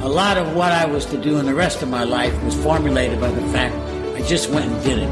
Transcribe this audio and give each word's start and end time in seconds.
a 0.00 0.08
lot 0.08 0.38
of 0.38 0.54
what 0.54 0.70
I 0.70 0.86
was 0.86 1.04
to 1.06 1.20
do 1.20 1.38
in 1.38 1.46
the 1.46 1.54
rest 1.54 1.82
of 1.82 1.88
my 1.88 2.04
life 2.04 2.32
was 2.44 2.54
formulated 2.62 3.20
by 3.20 3.32
the 3.32 3.42
fact 3.48 3.74
I 4.14 4.22
just 4.22 4.48
went 4.48 4.70
and 4.70 4.80
did 4.84 5.00
it. 5.00 5.08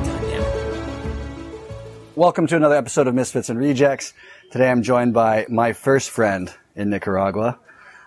Welcome 2.15 2.47
to 2.47 2.55
another 2.55 2.77
episode 2.77 3.09
of 3.09 3.15
Misfits 3.15 3.49
and 3.49 3.59
Rejects. 3.59 4.15
Today 4.53 4.71
I'm 4.71 4.83
joined 4.85 5.13
by 5.13 5.47
my 5.49 5.73
first 5.73 6.11
friend 6.11 6.55
in 6.77 6.89
Nicaragua, 6.91 7.59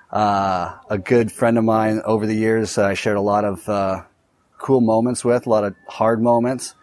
uh, 0.09 0.77
a 0.89 0.97
good 0.97 1.34
friend 1.34 1.57
of 1.57 1.65
mine 1.65 2.01
over 2.05 2.25
the 2.25 2.34
years. 2.34 2.77
I 2.77 2.93
shared 2.93 3.17
a 3.17 3.21
lot 3.21 3.43
of 3.43 3.67
uh, 3.67 4.03
cool 4.57 4.79
moments 4.79 5.25
with, 5.25 5.48
a 5.48 5.49
lot 5.49 5.65
of 5.65 5.75
hard 5.89 6.21
moments. 6.21 6.75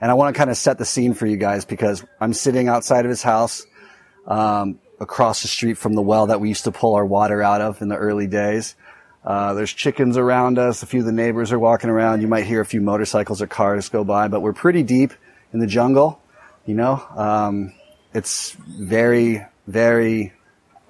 And 0.00 0.12
I 0.12 0.14
want 0.14 0.32
to 0.32 0.38
kind 0.38 0.50
of 0.50 0.58
set 0.58 0.78
the 0.78 0.84
scene 0.84 1.12
for 1.12 1.26
you 1.26 1.36
guys 1.36 1.64
because 1.64 2.04
I'm 2.20 2.34
sitting 2.34 2.68
outside 2.68 3.04
of 3.04 3.08
his 3.08 3.24
house, 3.24 3.66
um, 4.28 4.78
across 5.00 5.42
the 5.42 5.48
street 5.48 5.78
from 5.78 5.94
the 5.94 6.02
well 6.02 6.28
that 6.28 6.40
we 6.40 6.48
used 6.48 6.64
to 6.64 6.72
pull 6.72 6.94
our 6.94 7.04
water 7.04 7.42
out 7.42 7.60
of 7.60 7.82
in 7.82 7.88
the 7.88 7.96
early 7.96 8.28
days. 8.28 8.76
Uh, 9.24 9.52
there's 9.52 9.72
chickens 9.72 10.16
around 10.16 10.58
us. 10.58 10.82
A 10.82 10.86
few 10.86 11.00
of 11.00 11.06
the 11.06 11.12
neighbors 11.12 11.52
are 11.52 11.58
walking 11.58 11.90
around. 11.90 12.22
You 12.22 12.28
might 12.28 12.46
hear 12.46 12.60
a 12.60 12.66
few 12.66 12.80
motorcycles 12.80 13.42
or 13.42 13.46
cars 13.46 13.88
go 13.88 14.02
by, 14.02 14.28
but 14.28 14.40
we're 14.40 14.54
pretty 14.54 14.82
deep 14.82 15.12
in 15.52 15.60
the 15.60 15.66
jungle. 15.66 16.20
You 16.64 16.74
know, 16.74 17.02
um, 17.16 17.74
it's 18.14 18.52
very, 18.52 19.44
very 19.66 20.32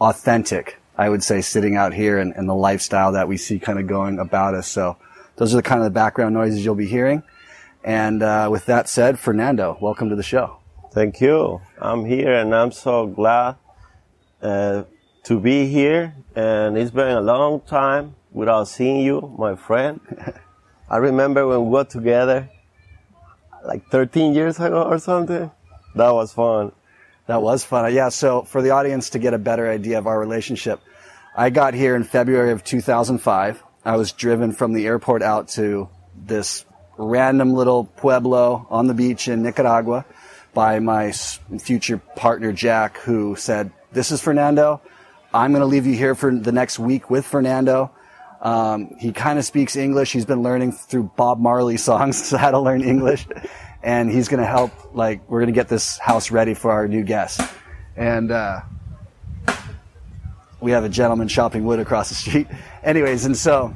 authentic. 0.00 0.78
I 0.96 1.08
would 1.08 1.24
say 1.24 1.41
sitting 1.41 1.77
out 1.77 1.92
here 1.92 2.19
and, 2.19 2.34
and 2.34 2.48
the 2.48 2.54
lifestyle 2.54 3.12
that 3.12 3.27
we 3.27 3.36
see 3.36 3.58
kind 3.58 3.78
of 3.78 3.86
going 3.86 4.19
about 4.19 4.54
us. 4.54 4.69
So 4.69 4.97
those 5.36 5.54
are 5.54 5.56
the 5.56 5.62
kind 5.62 5.80
of 5.80 5.84
the 5.84 5.91
background 5.91 6.34
noises 6.34 6.64
you'll 6.64 6.74
be 6.74 6.86
hearing. 6.86 7.22
And 7.82 8.22
uh, 8.22 8.48
with 8.50 8.66
that 8.66 8.88
said, 8.88 9.19
Fernando, 9.19 9.78
welcome 9.80 10.10
to 10.10 10.16
the 10.16 10.22
show. 10.22 10.58
Thank 10.92 11.20
you. 11.20 11.62
I'm 11.78 12.04
here 12.04 12.32
and 12.34 12.54
I'm 12.54 12.72
so 12.72 13.06
glad 13.06 13.56
uh, 14.42 14.84
to 15.24 15.41
be 15.41 15.66
here. 15.66 16.14
And 16.36 16.76
it's 16.76 16.91
been 16.91 17.16
a 17.16 17.20
long 17.20 17.60
time 17.60 18.14
without 18.32 18.64
seeing 18.64 19.00
you, 19.00 19.34
my 19.38 19.56
friend. 19.56 20.00
I 20.88 20.96
remember 20.96 21.46
when 21.46 21.66
we 21.66 21.72
got 21.72 21.90
together 21.90 22.50
like 23.64 23.86
13 23.88 24.34
years 24.34 24.58
ago 24.58 24.82
or 24.82 24.98
something. 24.98 25.50
That 25.94 26.10
was 26.10 26.32
fun. 26.32 26.72
That 27.26 27.42
was 27.42 27.64
fun. 27.64 27.92
Yeah. 27.92 28.08
So 28.08 28.42
for 28.42 28.62
the 28.62 28.70
audience 28.70 29.10
to 29.10 29.18
get 29.18 29.34
a 29.34 29.38
better 29.38 29.70
idea 29.70 29.98
of 29.98 30.06
our 30.06 30.18
relationship, 30.18 30.80
I 31.36 31.50
got 31.50 31.74
here 31.74 31.94
in 31.94 32.04
February 32.04 32.52
of 32.52 32.64
2005. 32.64 33.62
I 33.84 33.96
was 33.96 34.12
driven 34.12 34.52
from 34.52 34.72
the 34.72 34.86
airport 34.86 35.22
out 35.22 35.48
to 35.50 35.88
this 36.16 36.64
random 36.98 37.54
little 37.54 37.84
pueblo 37.84 38.66
on 38.68 38.86
the 38.86 38.94
beach 38.94 39.28
in 39.28 39.42
Nicaragua 39.42 40.04
by 40.52 40.80
my 40.80 41.12
future 41.12 41.98
partner, 42.16 42.52
Jack, 42.52 42.98
who 42.98 43.36
said, 43.36 43.70
this 43.92 44.10
is 44.10 44.20
Fernando. 44.20 44.82
I'm 45.32 45.52
going 45.52 45.60
to 45.60 45.66
leave 45.66 45.86
you 45.86 45.94
here 45.94 46.14
for 46.14 46.34
the 46.34 46.52
next 46.52 46.78
week 46.78 47.08
with 47.08 47.24
Fernando. 47.24 47.92
Um, 48.41 48.96
he 48.98 49.12
kind 49.12 49.38
of 49.38 49.44
speaks 49.44 49.77
English. 49.77 50.12
He's 50.12 50.24
been 50.24 50.42
learning 50.42 50.72
through 50.72 51.10
Bob 51.16 51.38
Marley 51.38 51.77
songs 51.77 52.30
how 52.36 52.50
to 52.50 52.58
learn 52.58 52.82
English. 52.82 53.27
And 53.82 54.10
he's 54.10 54.28
going 54.28 54.41
to 54.41 54.47
help, 54.47 54.72
like, 54.94 55.28
we're 55.28 55.41
going 55.41 55.52
to 55.52 55.58
get 55.58 55.69
this 55.69 55.98
house 55.98 56.30
ready 56.30 56.55
for 56.55 56.70
our 56.70 56.88
new 56.88 57.02
guest. 57.02 57.41
And, 57.97 58.30
uh, 58.30 58.60
we 60.60 60.72
have 60.72 60.84
a 60.84 60.88
gentleman 60.88 61.28
chopping 61.28 61.64
wood 61.64 61.81
across 61.81 62.10
the 62.10 62.14
street. 62.14 62.47
Anyways, 62.82 63.25
and 63.25 63.37
so 63.37 63.75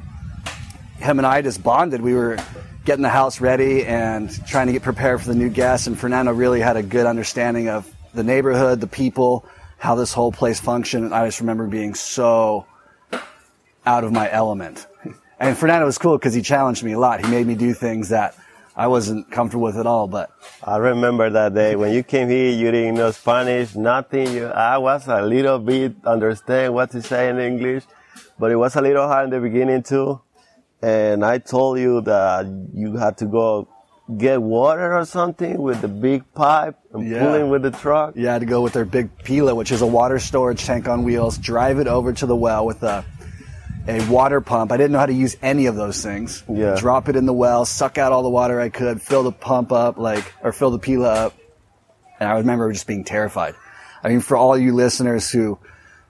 him 0.97 1.17
and 1.17 1.25
I 1.25 1.41
just 1.41 1.63
bonded. 1.63 2.01
We 2.01 2.13
were 2.13 2.37
getting 2.85 3.01
the 3.01 3.09
house 3.09 3.41
ready 3.41 3.85
and 3.85 4.29
trying 4.45 4.67
to 4.67 4.73
get 4.73 4.83
prepared 4.83 5.21
for 5.21 5.27
the 5.27 5.35
new 5.35 5.49
guests. 5.49 5.87
And 5.87 5.99
Fernando 5.99 6.31
really 6.31 6.61
had 6.61 6.77
a 6.77 6.83
good 6.83 7.07
understanding 7.07 7.69
of 7.69 7.91
the 8.13 8.23
neighborhood, 8.23 8.79
the 8.79 8.87
people, 8.87 9.45
how 9.77 9.95
this 9.95 10.13
whole 10.13 10.31
place 10.31 10.59
functioned. 10.59 11.05
And 11.05 11.13
I 11.13 11.25
just 11.25 11.39
remember 11.39 11.67
being 11.67 11.95
so 11.95 12.65
out 13.85 14.03
of 14.03 14.11
my 14.11 14.31
element. 14.31 14.87
And 15.39 15.57
Fernando 15.57 15.85
was 15.85 15.97
cool 15.97 16.17
because 16.17 16.33
he 16.33 16.41
challenged 16.41 16.83
me 16.83 16.93
a 16.93 16.99
lot. 16.99 17.23
He 17.23 17.29
made 17.29 17.45
me 17.45 17.55
do 17.55 17.73
things 17.73 18.09
that 18.09 18.35
I 18.75 18.87
wasn't 18.87 19.29
comfortable 19.31 19.63
with 19.65 19.77
at 19.77 19.85
all, 19.85 20.07
but. 20.07 20.31
I 20.63 20.77
remember 20.77 21.29
that 21.29 21.53
day 21.53 21.75
when 21.75 21.93
you 21.93 22.03
came 22.03 22.29
here, 22.29 22.51
you 22.51 22.71
didn't 22.71 22.95
know 22.95 23.11
Spanish, 23.11 23.75
nothing. 23.75 24.31
You, 24.33 24.47
I 24.47 24.77
was 24.77 25.07
a 25.07 25.21
little 25.21 25.59
bit 25.59 25.95
understand 26.05 26.73
what 26.73 26.91
to 26.91 27.01
say 27.01 27.29
in 27.29 27.39
English, 27.39 27.83
but 28.39 28.51
it 28.51 28.55
was 28.55 28.75
a 28.75 28.81
little 28.81 29.07
hard 29.07 29.25
in 29.25 29.29
the 29.31 29.39
beginning 29.39 29.83
too. 29.83 30.21
And 30.81 31.23
I 31.23 31.37
told 31.37 31.79
you 31.79 32.01
that 32.01 32.45
you 32.73 32.95
had 32.97 33.17
to 33.19 33.25
go 33.25 33.67
get 34.17 34.41
water 34.41 34.93
or 34.93 35.03
something 35.05 35.57
with 35.61 35.81
the 35.81 35.87
big 35.87 36.23
pipe 36.33 36.75
and 36.93 37.09
Yeah. 37.09 37.19
pulling 37.19 37.49
with 37.49 37.63
the 37.63 37.71
truck. 37.71 38.15
You 38.15 38.27
had 38.27 38.39
to 38.39 38.45
go 38.45 38.61
with 38.61 38.73
their 38.73 38.85
big 38.85 39.09
Pila, 39.23 39.55
which 39.55 39.71
is 39.71 39.81
a 39.81 39.87
water 39.87 40.19
storage 40.19 40.63
tank 40.65 40.87
on 40.87 41.03
wheels, 41.03 41.37
drive 41.37 41.79
it 41.79 41.87
over 41.87 42.13
to 42.13 42.25
the 42.25 42.35
well 42.35 42.65
with 42.65 42.83
a, 42.83 43.03
a 43.87 44.05
water 44.09 44.41
pump. 44.41 44.71
I 44.71 44.77
didn't 44.77 44.91
know 44.91 44.99
how 44.99 45.05
to 45.05 45.13
use 45.13 45.37
any 45.41 45.67
of 45.67 45.75
those 45.75 46.01
things. 46.01 46.43
Yeah. 46.49 46.75
Drop 46.77 47.09
it 47.09 47.15
in 47.15 47.25
the 47.25 47.33
well, 47.33 47.65
suck 47.65 47.97
out 47.97 48.11
all 48.11 48.23
the 48.23 48.29
water 48.29 48.59
I 48.59 48.69
could, 48.69 49.01
fill 49.01 49.23
the 49.23 49.31
pump 49.31 49.71
up, 49.71 49.97
like, 49.97 50.33
or 50.41 50.51
fill 50.51 50.71
the 50.71 50.79
Pila 50.79 51.07
up. 51.07 51.33
And 52.19 52.29
I 52.29 52.37
remember 52.37 52.71
just 52.71 52.87
being 52.87 53.03
terrified. 53.03 53.55
I 54.03 54.09
mean, 54.09 54.21
for 54.21 54.37
all 54.37 54.57
you 54.57 54.73
listeners 54.73 55.29
who 55.29 55.59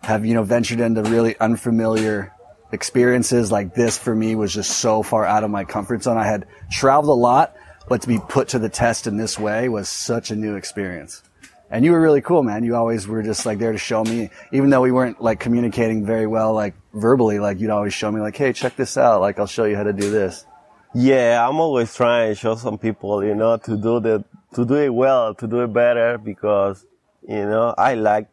have, 0.02 0.26
you 0.26 0.34
know, 0.34 0.44
ventured 0.44 0.80
into 0.80 1.02
really 1.04 1.38
unfamiliar 1.40 2.32
experiences 2.72 3.52
like 3.52 3.74
this 3.74 3.98
for 3.98 4.14
me 4.14 4.36
was 4.36 4.54
just 4.54 4.72
so 4.78 5.02
far 5.02 5.26
out 5.26 5.44
of 5.44 5.50
my 5.50 5.64
comfort 5.64 6.04
zone. 6.04 6.18
I 6.18 6.26
had 6.26 6.46
traveled 6.70 7.10
a 7.10 7.20
lot, 7.20 7.56
but 7.88 8.02
to 8.02 8.08
be 8.08 8.20
put 8.20 8.50
to 8.50 8.60
the 8.60 8.70
test 8.70 9.08
in 9.08 9.18
this 9.18 9.40
way 9.40 9.70
was 9.70 9.90
such 9.90 10.32
a 10.32 10.36
new 10.36 10.56
experience. 10.56 11.24
And 11.72 11.84
you 11.84 11.92
were 11.92 12.02
really 12.02 12.22
cool, 12.22 12.44
man. 12.44 12.64
You 12.64 12.76
always 12.76 13.08
were 13.08 13.24
just 13.24 13.46
like 13.46 13.58
there 13.58 13.72
to 13.72 13.78
show 13.78 14.04
me, 14.04 14.30
even 14.52 14.70
though 14.70 14.82
we 14.82 14.92
weren't 14.92 15.22
like 15.22 15.40
communicating 15.40 16.06
very 16.06 16.28
well, 16.28 16.54
like 16.54 16.76
verbally, 16.94 17.40
like 17.40 17.60
you'd 17.60 17.72
always 17.72 17.94
show 17.94 18.12
me 18.12 18.22
like, 18.22 18.38
Hey, 18.38 18.54
check 18.54 18.76
this 18.76 18.98
out. 18.98 19.22
Like 19.22 19.40
I'll 19.40 19.48
show 19.48 19.66
you 19.66 19.76
how 19.76 19.84
to 19.84 19.94
do 19.94 20.12
this. 20.12 20.46
Yeah, 20.94 21.46
I'm 21.48 21.60
always 21.60 21.94
trying 21.94 22.30
to 22.32 22.36
show 22.36 22.56
some 22.56 22.78
people, 22.78 23.24
you 23.24 23.36
know, 23.36 23.58
to 23.58 23.76
do 23.76 24.00
the, 24.00 24.24
to 24.54 24.66
do 24.66 24.76
it 24.76 24.94
well, 24.94 25.34
to 25.36 25.48
do 25.48 25.62
it 25.64 25.74
better 25.74 26.18
because, 26.18 26.86
you 27.28 27.46
know, 27.46 27.74
I 27.78 27.96
like, 27.96 28.30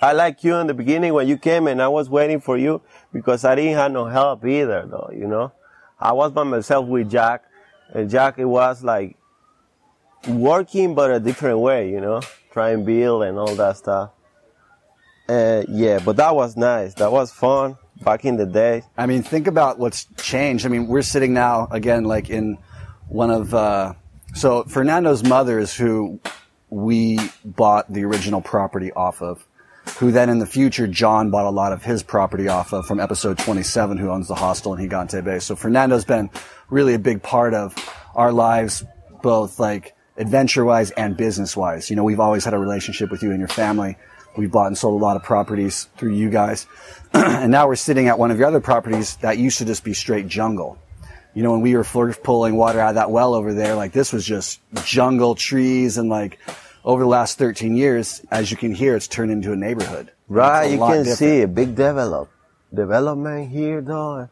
I 0.00 0.12
like 0.12 0.44
you 0.44 0.56
in 0.56 0.66
the 0.66 0.74
beginning 0.74 1.14
when 1.14 1.28
you 1.28 1.38
came 1.38 1.68
and 1.68 1.80
I 1.80 1.88
was 1.88 2.10
waiting 2.10 2.40
for 2.40 2.58
you 2.58 2.82
because 3.12 3.44
I 3.44 3.54
didn't 3.54 3.74
have 3.74 3.92
no 3.92 4.06
help 4.06 4.44
either 4.44 4.86
though, 4.86 5.10
you 5.12 5.26
know. 5.26 5.52
I 5.98 6.12
was 6.12 6.32
by 6.32 6.42
myself 6.42 6.86
with 6.86 7.10
Jack 7.10 7.44
and 7.94 8.10
Jack, 8.10 8.38
it 8.38 8.44
was 8.44 8.82
like 8.82 9.16
working 10.28 10.94
but 10.94 11.10
a 11.10 11.20
different 11.20 11.58
way, 11.58 11.90
you 11.90 12.00
know, 12.00 12.20
try 12.52 12.70
and 12.70 12.84
build 12.84 13.22
and 13.24 13.38
all 13.38 13.54
that 13.54 13.76
stuff. 13.76 14.10
Uh, 15.28 15.62
yeah, 15.68 15.98
but 16.04 16.16
that 16.16 16.34
was 16.34 16.56
nice. 16.56 16.94
That 16.94 17.12
was 17.12 17.32
fun 17.32 17.76
back 18.02 18.24
in 18.24 18.36
the 18.36 18.46
day. 18.46 18.82
I 18.96 19.06
mean, 19.06 19.22
think 19.22 19.46
about 19.46 19.78
what's 19.78 20.06
changed. 20.16 20.66
I 20.66 20.68
mean, 20.68 20.88
we're 20.88 21.02
sitting 21.02 21.32
now 21.32 21.68
again, 21.70 22.04
like 22.04 22.28
in 22.28 22.58
one 23.08 23.30
of, 23.30 23.54
uh, 23.54 23.94
so 24.34 24.64
Fernando's 24.64 25.22
mother 25.22 25.58
is 25.58 25.74
who 25.74 26.20
we 26.70 27.18
bought 27.44 27.92
the 27.92 28.04
original 28.04 28.40
property 28.40 28.92
off 28.92 29.22
of, 29.22 29.46
who 29.98 30.10
then 30.10 30.28
in 30.28 30.38
the 30.38 30.46
future, 30.46 30.86
John 30.86 31.30
bought 31.30 31.46
a 31.46 31.50
lot 31.50 31.72
of 31.72 31.82
his 31.82 32.02
property 32.02 32.48
off 32.48 32.72
of 32.72 32.86
from 32.86 33.00
episode 33.00 33.38
27, 33.38 33.98
who 33.98 34.10
owns 34.10 34.28
the 34.28 34.34
hostel 34.34 34.74
in 34.74 34.88
Gigante 34.88 35.22
Bay. 35.24 35.38
So 35.38 35.56
Fernando's 35.56 36.04
been 36.04 36.30
really 36.70 36.94
a 36.94 36.98
big 36.98 37.22
part 37.22 37.52
of 37.52 37.74
our 38.14 38.32
lives, 38.32 38.84
both 39.22 39.58
like 39.58 39.94
adventure 40.16 40.64
wise 40.64 40.90
and 40.92 41.16
business 41.16 41.56
wise. 41.56 41.90
You 41.90 41.96
know, 41.96 42.04
we've 42.04 42.20
always 42.20 42.44
had 42.44 42.54
a 42.54 42.58
relationship 42.58 43.10
with 43.10 43.22
you 43.22 43.30
and 43.30 43.38
your 43.38 43.48
family. 43.48 43.96
We've 44.36 44.50
bought 44.50 44.68
and 44.68 44.78
sold 44.78 45.00
a 45.00 45.04
lot 45.04 45.16
of 45.16 45.22
properties 45.22 45.88
through 45.96 46.14
you 46.14 46.30
guys. 46.30 46.66
and 47.12 47.50
now 47.50 47.66
we're 47.66 47.76
sitting 47.76 48.08
at 48.08 48.18
one 48.18 48.30
of 48.30 48.38
your 48.38 48.48
other 48.48 48.60
properties 48.60 49.16
that 49.16 49.38
used 49.38 49.58
to 49.58 49.64
just 49.64 49.84
be 49.84 49.92
straight 49.92 50.26
jungle. 50.26 50.78
You 51.34 51.42
know, 51.42 51.52
when 51.52 51.60
we 51.60 51.74
were 51.74 51.84
first 51.84 52.22
pulling 52.22 52.56
water 52.56 52.80
out 52.80 52.90
of 52.90 52.94
that 52.96 53.10
well 53.10 53.34
over 53.34 53.54
there, 53.54 53.74
like 53.74 53.92
this 53.92 54.12
was 54.12 54.24
just 54.24 54.60
jungle 54.84 55.34
trees 55.34 55.96
and 55.98 56.08
like 56.08 56.38
over 56.84 57.02
the 57.02 57.08
last 57.08 57.38
13 57.38 57.76
years, 57.76 58.22
as 58.30 58.50
you 58.50 58.56
can 58.56 58.74
hear, 58.74 58.96
it's 58.96 59.06
turned 59.06 59.30
into 59.30 59.52
a 59.52 59.56
neighborhood. 59.56 60.10
Right, 60.28 60.64
a 60.66 60.72
you 60.72 60.78
can 60.78 60.98
different. 60.98 61.18
see 61.18 61.42
a 61.42 61.48
big 61.48 61.74
develop 61.74 62.30
development 62.72 63.50
here 63.50 63.80
though, 63.80 64.28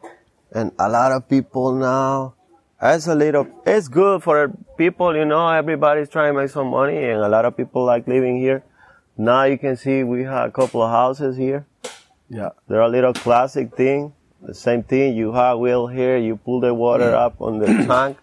and 0.51 0.71
a 0.79 0.89
lot 0.89 1.11
of 1.11 1.29
people 1.29 1.73
now. 1.73 2.35
It's 2.83 3.05
a 3.05 3.13
little, 3.13 3.47
it's 3.65 3.87
good 3.87 4.23
for 4.23 4.51
people, 4.75 5.15
you 5.15 5.23
know, 5.25 5.47
everybody's 5.47 6.09
trying 6.09 6.33
to 6.33 6.39
make 6.41 6.49
some 6.49 6.67
money 6.67 6.97
and 6.97 7.21
a 7.21 7.29
lot 7.29 7.45
of 7.45 7.55
people 7.55 7.85
like 7.85 8.07
living 8.07 8.37
here. 8.37 8.63
Now 9.17 9.43
you 9.43 9.59
can 9.59 9.77
see 9.77 10.03
we 10.03 10.23
have 10.23 10.49
a 10.49 10.51
couple 10.51 10.81
of 10.81 10.89
houses 10.89 11.37
here. 11.37 11.67
Yeah. 12.27 12.49
They're 12.67 12.81
a 12.81 12.89
little 12.89 13.13
classic 13.13 13.75
thing. 13.75 14.13
The 14.41 14.55
same 14.55 14.81
thing, 14.81 15.15
you 15.15 15.31
have 15.33 15.59
wheel 15.59 15.85
here, 15.85 16.17
you 16.17 16.37
pull 16.37 16.59
the 16.59 16.73
water 16.73 17.13
up 17.13 17.39
on 17.39 17.59
the 17.59 17.67
tank 17.87 18.17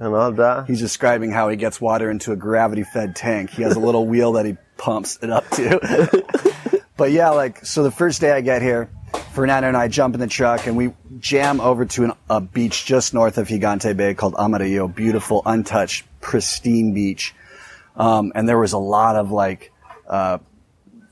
and 0.00 0.12
all 0.12 0.32
that. 0.32 0.66
He's 0.66 0.80
describing 0.80 1.30
how 1.30 1.48
he 1.48 1.56
gets 1.56 1.80
water 1.80 2.10
into 2.10 2.32
a 2.32 2.36
gravity 2.36 2.82
fed 2.82 3.14
tank. 3.14 3.50
He 3.50 3.62
has 3.62 3.76
a 3.76 3.80
little 3.80 4.06
wheel 4.12 4.32
that 4.32 4.46
he 4.46 4.56
pumps 4.78 5.20
it 5.22 5.30
up 5.30 5.48
to. 5.50 6.82
but 6.96 7.12
yeah, 7.12 7.30
like, 7.30 7.64
so 7.64 7.84
the 7.84 7.92
first 7.92 8.20
day 8.20 8.32
I 8.32 8.40
get 8.40 8.62
here, 8.62 8.90
Fernando 9.34 9.66
and 9.66 9.76
I 9.76 9.88
jump 9.88 10.14
in 10.14 10.20
the 10.20 10.28
truck 10.28 10.68
and 10.68 10.76
we 10.76 10.94
jam 11.18 11.60
over 11.60 11.84
to 11.86 12.04
an, 12.04 12.12
a 12.30 12.40
beach 12.40 12.84
just 12.84 13.12
north 13.12 13.36
of 13.36 13.48
Gigante 13.48 13.96
Bay 13.96 14.14
called 14.14 14.36
Amarillo. 14.38 14.86
Beautiful, 14.86 15.42
untouched, 15.44 16.06
pristine 16.20 16.94
beach. 16.94 17.34
Um, 17.96 18.30
and 18.36 18.48
there 18.48 18.60
was 18.60 18.74
a 18.74 18.78
lot 18.78 19.16
of 19.16 19.32
like, 19.32 19.72
uh, 20.08 20.38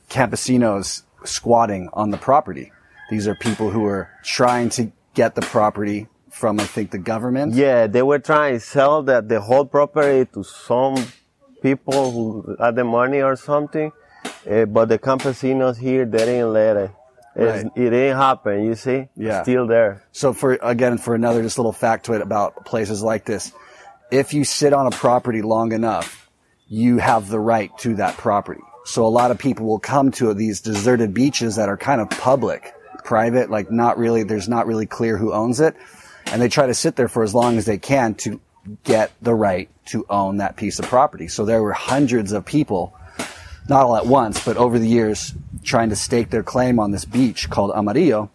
campesinos 0.08 1.02
squatting 1.24 1.88
on 1.92 2.10
the 2.10 2.16
property. 2.16 2.70
These 3.10 3.26
are 3.26 3.34
people 3.34 3.70
who 3.70 3.84
are 3.86 4.08
trying 4.22 4.68
to 4.70 4.92
get 5.14 5.34
the 5.34 5.42
property 5.42 6.06
from, 6.30 6.60
I 6.60 6.64
think, 6.64 6.92
the 6.92 6.98
government. 6.98 7.54
Yeah, 7.54 7.88
they 7.88 8.02
were 8.02 8.20
trying 8.20 8.54
to 8.54 8.60
sell 8.60 9.02
that 9.02 9.28
the 9.28 9.40
whole 9.40 9.64
property 9.64 10.30
to 10.34 10.44
some 10.44 10.94
people 11.60 12.12
who 12.12 12.56
had 12.60 12.76
the 12.76 12.84
money 12.84 13.20
or 13.20 13.34
something, 13.34 13.90
uh, 14.48 14.66
but 14.66 14.88
the 14.88 14.98
campesinos 14.98 15.78
here 15.78 16.04
they 16.04 16.18
didn't 16.18 16.52
let 16.52 16.76
it. 16.76 16.90
It's- 17.36 17.62
Right. 17.64 17.72
It 17.76 17.90
didn't 17.90 18.16
happen. 18.16 18.64
You 18.64 18.74
see, 18.74 19.08
Yeah. 19.16 19.42
still 19.42 19.66
there. 19.66 20.02
So 20.12 20.32
for 20.32 20.58
again 20.62 20.98
for 20.98 21.14
another 21.14 21.42
just 21.42 21.58
little 21.58 21.72
factoid 21.72 22.20
about 22.20 22.64
places 22.64 23.02
like 23.02 23.24
this, 23.24 23.52
if 24.10 24.34
you 24.34 24.44
sit 24.44 24.72
on 24.72 24.86
a 24.86 24.90
property 24.90 25.40
long 25.42 25.72
enough, 25.72 26.28
you 26.68 26.98
have 26.98 27.28
the 27.28 27.40
right 27.40 27.70
to 27.78 27.94
that 27.96 28.16
property. 28.16 28.60
So 28.84 29.06
a 29.06 29.08
lot 29.08 29.30
of 29.30 29.38
people 29.38 29.66
will 29.66 29.78
come 29.78 30.10
to 30.12 30.34
these 30.34 30.60
deserted 30.60 31.14
beaches 31.14 31.56
that 31.56 31.68
are 31.68 31.76
kind 31.76 32.00
of 32.00 32.10
public, 32.10 32.74
private, 33.04 33.50
like 33.50 33.70
not 33.70 33.96
really 33.96 34.24
there's 34.24 34.48
not 34.48 34.66
really 34.66 34.86
clear 34.86 35.16
who 35.16 35.32
owns 35.32 35.60
it, 35.60 35.74
and 36.26 36.42
they 36.42 36.48
try 36.48 36.66
to 36.66 36.74
sit 36.74 36.96
there 36.96 37.08
for 37.08 37.22
as 37.22 37.34
long 37.34 37.56
as 37.58 37.64
they 37.64 37.78
can 37.78 38.14
to 38.14 38.40
get 38.84 39.10
the 39.22 39.34
right 39.34 39.68
to 39.86 40.04
own 40.10 40.36
that 40.36 40.56
piece 40.56 40.78
of 40.78 40.84
property. 40.86 41.28
So 41.28 41.44
there 41.44 41.62
were 41.62 41.72
hundreds 41.72 42.32
of 42.32 42.44
people 42.44 42.92
not 43.68 43.84
all 43.84 43.96
at 43.96 44.06
once, 44.06 44.44
but 44.44 44.56
over 44.56 44.78
the 44.78 44.88
years, 44.88 45.34
trying 45.62 45.90
to 45.90 45.96
stake 45.96 46.30
their 46.30 46.42
claim 46.42 46.78
on 46.78 46.90
this 46.90 47.04
beach 47.04 47.48
called 47.48 47.72
Amarillo. 47.74 48.30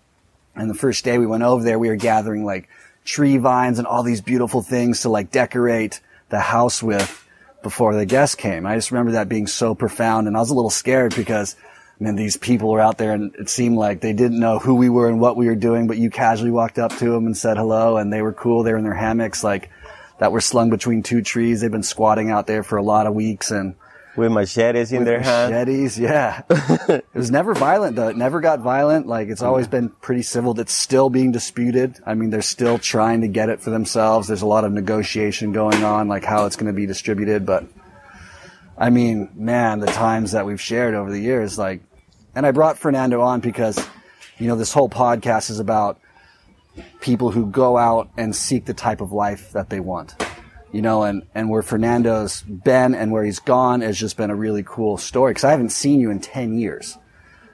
And 0.56 0.70
the 0.70 0.76
first 0.76 1.04
day 1.04 1.18
we 1.18 1.28
went 1.28 1.44
over 1.44 1.64
there, 1.64 1.78
we 1.78 1.90
were 1.90 1.96
gathering 1.96 2.46
like 2.46 2.70
tree 3.06 3.38
vines 3.38 3.80
and 3.80 3.88
all 3.88 4.04
these 4.04 4.22
beautiful 4.22 4.62
things 4.62 5.02
to 5.02 5.10
like 5.10 5.32
decorate 5.32 6.02
the 6.30 6.40
house 6.40 6.82
with 6.82 7.26
before 7.64 7.96
the 7.96 8.06
guests 8.06 8.36
came. 8.36 8.66
I 8.66 8.76
just 8.76 8.92
remember 8.92 9.14
that 9.14 9.30
being 9.30 9.48
so 9.48 9.76
profound 9.76 10.28
and 10.28 10.36
I 10.36 10.40
was 10.40 10.50
a 10.50 10.56
little 10.56 10.70
scared 10.70 11.16
because 11.16 11.56
I 12.00 12.04
mean, 12.04 12.16
these 12.16 12.38
people 12.38 12.70
were 12.70 12.80
out 12.80 12.98
there 12.98 13.14
and 13.14 13.34
it 13.36 13.50
seemed 13.50 13.78
like 13.78 14.02
they 14.02 14.14
didn't 14.14 14.40
know 14.40 14.60
who 14.60 14.76
we 14.76 14.88
were 14.88 15.08
and 15.08 15.20
what 15.20 15.36
we 15.36 15.48
were 15.48 15.56
doing, 15.56 15.88
but 15.88 15.98
you 15.98 16.12
casually 16.12 16.52
walked 16.52 16.78
up 16.78 16.96
to 16.98 17.10
them 17.10 17.26
and 17.26 17.36
said 17.36 17.58
hello 17.58 17.98
and 17.98 18.14
they 18.14 18.22
were 18.22 18.34
cool. 18.34 18.64
They 18.64 18.72
were 18.72 18.78
in 18.78 18.84
their 18.84 18.94
hammocks 18.94 19.44
like 19.44 19.72
that 20.20 20.32
were 20.32 20.42
slung 20.42 20.70
between 20.70 21.02
two 21.02 21.22
trees. 21.22 21.62
They've 21.62 21.72
been 21.72 21.84
squatting 21.84 22.30
out 22.30 22.46
there 22.46 22.62
for 22.62 22.78
a 22.78 22.84
lot 22.84 23.08
of 23.08 23.16
weeks 23.16 23.52
and 23.52 23.76
With 24.18 24.32
machetes 24.32 24.92
in 24.92 25.00
with 25.00 25.08
their 25.08 25.22
hands. 25.22 25.52
machetes, 25.52 26.00
yeah. 26.00 26.42
it 26.50 27.06
was 27.14 27.30
never 27.30 27.54
violent 27.54 27.96
though. 27.96 28.08
It 28.08 28.18
never 28.18 28.42
got 28.42 28.62
violent. 28.62 29.06
Like 29.06 29.28
it's 29.28 29.44
always 29.44 29.68
been 29.68 29.90
pretty 29.90 30.24
civil. 30.24 30.56
That's 30.56 30.74
still 30.74 31.12
being 31.12 31.32
disputed. 31.32 32.00
I 32.04 32.16
mean, 32.16 32.32
they're 32.32 32.42
still 32.42 32.80
trying 32.80 33.22
to 33.22 33.28
get 33.28 33.50
it 33.50 33.62
for 33.62 33.70
themselves. 33.70 34.28
There's 34.28 34.42
a 34.42 34.48
lot 34.48 34.64
of 34.64 34.72
negotiation 34.72 35.52
going 35.52 35.84
on, 35.84 36.08
like 36.08 36.24
how 36.24 36.48
it's 36.48 36.56
going 36.56 36.66
to 36.66 36.74
be 36.74 36.88
distributed. 36.88 37.46
But 37.46 37.66
I 38.76 38.90
mean, 38.90 39.30
man, 39.36 39.80
the 39.80 39.88
times 39.88 40.32
that 40.32 40.48
we've 40.48 40.62
shared 40.62 40.96
over 40.96 41.12
the 41.12 41.20
years, 41.20 41.60
like, 41.60 41.82
and 42.34 42.46
I 42.46 42.52
brought 42.52 42.80
Fernando 42.80 43.22
on 43.22 43.40
because, 43.40 43.78
you 44.40 44.48
know, 44.48 44.56
this 44.56 44.74
whole 44.74 44.90
podcast 44.90 45.52
is 45.52 45.60
about 45.60 46.00
people 47.02 47.32
who 47.32 47.46
go 47.46 47.78
out 47.78 48.10
and 48.18 48.36
seek 48.36 48.66
the 48.66 48.74
type 48.74 49.02
of 49.02 49.12
life 49.12 49.52
that 49.52 49.70
they 49.70 49.80
want 49.80 50.16
you 50.72 50.82
know, 50.82 51.04
and, 51.04 51.24
and 51.34 51.50
where 51.50 51.62
Fernando's 51.62 52.42
been 52.42 52.94
and 52.94 53.12
where 53.12 53.24
he's 53.24 53.40
gone 53.40 53.82
has 53.82 53.98
just 53.98 54.18
been 54.18 54.30
a 54.30 54.36
really 54.36 54.64
cool 54.64 54.98
story. 54.98 55.34
Cause 55.34 55.44
I 55.44 55.52
haven't 55.52 55.70
seen 55.70 56.00
you 56.00 56.12
in 56.12 56.20
10 56.20 56.58
years. 56.58 56.98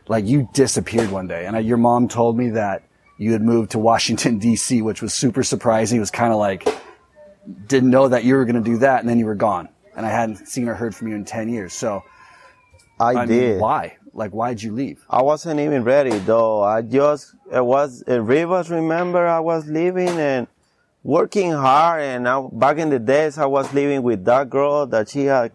Like 0.07 0.25
you 0.25 0.49
disappeared 0.53 1.11
one 1.11 1.27
day 1.27 1.45
and 1.45 1.55
I, 1.55 1.59
your 1.59 1.77
mom 1.77 2.07
told 2.07 2.37
me 2.37 2.49
that 2.51 2.83
you 3.17 3.31
had 3.31 3.41
moved 3.41 3.71
to 3.71 3.79
Washington 3.79 4.39
DC, 4.41 4.83
which 4.83 5.01
was 5.01 5.13
super 5.13 5.43
surprising. 5.43 5.97
It 5.97 6.01
was 6.01 6.11
kind 6.11 6.33
of 6.33 6.39
like, 6.39 6.67
didn't 7.67 7.89
know 7.89 8.07
that 8.07 8.23
you 8.23 8.35
were 8.35 8.45
going 8.45 8.61
to 8.61 8.69
do 8.69 8.77
that 8.79 9.01
and 9.01 9.09
then 9.09 9.19
you 9.19 9.25
were 9.25 9.35
gone. 9.35 9.69
And 9.95 10.05
I 10.05 10.09
hadn't 10.09 10.47
seen 10.47 10.67
or 10.67 10.73
heard 10.73 10.95
from 10.95 11.09
you 11.09 11.15
in 11.15 11.25
10 11.25 11.49
years. 11.49 11.73
So, 11.73 12.03
I, 12.99 13.13
I 13.13 13.25
did. 13.25 13.51
mean, 13.51 13.59
why? 13.59 13.97
Like, 14.13 14.31
why'd 14.31 14.61
you 14.61 14.73
leave? 14.73 15.03
I 15.09 15.21
wasn't 15.21 15.59
even 15.59 15.83
ready 15.83 16.17
though. 16.19 16.61
I 16.61 16.81
just 16.81 17.35
it 17.51 17.65
was 17.65 18.01
in 18.03 18.25
Rivas. 18.25 18.69
Remember, 18.69 19.25
I 19.25 19.39
was 19.39 19.67
living 19.67 20.09
and 20.09 20.47
working 21.03 21.51
hard, 21.51 22.01
and 22.01 22.25
back 22.57 22.77
in 22.77 22.89
the 22.89 22.99
days, 22.99 23.37
I 23.37 23.45
was 23.45 23.71
living 23.73 24.03
with 24.03 24.23
that 24.25 24.49
girl 24.49 24.85
that 24.87 25.09
she 25.09 25.25
had 25.25 25.51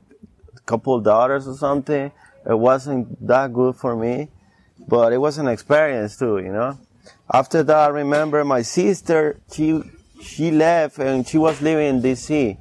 a 0.56 0.60
couple 0.60 1.00
daughters 1.00 1.48
or 1.48 1.54
something. 1.54 2.12
It 2.48 2.58
wasn't 2.58 3.26
that 3.26 3.52
good 3.52 3.76
for 3.76 3.96
me, 3.96 4.28
but 4.86 5.12
it 5.12 5.18
was 5.18 5.38
an 5.38 5.48
experience 5.48 6.16
too, 6.16 6.38
you 6.38 6.52
know. 6.52 6.78
After 7.32 7.62
that, 7.62 7.76
I 7.76 7.88
remember 7.88 8.44
my 8.44 8.62
sister. 8.62 9.40
She 9.52 9.82
she 10.20 10.50
left 10.50 10.98
and 10.98 11.26
she 11.26 11.38
was 11.38 11.62
living 11.62 11.86
in 11.86 12.02
D.C. 12.02 12.56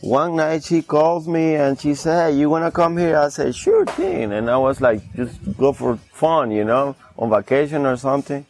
One 0.00 0.36
night 0.36 0.64
she 0.64 0.82
calls 0.82 1.26
me 1.28 1.54
and 1.54 1.80
she 1.80 1.94
said, 1.94 2.34
"You 2.34 2.50
wanna 2.50 2.70
come 2.70 2.96
here?" 2.98 3.16
I 3.16 3.28
said, 3.28 3.54
"Sure 3.54 3.86
thing." 3.86 4.32
And 4.32 4.50
I 4.50 4.56
was 4.56 4.80
like, 4.80 5.00
"Just 5.14 5.38
go 5.56 5.72
for 5.72 5.96
fun, 6.12 6.50
you 6.50 6.64
know, 6.64 6.96
on 7.16 7.30
vacation 7.30 7.86
or 7.86 7.96
something." 7.96 8.44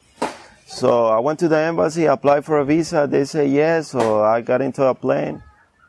So 0.67 1.07
I 1.07 1.19
went 1.19 1.39
to 1.41 1.49
the 1.49 1.59
embassy, 1.59 2.07
applied 2.07 2.45
for 2.45 2.59
a 2.59 2.65
visa. 2.65 3.07
They 3.11 3.25
said 3.25 3.51
yes, 3.51 3.91
so 3.91 4.23
I 4.23 4.41
got 4.41 4.61
into 4.63 4.85
a 4.85 4.95
plane 4.95 5.43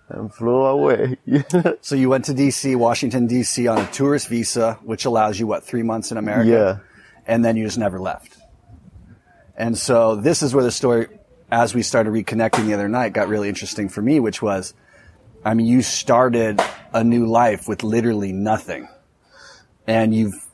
and 0.10 0.34
flew 0.34 0.66
away. 0.66 1.18
So 1.82 1.96
you 1.96 2.10
went 2.10 2.26
to 2.26 2.34
DC, 2.34 2.76
Washington 2.76 3.28
DC 3.28 3.72
on 3.72 3.80
a 3.80 3.92
tourist 3.92 4.28
visa, 4.28 4.80
which 4.84 5.06
allows 5.06 5.40
you 5.40 5.48
what, 5.48 5.64
three 5.64 5.84
months 5.84 6.12
in 6.12 6.18
America? 6.18 6.50
Yeah. 6.50 7.24
And 7.26 7.44
then 7.44 7.58
you 7.58 7.66
just 7.66 7.78
never 7.78 8.00
left. 8.00 8.38
And 9.56 9.78
so 9.78 10.16
this 10.16 10.44
is 10.44 10.54
where 10.54 10.64
the 10.64 10.72
story, 10.72 11.08
as 11.52 11.74
we 11.74 11.82
started 11.82 12.12
reconnecting 12.12 12.66
the 12.66 12.74
other 12.74 12.90
night, 12.90 13.14
got 13.14 13.28
really 13.28 13.50
interesting 13.50 13.90
for 13.90 14.02
me, 14.02 14.20
which 14.20 14.42
was, 14.42 14.74
I 15.44 15.54
mean, 15.54 15.68
you 15.68 15.82
started 15.82 16.62
a 16.94 17.04
new 17.04 17.26
life 17.26 17.68
with 17.68 17.84
literally 17.84 18.32
nothing. 18.32 18.88
And 19.88 20.14
you've, 20.14 20.46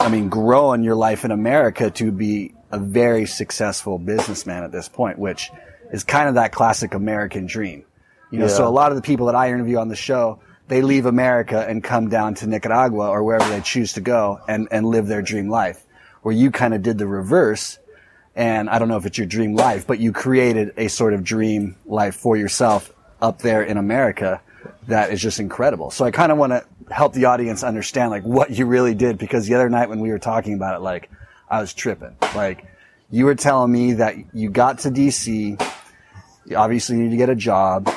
I 0.00 0.08
mean, 0.08 0.28
grown 0.28 0.82
your 0.82 0.96
life 0.96 1.24
in 1.24 1.30
America 1.30 1.90
to 1.90 2.10
be 2.10 2.54
a 2.72 2.78
very 2.78 3.26
successful 3.26 3.98
businessman 3.98 4.64
at 4.64 4.72
this 4.72 4.88
point, 4.88 5.18
which 5.18 5.50
is 5.92 6.02
kind 6.02 6.28
of 6.28 6.34
that 6.34 6.52
classic 6.52 6.94
American 6.94 7.46
dream. 7.46 7.84
You 8.30 8.38
know, 8.38 8.48
so 8.48 8.66
a 8.66 8.70
lot 8.70 8.92
of 8.92 8.96
the 8.96 9.02
people 9.02 9.26
that 9.26 9.34
I 9.34 9.48
interview 9.48 9.76
on 9.76 9.88
the 9.88 9.96
show, 9.96 10.40
they 10.66 10.80
leave 10.80 11.04
America 11.04 11.66
and 11.68 11.84
come 11.84 12.08
down 12.08 12.34
to 12.36 12.46
Nicaragua 12.46 13.10
or 13.10 13.22
wherever 13.22 13.46
they 13.50 13.60
choose 13.60 13.92
to 13.92 14.00
go 14.00 14.40
and, 14.48 14.68
and 14.70 14.86
live 14.86 15.06
their 15.06 15.20
dream 15.20 15.50
life. 15.50 15.84
Where 16.22 16.34
you 16.34 16.50
kind 16.50 16.72
of 16.72 16.82
did 16.82 16.96
the 16.96 17.06
reverse. 17.06 17.78
And 18.34 18.70
I 18.70 18.78
don't 18.78 18.88
know 18.88 18.96
if 18.96 19.04
it's 19.04 19.18
your 19.18 19.26
dream 19.26 19.54
life, 19.54 19.86
but 19.86 19.98
you 19.98 20.12
created 20.12 20.72
a 20.78 20.88
sort 20.88 21.12
of 21.12 21.22
dream 21.22 21.76
life 21.84 22.14
for 22.14 22.38
yourself 22.38 22.90
up 23.20 23.40
there 23.42 23.62
in 23.62 23.76
America 23.76 24.40
that 24.88 25.10
is 25.10 25.20
just 25.20 25.38
incredible. 25.38 25.90
So 25.90 26.06
I 26.06 26.10
kind 26.10 26.32
of 26.32 26.38
want 26.38 26.52
to 26.52 26.64
help 26.90 27.12
the 27.12 27.26
audience 27.26 27.62
understand 27.62 28.10
like 28.10 28.22
what 28.22 28.50
you 28.50 28.64
really 28.64 28.94
did 28.94 29.18
because 29.18 29.46
the 29.46 29.54
other 29.54 29.68
night 29.68 29.90
when 29.90 30.00
we 30.00 30.10
were 30.10 30.18
talking 30.18 30.54
about 30.54 30.76
it, 30.76 30.80
like 30.80 31.10
I 31.50 31.60
was 31.60 31.74
tripping. 31.74 32.16
Like 32.34 32.64
you 33.12 33.26
were 33.26 33.34
telling 33.34 33.70
me 33.70 33.92
that 33.92 34.16
you 34.34 34.48
got 34.48 34.78
to 34.80 34.90
DC, 34.90 35.60
you 36.46 36.56
obviously 36.56 36.96
need 36.96 37.10
to 37.10 37.16
get 37.16 37.28
a 37.28 37.36
job. 37.36 37.88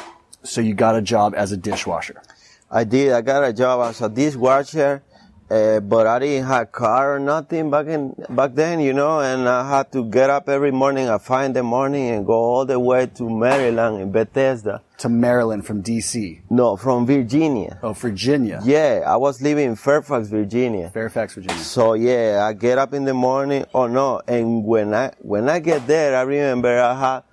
So 0.44 0.60
you 0.60 0.76
got 0.76 0.96
a 0.96 1.02
job 1.02 1.34
as 1.36 1.54
a 1.54 1.58
dishwasher. 1.58 2.22
I 2.70 2.84
did. 2.84 3.14
I 3.14 3.22
got 3.22 3.44
a 3.46 3.54
job 3.54 3.90
as 3.90 4.02
a 4.02 4.10
dishwasher, 4.10 5.04
uh, 5.50 5.80
but 5.80 6.06
I 6.06 6.20
didn't 6.20 6.48
have 6.48 6.72
car 6.74 7.16
or 7.16 7.20
nothing 7.20 7.72
back 7.72 7.88
in 7.88 8.14
back 8.30 8.56
then, 8.56 8.82
you 8.82 8.92
know. 8.92 9.22
And 9.22 9.48
I 9.48 9.78
had 9.78 9.90
to 9.94 10.04
get 10.04 10.30
up 10.30 10.50
every 10.50 10.72
morning 10.72 11.08
at 11.08 11.22
five 11.22 11.46
in 11.46 11.54
the 11.54 11.64
morning 11.64 12.10
and 12.10 12.26
go 12.26 12.34
all 12.34 12.66
the 12.66 12.78
way 12.78 13.08
to 13.08 13.30
Maryland 13.30 14.02
in 14.02 14.12
Bethesda. 14.12 14.82
To 14.98 15.10
Maryland 15.10 15.66
from 15.66 15.84
DC. 15.84 16.42
No, 16.50 16.78
from 16.78 17.06
Virginia. 17.06 17.80
Oh, 17.84 17.94
Virginia. 17.94 18.62
Yeah, 18.64 19.04
I 19.06 19.18
was 19.18 19.42
living 19.42 19.66
in 19.70 19.76
Fairfax, 19.76 20.28
Virginia. 20.28 20.90
Fairfax, 20.90 21.36
Virginia. 21.36 21.64
So 21.64 21.94
yeah, 21.94 22.46
I 22.48 22.54
get 22.54 22.78
up 22.78 22.94
in 22.94 23.06
the 23.06 23.14
morning. 23.14 23.66
Oh 23.74 23.88
no! 23.88 24.22
And 24.28 24.64
when 24.64 24.94
I 24.94 25.14
when 25.20 25.50
I 25.50 25.60
get 25.60 25.88
there, 25.88 26.16
I 26.16 26.22
remember 26.22 26.80
I 26.80 27.00
had 27.00 27.24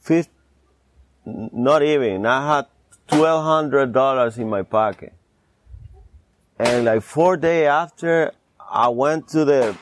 fifty, 0.00 0.32
not 1.24 1.82
even. 1.82 2.26
I 2.26 2.56
had 2.56 2.66
twelve 3.08 3.44
hundred 3.44 3.92
dollars 3.92 4.38
in 4.38 4.48
my 4.48 4.62
pocket. 4.62 5.12
And 6.58 6.84
like 6.84 7.02
four 7.02 7.36
days 7.38 7.66
after, 7.66 8.32
I 8.60 8.88
went 8.88 9.28
to 9.28 9.46
the, 9.46 9.76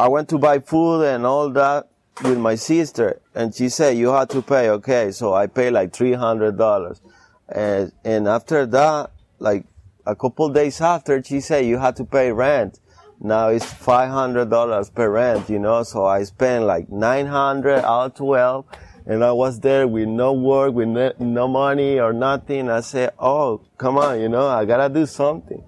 I 0.00 0.08
went 0.08 0.30
to 0.30 0.38
buy 0.38 0.58
food 0.58 1.02
and 1.02 1.26
all 1.26 1.50
that 1.50 1.91
with 2.22 2.38
my 2.38 2.54
sister, 2.54 3.20
and 3.34 3.54
she 3.54 3.68
said 3.68 3.96
you 3.96 4.08
have 4.08 4.28
to 4.28 4.42
pay. 4.42 4.68
Okay, 4.68 5.10
so 5.12 5.34
I 5.34 5.46
pay 5.46 5.70
like 5.70 5.92
three 5.92 6.12
hundred 6.12 6.58
dollars, 6.58 7.00
and 7.48 7.92
and 8.04 8.28
after 8.28 8.66
that, 8.66 9.10
like 9.38 9.64
a 10.06 10.14
couple 10.14 10.48
days 10.50 10.80
after, 10.80 11.22
she 11.22 11.40
said 11.40 11.64
you 11.66 11.78
had 11.78 11.96
to 11.96 12.04
pay 12.04 12.32
rent. 12.32 12.78
Now 13.20 13.48
it's 13.48 13.64
five 13.64 14.10
hundred 14.10 14.50
dollars 14.50 14.90
per 14.90 15.08
rent, 15.08 15.48
you 15.48 15.58
know. 15.58 15.82
So 15.84 16.04
I 16.04 16.24
spent 16.24 16.64
like 16.64 16.90
nine 16.90 17.26
hundred 17.26 17.84
out 17.84 18.06
of 18.06 18.14
twelve, 18.14 18.66
and 19.06 19.24
I 19.24 19.32
was 19.32 19.60
there 19.60 19.86
with 19.88 20.08
no 20.08 20.32
work, 20.32 20.74
with 20.74 20.88
no 21.20 21.48
money 21.48 21.98
or 21.98 22.12
nothing. 22.12 22.68
I 22.68 22.80
said, 22.80 23.12
"Oh, 23.18 23.62
come 23.78 23.96
on, 23.96 24.20
you 24.20 24.28
know, 24.28 24.48
I 24.48 24.64
gotta 24.64 24.92
do 24.92 25.06
something." 25.06 25.62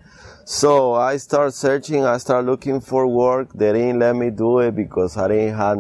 So 0.47 0.93
I 0.93 1.17
start 1.17 1.55
searching. 1.55 2.05
I 2.05 2.19
start 2.19 2.45
looking 2.45 2.83
for 2.83 3.07
work. 3.07 3.51
They 3.55 3.73
didn't 3.73 3.99
let 3.99 4.15
me 4.15 4.29
do 4.29 4.59
it 4.59 4.77
because 4.77 5.17
I 5.17 5.29
didn't 5.29 5.57
have 5.57 5.79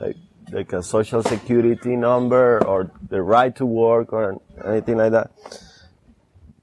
like, 0.00 0.16
like 0.50 0.72
a 0.72 0.82
social 0.82 1.22
security 1.22 1.94
number 1.94 2.64
or 2.66 2.90
the 3.08 3.22
right 3.22 3.54
to 3.54 3.64
work 3.64 4.12
or 4.12 4.40
anything 4.64 4.96
like 4.96 5.12
that. 5.12 5.30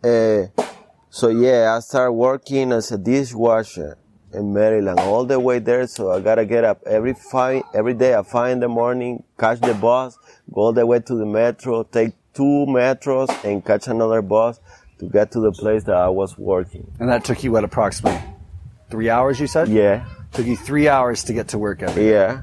Uh, 0.04 0.64
so 1.10 1.30
yeah, 1.30 1.74
I 1.74 1.80
started 1.80 2.12
working 2.12 2.74
as 2.74 2.92
a 2.92 2.98
dishwasher 2.98 3.98
in 4.34 4.54
Maryland 4.54 5.00
all 5.00 5.24
the 5.24 5.40
way 5.40 5.60
there. 5.60 5.88
So 5.88 6.12
I 6.12 6.20
gotta 6.20 6.46
get 6.46 6.66
up 6.66 6.84
every 6.86 7.14
five, 7.14 7.64
every 7.74 7.94
day 7.94 8.14
at 8.14 8.28
five 8.28 8.52
in 8.52 8.60
the 8.60 8.68
morning, 8.68 9.24
catch 9.40 9.62
the 9.62 9.74
bus, 9.74 10.18
go 10.54 10.62
all 10.62 10.74
the 10.74 10.86
way 10.86 11.00
to 11.00 11.16
the 11.16 11.26
metro, 11.26 11.84
take 11.84 12.12
two 12.34 12.66
metros 12.68 13.30
and 13.46 13.64
catch 13.64 13.88
another 13.88 14.22
bus 14.22 14.60
to 15.00 15.06
get 15.06 15.32
to 15.32 15.40
the 15.40 15.52
place 15.52 15.84
that 15.84 15.96
I 15.96 16.10
was 16.10 16.38
working. 16.38 16.92
And 17.00 17.10
that 17.10 17.24
took 17.24 17.44
you 17.44 17.52
what 17.52 17.64
approximately 17.64 18.22
three 18.90 19.10
hours? 19.10 19.40
You 19.40 19.48
said. 19.48 19.68
Yeah, 19.70 20.06
Took 20.34 20.46
you 20.46 20.58
three 20.58 20.88
hours 20.88 21.24
to 21.26 21.34
get 21.34 21.50
to 21.50 21.58
work 21.58 21.82
every 21.84 22.04
day. 22.04 22.12
yeah, 22.12 22.42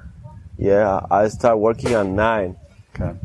yeah. 0.59 1.01
I 1.11 1.29
start 1.29 1.59
working 1.59 1.93
at 1.93 2.07
nine. 2.07 2.57
Okay. 2.95 3.19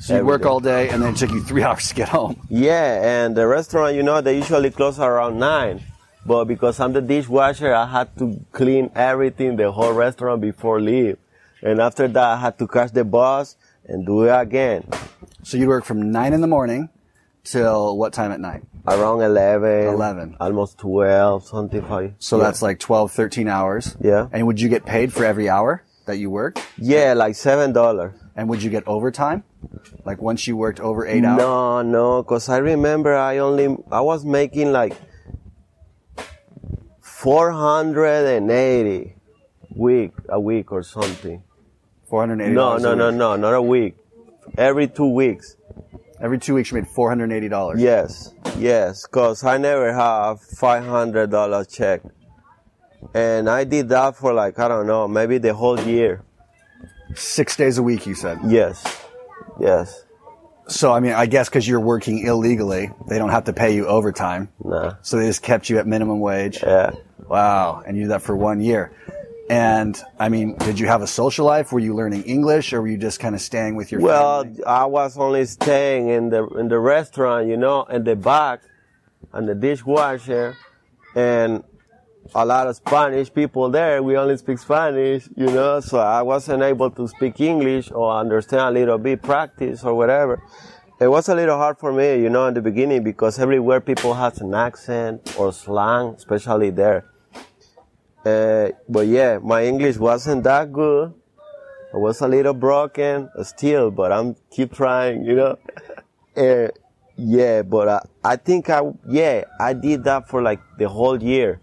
So 0.00 0.12
you 0.14 0.18
Every 0.20 0.28
work 0.28 0.42
day. 0.42 0.48
all 0.48 0.60
day, 0.60 0.88
and 0.90 1.02
then 1.02 1.14
it 1.14 1.16
took 1.16 1.30
you 1.30 1.42
three 1.42 1.62
hours 1.66 1.88
to 1.88 1.94
get 1.94 2.08
home. 2.08 2.46
Yeah, 2.48 3.00
and 3.02 3.36
the 3.36 3.46
restaurant, 3.46 3.96
you 3.96 4.02
know, 4.04 4.20
they 4.20 4.36
usually 4.36 4.70
close 4.70 4.98
around 5.00 5.38
nine. 5.38 5.82
But 6.24 6.44
because 6.44 6.78
I'm 6.78 6.92
the 6.92 7.00
dishwasher, 7.00 7.74
I 7.74 7.86
had 7.86 8.16
to 8.18 8.38
clean 8.52 8.90
everything, 8.94 9.56
the 9.56 9.72
whole 9.72 9.92
restaurant 9.92 10.40
before 10.42 10.80
leave. 10.80 11.16
And 11.62 11.80
after 11.80 12.06
that, 12.06 12.22
I 12.22 12.36
had 12.36 12.58
to 12.58 12.68
catch 12.68 12.92
the 12.92 13.02
bus 13.04 13.56
and 13.86 14.06
do 14.06 14.22
it 14.24 14.30
again. 14.30 14.84
So 15.42 15.56
you'd 15.56 15.68
work 15.68 15.84
from 15.84 16.12
nine 16.12 16.32
in 16.32 16.40
the 16.42 16.46
morning 16.46 16.90
till 17.50 17.96
what 17.96 18.12
time 18.12 18.32
at 18.32 18.40
night? 18.40 18.62
Around 18.86 19.22
11. 19.22 19.94
11. 19.94 20.36
Almost 20.40 20.78
12, 20.78 21.46
something 21.46 21.88
like 21.88 22.14
So 22.18 22.38
yeah. 22.38 22.44
that's 22.44 22.62
like 22.62 22.78
12, 22.78 23.12
13 23.12 23.48
hours. 23.48 23.96
Yeah. 24.00 24.28
And 24.32 24.46
would 24.46 24.60
you 24.60 24.68
get 24.68 24.84
paid 24.84 25.12
for 25.12 25.24
every 25.24 25.48
hour 25.48 25.82
that 26.06 26.18
you 26.18 26.30
worked? 26.30 26.64
Yeah, 26.76 27.14
like 27.14 27.34
$7. 27.34 28.14
And 28.36 28.48
would 28.48 28.62
you 28.62 28.70
get 28.70 28.86
overtime? 28.86 29.44
Like 30.04 30.22
once 30.22 30.46
you 30.46 30.56
worked 30.56 30.80
over 30.80 31.06
eight 31.06 31.24
hours? 31.24 31.38
No, 31.38 31.82
no, 31.82 32.22
cause 32.22 32.48
I 32.48 32.58
remember 32.58 33.14
I 33.14 33.38
only, 33.38 33.76
I 33.90 34.00
was 34.00 34.24
making 34.24 34.72
like 34.72 34.94
480 37.00 39.14
week, 39.74 40.12
a 40.28 40.40
week 40.40 40.72
or 40.72 40.82
something. 40.82 41.42
$480 42.10 42.52
No, 42.52 42.78
no, 42.78 42.94
no, 42.94 43.10
no, 43.10 43.36
not 43.36 43.54
a 43.54 43.62
week. 43.62 43.96
Every 44.56 44.88
two 44.88 45.12
weeks. 45.12 45.56
Every 46.20 46.38
two 46.38 46.54
weeks 46.54 46.70
you 46.72 46.76
made 46.78 46.86
$480. 46.88 47.74
Yes, 47.78 48.34
yes, 48.58 49.06
cause 49.06 49.44
I 49.44 49.56
never 49.58 49.92
have 49.92 50.40
five 50.40 50.84
hundred 50.84 51.30
dollar 51.30 51.64
check, 51.64 52.02
and 53.14 53.48
I 53.48 53.64
did 53.64 53.88
that 53.90 54.16
for 54.16 54.32
like 54.32 54.58
I 54.58 54.66
don't 54.68 54.86
know, 54.86 55.06
maybe 55.06 55.38
the 55.38 55.54
whole 55.54 55.78
year. 55.80 56.22
Six 57.14 57.56
days 57.56 57.78
a 57.78 57.82
week, 57.82 58.06
you 58.06 58.14
said. 58.14 58.38
Yes, 58.46 58.84
yes, 59.58 60.04
So, 60.66 60.92
I 60.92 61.00
mean, 61.00 61.12
I 61.12 61.24
guess 61.26 61.48
because 61.48 61.66
you're 61.66 61.80
working 61.80 62.26
illegally, 62.26 62.90
they 63.08 63.16
don't 63.16 63.30
have 63.30 63.44
to 63.44 63.54
pay 63.54 63.74
you 63.74 63.86
overtime. 63.86 64.50
nah, 64.62 64.96
So 65.02 65.16
they 65.18 65.26
just 65.26 65.42
kept 65.42 65.70
you 65.70 65.78
at 65.78 65.86
minimum 65.86 66.20
wage. 66.20 66.62
yeah. 66.62 66.90
Wow. 67.26 67.82
And 67.86 67.96
you 67.96 68.02
did 68.04 68.10
that 68.12 68.22
for 68.22 68.36
one 68.36 68.60
year. 68.60 68.92
And 69.50 70.00
I 70.18 70.28
mean, 70.28 70.56
did 70.58 70.78
you 70.78 70.86
have 70.86 71.00
a 71.02 71.06
social 71.06 71.46
life? 71.46 71.72
Were 71.72 71.78
you 71.78 71.94
learning 71.94 72.24
English 72.24 72.72
or 72.72 72.82
were 72.82 72.88
you 72.88 72.98
just 72.98 73.18
kind 73.18 73.34
of 73.34 73.40
staying 73.40 73.76
with 73.76 73.90
your 73.90 74.00
family 74.00 74.12
Well, 74.12 74.42
family? 74.44 74.64
I 74.64 74.84
was 74.84 75.16
only 75.16 75.44
staying 75.46 76.08
in 76.08 76.28
the 76.30 76.46
in 76.48 76.68
the 76.68 76.78
restaurant, 76.78 77.48
you 77.48 77.56
know, 77.56 77.84
in 77.84 78.04
the 78.04 78.14
back, 78.16 78.60
and 79.32 79.48
the 79.48 79.54
dishwasher, 79.54 80.54
and 81.14 81.64
a 82.34 82.44
lot 82.44 82.66
of 82.66 82.76
Spanish 82.76 83.32
people 83.32 83.70
there. 83.70 84.02
We 84.02 84.16
only 84.18 84.36
speak 84.36 84.58
Spanish, 84.58 85.28
you 85.34 85.46
know, 85.46 85.80
so 85.80 85.98
I 85.98 86.20
wasn't 86.22 86.62
able 86.62 86.90
to 86.90 87.08
speak 87.08 87.40
English 87.40 87.90
or 87.90 88.12
understand 88.12 88.76
a 88.76 88.80
little 88.80 88.98
bit, 88.98 89.22
practice 89.22 89.82
or 89.82 89.94
whatever. 89.94 90.42
It 91.00 91.08
was 91.08 91.28
a 91.28 91.34
little 91.34 91.56
hard 91.56 91.78
for 91.78 91.92
me, 91.92 92.20
you 92.20 92.28
know, 92.28 92.46
in 92.48 92.54
the 92.54 92.60
beginning 92.60 93.04
because 93.04 93.38
everywhere 93.38 93.80
people 93.80 94.14
has 94.14 94.40
an 94.40 94.52
accent 94.52 95.36
or 95.38 95.52
slang, 95.52 96.14
especially 96.16 96.70
there. 96.70 97.04
Uh, 98.28 98.72
but 98.88 99.06
yeah, 99.06 99.38
my 99.42 99.64
English 99.64 99.96
wasn't 99.96 100.42
that 100.44 100.72
good. 100.72 101.14
I 101.94 101.96
was 101.96 102.20
a 102.20 102.28
little 102.28 102.52
broken 102.52 103.30
still, 103.42 103.90
but 103.90 104.12
I'm 104.12 104.36
keep 104.50 104.74
trying, 104.74 105.24
you 105.24 105.34
know. 105.34 105.58
Uh, 106.36 106.68
yeah, 107.16 107.62
but 107.62 107.88
uh, 107.88 108.00
I 108.22 108.36
think 108.36 108.70
I 108.70 108.80
yeah 109.08 109.42
I 109.58 109.72
did 109.72 110.04
that 110.04 110.28
for 110.28 110.40
like 110.40 110.60
the 110.78 110.88
whole 110.88 111.20
year, 111.20 111.60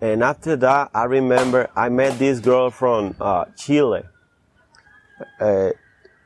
and 0.00 0.24
after 0.24 0.56
that 0.56 0.90
I 0.92 1.04
remember 1.04 1.70
I 1.76 1.90
met 1.90 2.18
this 2.18 2.40
girl 2.40 2.70
from 2.70 3.14
uh, 3.20 3.44
Chile. 3.56 4.02
Uh, 5.38 5.70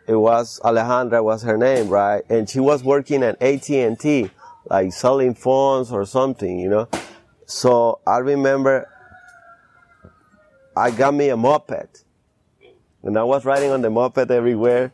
it 0.09 0.17
was 0.17 0.61
Alejandra 0.65 1.23
was 1.23 1.43
her 1.43 1.59
name, 1.59 1.91
right? 1.91 2.23
And 2.31 2.49
she 2.49 2.59
was 2.59 2.83
working 2.83 3.23
at 3.23 3.37
AT 3.43 3.69
and 3.69 4.01
T, 4.01 4.31
like 4.71 4.95
selling 4.95 5.35
phones 5.35 5.93
or 5.93 6.07
something, 6.07 6.59
you 6.59 6.71
know. 6.71 6.89
So 7.45 8.01
I 8.07 8.19
remember 8.19 8.89
I 10.77 10.91
got 10.91 11.15
me 11.15 11.29
a 11.29 11.37
moped. 11.37 12.05
And 13.03 13.19
I 13.19 13.25
was 13.25 13.45
riding 13.45 13.71
on 13.71 13.81
the 13.81 13.91
moped 13.91 14.31
everywhere 14.31 14.93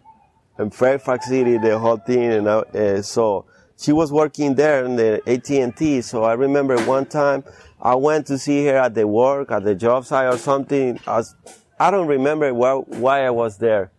in 0.58 0.70
Fairfax 0.70 1.28
City, 1.28 1.58
the 1.58 1.78
whole 1.78 1.98
thing. 1.98 2.32
And 2.32 2.48
I, 2.48 2.58
uh, 2.58 3.02
so 3.02 3.44
she 3.78 3.92
was 3.92 4.10
working 4.10 4.54
there 4.54 4.84
in 4.84 4.96
the 4.96 5.22
AT&T. 5.26 6.00
So 6.02 6.24
I 6.24 6.34
remember 6.34 6.78
one 6.84 7.06
time 7.06 7.44
I 7.80 7.94
went 7.94 8.26
to 8.28 8.38
see 8.38 8.66
her 8.66 8.76
at 8.76 8.94
the 8.94 9.06
work, 9.06 9.50
at 9.50 9.64
the 9.64 9.74
job 9.74 10.06
site 10.06 10.32
or 10.32 10.38
something. 10.38 10.98
I, 11.06 11.18
was, 11.18 11.34
I 11.78 11.90
don't 11.90 12.06
remember 12.06 12.52
why, 12.54 12.74
why 12.74 13.26
I 13.26 13.30
was 13.30 13.58
there, 13.58 13.90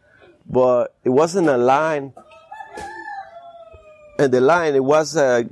but 0.49 0.95
it 1.03 1.09
wasn't 1.09 1.47
a 1.47 1.57
line. 1.57 2.13
And 4.19 4.33
the 4.33 4.41
line, 4.41 4.73
it 4.73 4.83
was 4.83 5.15
a 5.15 5.47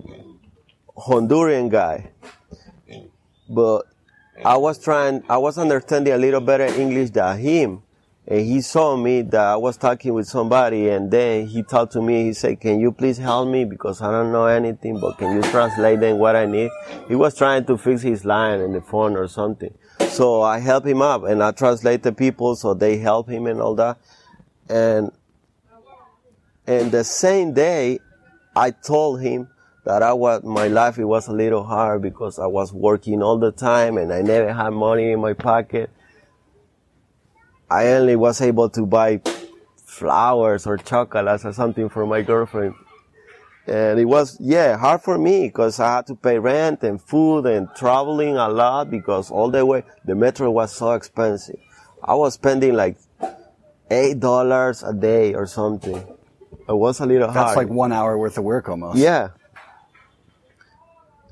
Honduran 0.97 1.69
guy. 1.69 2.11
But 3.47 3.85
I 4.43 4.57
was 4.57 4.77
trying, 4.77 5.23
I 5.29 5.37
was 5.37 5.57
understanding 5.57 6.13
a 6.13 6.17
little 6.17 6.41
better 6.41 6.65
English 6.65 7.11
than 7.11 7.37
him. 7.37 7.81
And 8.27 8.39
he 8.39 8.61
saw 8.61 8.97
me 8.97 9.21
that 9.21 9.45
I 9.45 9.55
was 9.55 9.77
talking 9.77 10.13
with 10.13 10.27
somebody 10.27 10.89
and 10.89 11.11
then 11.11 11.45
he 11.45 11.61
talked 11.61 11.93
to 11.93 12.01
me, 12.01 12.23
he 12.23 12.33
said, 12.33 12.59
can 12.59 12.79
you 12.79 12.91
please 12.91 13.19
help 13.19 13.47
me 13.47 13.65
because 13.65 14.01
I 14.01 14.11
don't 14.11 14.31
know 14.31 14.47
anything, 14.47 14.99
but 14.99 15.19
can 15.19 15.35
you 15.35 15.43
translate 15.43 15.99
then 15.99 16.17
what 16.17 16.35
I 16.35 16.47
need? 16.47 16.71
He 17.07 17.13
was 17.13 17.37
trying 17.37 17.65
to 17.65 17.77
fix 17.77 18.01
his 18.01 18.25
line 18.25 18.61
in 18.61 18.73
the 18.73 18.81
phone 18.81 19.15
or 19.15 19.27
something. 19.27 19.71
So 20.09 20.41
I 20.41 20.57
helped 20.57 20.87
him 20.87 21.03
up 21.03 21.23
and 21.23 21.43
I 21.43 21.51
translate 21.51 22.01
the 22.01 22.11
people 22.11 22.55
so 22.55 22.73
they 22.73 22.97
help 22.97 23.29
him 23.29 23.45
and 23.45 23.61
all 23.61 23.75
that. 23.75 23.97
And, 24.69 25.11
and 26.65 26.91
the 26.91 27.03
same 27.03 27.53
day, 27.53 27.99
I 28.55 28.71
told 28.71 29.21
him 29.21 29.49
that 29.85 30.01
I 30.01 30.13
was, 30.13 30.43
my 30.43 30.67
life, 30.67 30.97
it 30.97 31.05
was 31.05 31.27
a 31.27 31.31
little 31.31 31.63
hard 31.63 32.01
because 32.01 32.39
I 32.39 32.47
was 32.47 32.73
working 32.73 33.21
all 33.21 33.37
the 33.37 33.51
time 33.51 33.97
and 33.97 34.11
I 34.11 34.21
never 34.21 34.51
had 34.51 34.71
money 34.71 35.11
in 35.11 35.21
my 35.21 35.33
pocket. 35.33 35.91
I 37.69 37.87
only 37.89 38.15
was 38.15 38.41
able 38.41 38.69
to 38.71 38.85
buy 38.85 39.21
flowers 39.85 40.65
or 40.67 40.77
chocolates 40.77 41.45
or 41.45 41.53
something 41.53 41.89
for 41.89 42.05
my 42.05 42.23
girlfriend. 42.23 42.73
And 43.67 43.99
it 43.99 44.05
was, 44.05 44.37
yeah, 44.39 44.77
hard 44.77 45.01
for 45.01 45.17
me 45.17 45.47
because 45.47 45.79
I 45.79 45.95
had 45.95 46.07
to 46.07 46.15
pay 46.15 46.37
rent 46.37 46.83
and 46.83 47.01
food 47.01 47.45
and 47.45 47.67
traveling 47.75 48.37
a 48.37 48.47
lot 48.49 48.91
because 48.91 49.31
all 49.31 49.49
the 49.49 49.65
way, 49.65 49.83
the 50.03 50.13
metro 50.15 50.51
was 50.51 50.73
so 50.73 50.91
expensive. 50.93 51.59
I 52.03 52.13
was 52.15 52.35
spending 52.35 52.73
like 52.73 52.97
eight 53.89 54.19
dollars 54.19 54.83
a 54.83 54.93
day 54.93 55.33
or 55.33 55.47
something. 55.47 55.97
It 56.67 56.73
was 56.73 56.99
a 56.99 57.05
little 57.05 57.27
That's 57.27 57.35
hard. 57.37 57.47
That's 57.49 57.57
like 57.57 57.69
one 57.69 57.91
hour 57.91 58.17
worth 58.17 58.37
of 58.37 58.43
work 58.43 58.69
almost. 58.69 58.97
Yeah. 58.97 59.29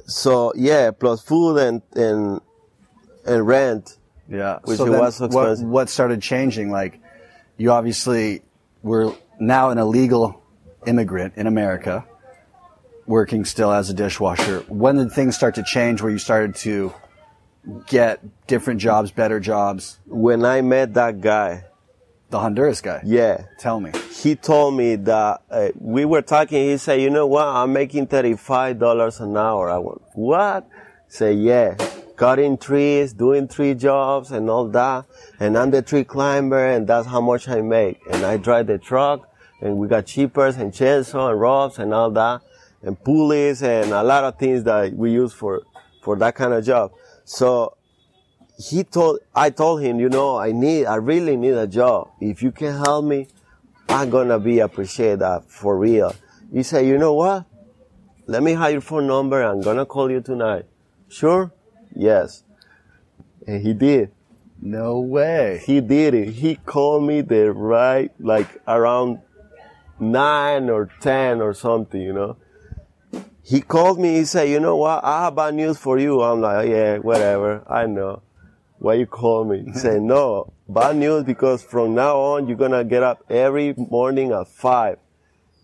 So 0.05 0.53
yeah, 0.55 0.91
plus 0.91 1.21
food 1.21 1.57
and 1.57 1.81
and 1.95 2.41
and 3.25 3.47
rent. 3.47 3.97
Yeah. 4.29 4.59
Which 4.63 4.77
so 4.77 4.99
was 4.99 5.17
so 5.17 5.27
what, 5.27 5.59
what 5.59 5.89
started 5.89 6.21
changing? 6.21 6.71
Like, 6.71 6.99
you 7.57 7.71
obviously 7.71 8.41
were 8.81 9.13
now 9.39 9.69
an 9.69 9.77
illegal 9.77 10.41
immigrant 10.85 11.33
in 11.35 11.47
America, 11.47 12.05
working 13.05 13.45
still 13.45 13.71
as 13.71 13.89
a 13.89 13.93
dishwasher. 13.93 14.59
When 14.67 14.97
did 14.97 15.11
things 15.11 15.35
start 15.35 15.55
to 15.55 15.63
change 15.63 16.01
where 16.01 16.11
you 16.11 16.17
started 16.17 16.55
to 16.55 16.93
get 17.87 18.21
different 18.47 18.81
jobs, 18.81 19.11
better 19.11 19.39
jobs? 19.39 19.99
When 20.05 20.45
I 20.45 20.61
met 20.61 20.93
that 20.95 21.21
guy, 21.21 21.65
The 22.33 22.39
Honduras 22.39 22.81
guy. 22.81 22.99
yeah, 23.05 23.43
Tell 23.59 23.79
me. 23.79 23.91
he 24.11 24.35
told 24.35 24.73
me 24.75 24.95
that 24.95 25.41
uh, 25.51 25.69
we 25.79 26.03
were 26.03 26.23
talking. 26.23 26.63
He 26.71 26.77
said, 26.77 26.99
"You 26.99 27.11
know 27.11 27.27
what? 27.27 27.45
I'm 27.45 27.71
making 27.71 28.07
thirty 28.07 28.35
five 28.35 28.79
dollars 28.79 29.19
an 29.19 29.37
hour." 29.37 29.69
I 29.69 29.77
went, 29.77 30.01
"What?" 30.15 30.67
Say, 31.07 31.33
"Yeah." 31.33 31.75
cutting 32.15 32.57
trees, 32.57 33.13
doing 33.13 33.47
tree 33.47 33.75
jobs 33.75 34.31
and 34.31 34.49
all 34.49 34.67
that. 34.69 35.05
And 35.39 35.55
I'm 35.57 35.69
the 35.69 35.83
tree 35.83 36.03
climber 36.03 36.65
and 36.73 36.87
that's 36.87 37.07
how 37.07 37.21
much 37.21 37.47
I 37.49 37.61
make. 37.61 37.99
And 38.11 38.25
I 38.25 38.37
drive 38.37 38.65
the 38.67 38.77
truck 38.79 39.29
and 39.61 39.77
we 39.77 39.87
got 39.87 40.05
chippers 40.05 40.57
and 40.57 40.71
chainsaw 40.71 41.31
and 41.31 41.39
ropes 41.39 41.77
and 41.79 41.93
all 41.93 42.11
that 42.11 42.41
and 42.81 43.01
pulleys 43.03 43.61
and 43.61 43.91
a 43.91 44.03
lot 44.03 44.23
of 44.23 44.37
things 44.37 44.63
that 44.63 44.93
we 44.93 45.11
use 45.11 45.33
for, 45.33 45.61
for 46.03 46.15
that 46.17 46.35
kind 46.35 46.53
of 46.53 46.63
job. 46.65 46.91
So 47.25 47.77
he 48.57 48.83
told, 48.83 49.19
I 49.35 49.49
told 49.49 49.81
him, 49.81 49.99
you 49.99 50.09
know, 50.09 50.37
I 50.37 50.51
need, 50.51 50.85
I 50.85 50.95
really 50.95 51.35
need 51.35 51.53
a 51.53 51.67
job. 51.67 52.11
If 52.21 52.43
you 52.43 52.51
can 52.51 52.75
help 52.75 53.05
me, 53.05 53.27
I'm 53.89 54.09
gonna 54.09 54.39
be 54.39 54.59
appreciate 54.59 55.19
that 55.19 55.49
for 55.49 55.77
real. 55.77 56.15
He 56.51 56.63
said, 56.63 56.85
you 56.85 56.97
know 56.97 57.13
what? 57.13 57.45
Let 58.25 58.43
me 58.43 58.53
have 58.53 58.71
your 58.71 58.81
phone 58.81 59.07
number. 59.07 59.41
I'm 59.41 59.61
gonna 59.61 59.85
call 59.85 60.09
you 60.09 60.21
tonight. 60.21 60.65
Sure? 61.09 61.51
Yes. 61.95 62.43
And 63.45 63.61
he 63.61 63.73
did. 63.73 64.11
No 64.61 64.99
way. 64.99 65.61
He 65.65 65.81
did 65.81 66.13
it. 66.13 66.29
He 66.29 66.55
called 66.55 67.03
me 67.03 67.21
the 67.21 67.51
right, 67.51 68.11
like 68.19 68.61
around 68.65 69.19
nine 69.99 70.69
or 70.69 70.89
ten 71.01 71.41
or 71.41 71.53
something, 71.53 72.01
you 72.01 72.13
know. 72.13 72.37
He 73.43 73.59
called 73.59 73.99
me. 73.99 74.15
He 74.15 74.23
said, 74.23 74.47
"You 74.47 74.61
know 74.61 74.77
what? 74.77 75.03
I 75.03 75.25
have 75.25 75.35
bad 75.35 75.55
news 75.55 75.77
for 75.77 75.99
you." 75.99 76.21
I'm 76.21 76.39
like, 76.39 76.69
"Yeah, 76.69 76.99
whatever. 76.99 77.63
I 77.67 77.87
know." 77.87 78.21
Why 78.83 78.95
you 78.95 79.05
call 79.05 79.45
me? 79.45 79.63
He 79.67 79.73
said, 79.79 80.01
"No, 80.01 80.51
bad 80.67 80.97
news 80.97 81.23
because 81.23 81.63
from 81.63 81.95
now 81.95 82.17
on 82.19 82.49
you're 82.49 82.57
gonna 82.57 82.83
get 82.83 83.01
up 83.01 83.23
every 83.29 83.73
morning 83.77 84.33
at 84.33 84.49
five 84.49 84.97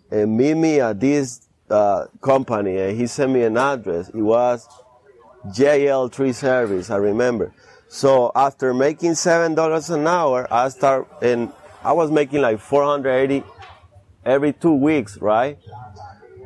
and 0.09 0.37
meet 0.37 0.55
me 0.55 0.79
at 0.79 1.01
this 1.01 1.45
uh, 1.69 2.05
company." 2.21 2.77
And 2.77 2.97
he 2.97 3.07
sent 3.07 3.33
me 3.33 3.43
an 3.43 3.57
address. 3.57 4.07
It 4.07 4.21
was 4.21 4.65
JL 5.47 6.09
Tree 6.09 6.31
Service. 6.31 6.89
I 6.89 6.95
remember. 6.95 7.53
So 7.89 8.31
after 8.35 8.73
making 8.73 9.15
seven 9.15 9.53
dollars 9.53 9.89
an 9.89 10.07
hour, 10.07 10.47
I 10.49 10.69
start 10.69 11.09
and 11.21 11.51
I 11.83 11.91
was 11.91 12.09
making 12.11 12.41
like 12.41 12.61
480 12.61 13.43
every 14.23 14.53
two 14.53 14.75
weeks, 14.75 15.17
right? 15.17 15.57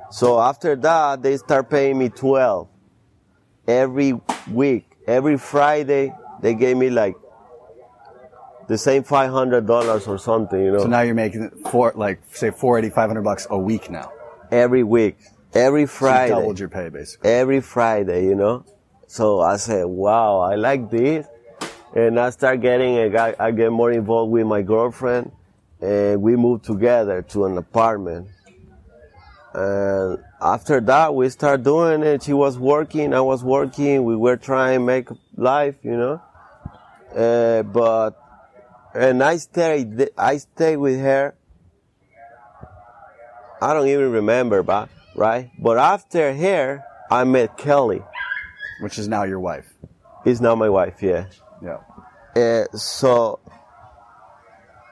So 0.10 0.40
after 0.40 0.76
that, 0.78 1.22
they 1.22 1.38
start 1.38 1.70
paying 1.70 2.00
me 2.00 2.10
12 2.10 2.68
every 3.68 4.20
week. 4.50 4.90
Every 5.06 5.38
Friday, 5.38 6.14
they 6.44 6.54
gave 6.54 6.78
me 6.78 6.90
like 6.90 7.16
the 8.68 8.78
same 8.78 9.04
$500 9.04 10.08
or 10.08 10.18
something, 10.18 10.60
you 10.62 10.72
know, 10.72 10.80
So 10.80 10.88
now 10.88 11.02
you're 11.02 11.16
making 11.16 11.50
four, 11.72 11.92
like 11.96 12.22
say 12.32 12.50
480, 12.52 12.94
500 12.94 13.22
bucks 13.24 13.48
a 13.50 13.58
week 13.58 13.90
now. 13.90 14.12
every 14.52 14.84
week, 14.84 15.18
every 15.54 15.82
So 15.86 15.92
you 15.94 16.00
Friday. 16.00 16.30
doubled 16.36 16.60
your 16.60 16.70
pay 16.70 16.90
basically. 16.90 17.30
every 17.30 17.62
Friday, 17.62 18.24
you 18.26 18.36
know. 18.36 18.66
So 19.08 19.42
I 19.42 19.58
said, 19.58 19.86
wow, 19.86 20.40
I 20.40 20.56
like 20.56 20.90
this. 20.90 21.26
And 21.96 22.20
I 22.20 22.30
start 22.32 22.62
getting, 22.62 22.98
I 23.16 23.36
I 23.40 23.52
get 23.52 23.72
more 23.72 23.92
involved 23.92 24.32
with 24.32 24.46
my 24.48 24.62
girlfriend 24.64 25.32
and 25.82 26.22
we 26.22 26.36
moved 26.36 26.64
together 26.66 27.22
to 27.34 27.46
an 27.46 27.58
apartment. 27.58 28.28
And 29.54 30.18
after 30.42 30.82
that, 30.82 31.14
we 31.14 31.30
start 31.30 31.62
doing 31.64 32.02
it. 32.02 32.24
She 32.24 32.34
was 32.34 32.58
working, 32.58 33.14
I 33.14 33.22
was 33.22 33.44
working. 33.44 34.04
We 34.04 34.16
were 34.16 34.38
trying 34.38 34.80
to 34.80 34.86
make 34.86 35.08
life, 35.36 35.76
you 35.84 35.96
know. 36.04 36.22
Uh, 37.16 37.64
but, 37.64 38.12
and 38.94 39.24
I 39.24 39.38
stayed, 39.38 40.10
I 40.18 40.38
stayed 40.38 40.78
with 40.78 41.00
her. 41.00 41.36
I 43.62 43.74
don't 43.74 43.88
even 43.88 44.12
remember, 44.12 44.62
but, 44.64 44.90
right? 45.16 45.50
But 45.58 45.78
after 45.78 46.34
her, 46.34 46.84
I 47.10 47.24
met 47.24 47.58
Kelly. 47.58 48.02
Which 48.82 48.98
is 48.98 49.08
now 49.08 49.24
your 49.24 49.40
wife. 49.40 49.72
Is 50.26 50.42
now 50.42 50.56
my 50.56 50.70
wife, 50.70 51.02
yeah. 51.02 51.26
Yeah. 51.62 51.78
Uh, 52.36 52.66
so, 52.76 53.40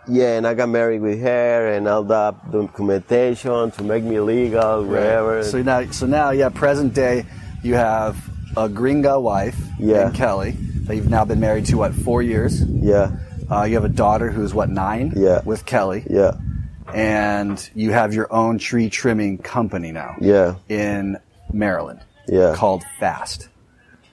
yeah, 0.08 0.38
and 0.38 0.46
I 0.48 0.54
got 0.54 0.70
married 0.70 1.02
with 1.02 1.20
her 1.22 1.68
and 1.74 1.88
all 1.88 2.04
that 2.04 2.52
documentation 2.52 3.72
to 3.72 3.84
make 3.84 4.04
me 4.04 4.20
legal, 4.20 4.86
whatever. 4.86 5.44
So 5.44 5.62
now, 5.62 5.90
so 5.92 6.06
now, 6.06 6.30
yeah, 6.32 6.50
present 6.50 6.94
day, 6.94 7.26
you 7.64 7.76
have 7.76 8.16
a 8.56 8.70
gringa 8.70 9.22
wife 9.22 9.58
Yeah. 9.80 10.04
named 10.04 10.16
Kelly 10.16 10.58
that 10.92 10.98
you've 10.98 11.10
now 11.10 11.24
been 11.24 11.40
married 11.40 11.66
to 11.66 11.78
what 11.78 11.94
four 11.94 12.22
years. 12.22 12.62
yeah, 12.64 13.12
Uh, 13.50 13.64
you 13.64 13.76
have 13.76 13.86
a 13.86 13.90
daughter 13.90 14.30
who's 14.30 14.54
what 14.54 14.70
nine. 14.70 15.14
Yeah. 15.16 15.42
With 15.46 15.66
Kelly, 15.66 16.04
yeah, 16.10 16.34
and 16.94 17.58
you 17.74 17.92
have 17.92 18.14
your 18.14 18.32
own 18.32 18.58
tree 18.60 18.90
trimming 18.90 19.38
company 19.38 19.94
now 19.94 20.16
yeah, 20.20 20.56
in 20.68 21.18
Maryland 21.54 22.02
yeah. 22.28 22.54
called 22.56 22.84
Fast. 23.00 23.48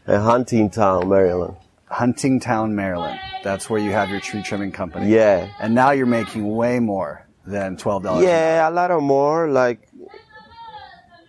In 0.06 0.14
Huntingtown, 0.14 1.08
Maryland. 1.08 1.56
Huntingtown, 1.90 2.70
Maryland. 2.72 3.18
That's 3.42 3.68
where 3.68 3.80
you 3.80 3.90
have 3.90 4.08
your 4.10 4.20
tree 4.20 4.42
trimming 4.42 4.70
company. 4.72 5.08
Yeah. 5.12 5.48
And 5.60 5.74
now 5.74 5.90
you're 5.90 6.06
making 6.06 6.46
way 6.54 6.78
more 6.78 7.26
than 7.44 7.76
twelve 7.76 8.04
dollars. 8.04 8.24
Yeah, 8.24 8.68
a 8.68 8.70
lot 8.70 8.92
of 8.92 9.02
more. 9.02 9.48
Like, 9.50 9.80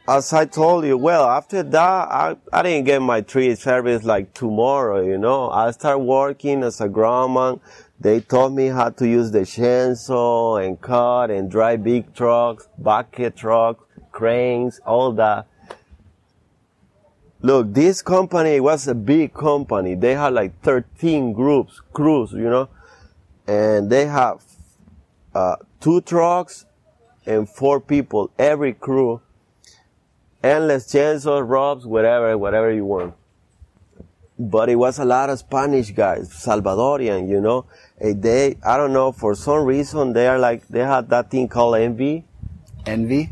as 0.10 0.34
I 0.34 0.46
told 0.46 0.86
you, 0.86 0.98
well, 0.98 1.30
after 1.30 1.62
that, 1.62 1.78
I, 2.10 2.36
I 2.52 2.64
didn't 2.64 2.86
get 2.86 3.00
my 3.00 3.22
tree 3.22 3.54
service 3.54 4.04
like 4.04 4.34
tomorrow, 4.34 5.06
you 5.06 5.20
know. 5.20 5.52
I 5.52 5.70
started 5.70 6.00
working 6.00 6.64
as 6.64 6.82
a 6.82 6.90
groundman. 6.90 7.60
They 8.00 8.20
taught 8.22 8.52
me 8.52 8.68
how 8.68 8.90
to 8.90 9.08
use 9.08 9.30
the 9.30 9.42
chainsaw 9.42 10.66
and 10.66 10.82
cut 10.82 11.30
and 11.30 11.52
drive 11.52 11.84
big 11.84 12.16
trucks, 12.16 12.68
bucket 12.80 13.36
trucks, 13.36 13.84
cranes, 14.12 14.80
all 14.84 15.12
that. 15.14 15.46
Look, 17.42 17.72
this 17.76 18.02
company 18.02 18.60
was 18.60 18.88
a 18.88 18.96
big 18.96 19.36
company. 19.36 19.94
They 19.94 20.16
had 20.16 20.34
like 20.34 20.60
13 20.64 21.34
groups, 21.34 21.82
crews, 21.94 22.32
you 22.32 22.50
know, 22.50 22.68
and 23.46 23.92
they 23.92 24.08
have 24.08 24.42
uh, 25.36 25.58
two 25.80 26.02
trucks 26.02 26.66
and 27.28 27.48
four 27.48 27.80
people, 27.80 28.32
every 28.40 28.74
crew. 28.74 29.22
Endless 30.44 30.86
chainsaws, 30.92 31.48
ropes, 31.48 31.86
whatever, 31.86 32.38
whatever 32.38 32.72
you 32.72 32.86
want. 32.86 33.14
But 34.38 34.70
it 34.70 34.76
was 34.78 34.98
a 35.00 35.04
lot 35.06 35.30
of 35.30 35.40
Spanish 35.40 35.92
guys, 35.92 36.30
Salvadorian, 36.30 37.28
you 37.28 37.42
know. 37.42 37.66
And 38.00 38.24
they, 38.24 38.56
I 38.66 38.78
don't 38.78 38.94
know, 38.94 39.12
for 39.12 39.36
some 39.36 39.66
reason, 39.66 40.14
they 40.14 40.28
are 40.28 40.40
like, 40.40 40.66
they 40.70 40.80
had 40.80 41.10
that 41.10 41.30
thing 41.30 41.50
called 41.50 41.76
envy. 41.76 42.24
Envy? 42.86 43.32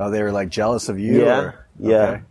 Oh, 0.00 0.10
they 0.10 0.20
were 0.22 0.32
like 0.32 0.48
jealous 0.48 0.88
of 0.88 0.98
you. 0.98 1.20
Yeah, 1.24 1.38
or- 1.40 1.66
yeah. 1.78 2.02
Okay. 2.10 2.22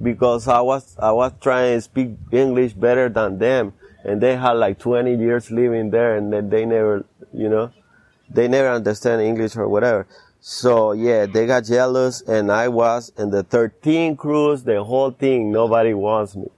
Because 0.00 0.46
I 0.46 0.60
was, 0.60 0.96
I 0.98 1.10
was 1.12 1.32
trying 1.40 1.76
to 1.76 1.80
speak 1.80 2.10
English 2.30 2.74
better 2.74 3.08
than 3.08 3.38
them. 3.38 3.72
And 4.04 4.20
they 4.20 4.36
had 4.36 4.52
like 4.52 4.78
20 4.78 5.16
years 5.16 5.50
living 5.50 5.90
there 5.90 6.16
and 6.16 6.32
then 6.32 6.50
they 6.50 6.64
never, 6.64 7.04
you 7.32 7.48
know, 7.48 7.70
they 8.30 8.48
never 8.48 8.68
understand 8.70 9.22
English 9.22 9.56
or 9.56 9.68
whatever. 9.68 10.06
So 10.44 10.90
yeah, 10.90 11.26
they 11.26 11.46
got 11.46 11.66
jealous 11.66 12.20
and 12.20 12.50
I 12.50 12.66
was 12.66 13.12
in 13.16 13.30
the 13.30 13.44
13 13.44 14.16
crews, 14.16 14.64
the 14.64 14.82
whole 14.82 15.12
thing, 15.12 15.52
nobody 15.52 15.94
wants 15.94 16.34
me. 16.34 16.48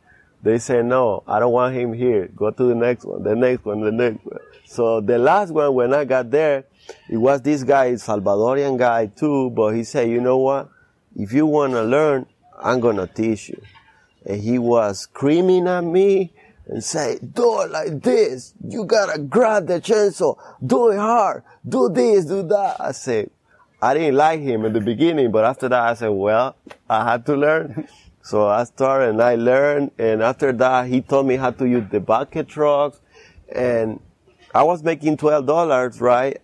They 0.42 0.56
say, 0.56 0.80
no, 0.82 1.22
I 1.26 1.38
don't 1.38 1.52
want 1.52 1.76
him 1.76 1.92
here. 1.92 2.28
Go 2.34 2.50
to 2.50 2.64
the 2.64 2.74
next 2.74 3.04
one, 3.04 3.22
the 3.22 3.36
next 3.36 3.66
one, 3.66 3.82
the 3.82 3.92
next 3.92 4.24
one. 4.24 4.38
So 4.64 5.02
the 5.02 5.18
last 5.18 5.52
one, 5.52 5.74
when 5.74 5.92
I 5.92 6.06
got 6.06 6.30
there, 6.30 6.64
it 7.10 7.18
was 7.18 7.42
this 7.42 7.62
guy, 7.62 7.92
Salvadorian 7.92 8.78
guy 8.78 9.04
too, 9.04 9.50
but 9.50 9.72
he 9.74 9.84
said, 9.84 10.08
you 10.08 10.22
know 10.22 10.38
what? 10.38 10.70
If 11.14 11.34
you 11.34 11.44
want 11.44 11.74
to 11.74 11.82
learn, 11.82 12.24
I'm 12.58 12.80
going 12.80 12.96
to 12.96 13.06
teach 13.06 13.50
you. 13.50 13.60
And 14.24 14.40
he 14.40 14.58
was 14.58 15.00
screaming 15.00 15.68
at 15.68 15.84
me 15.84 16.32
and 16.66 16.82
say, 16.82 17.18
do 17.18 17.60
it 17.60 17.70
like 17.70 18.02
this. 18.02 18.54
You 18.66 18.86
gotta 18.86 19.18
grab 19.18 19.66
the 19.66 19.78
chainsaw. 19.78 20.38
Do 20.66 20.88
it 20.88 20.96
hard. 20.96 21.42
Do 21.68 21.90
this, 21.90 22.24
do 22.24 22.42
that. 22.44 22.80
I 22.80 22.92
said, 22.92 23.28
I 23.80 23.94
didn't 23.94 24.16
like 24.16 24.40
him 24.40 24.64
in 24.64 24.72
the 24.72 24.80
beginning, 24.80 25.30
but 25.30 25.44
after 25.44 25.68
that 25.68 25.80
I 25.80 25.94
said, 25.94 26.08
well, 26.08 26.56
I 26.88 27.10
had 27.10 27.26
to 27.26 27.36
learn. 27.36 27.88
So 28.24 28.48
I 28.48 28.64
started 28.64 29.10
and 29.10 29.22
I 29.22 29.34
learned. 29.34 29.90
And 29.98 30.22
after 30.22 30.50
that, 30.50 30.86
he 30.86 31.02
taught 31.02 31.26
me 31.26 31.36
how 31.36 31.50
to 31.50 31.68
use 31.68 31.84
the 31.90 32.00
bucket 32.00 32.48
trucks. 32.48 32.98
And 33.54 34.00
I 34.54 34.62
was 34.62 34.82
making 34.82 35.18
$12, 35.18 36.00
right? 36.00 36.40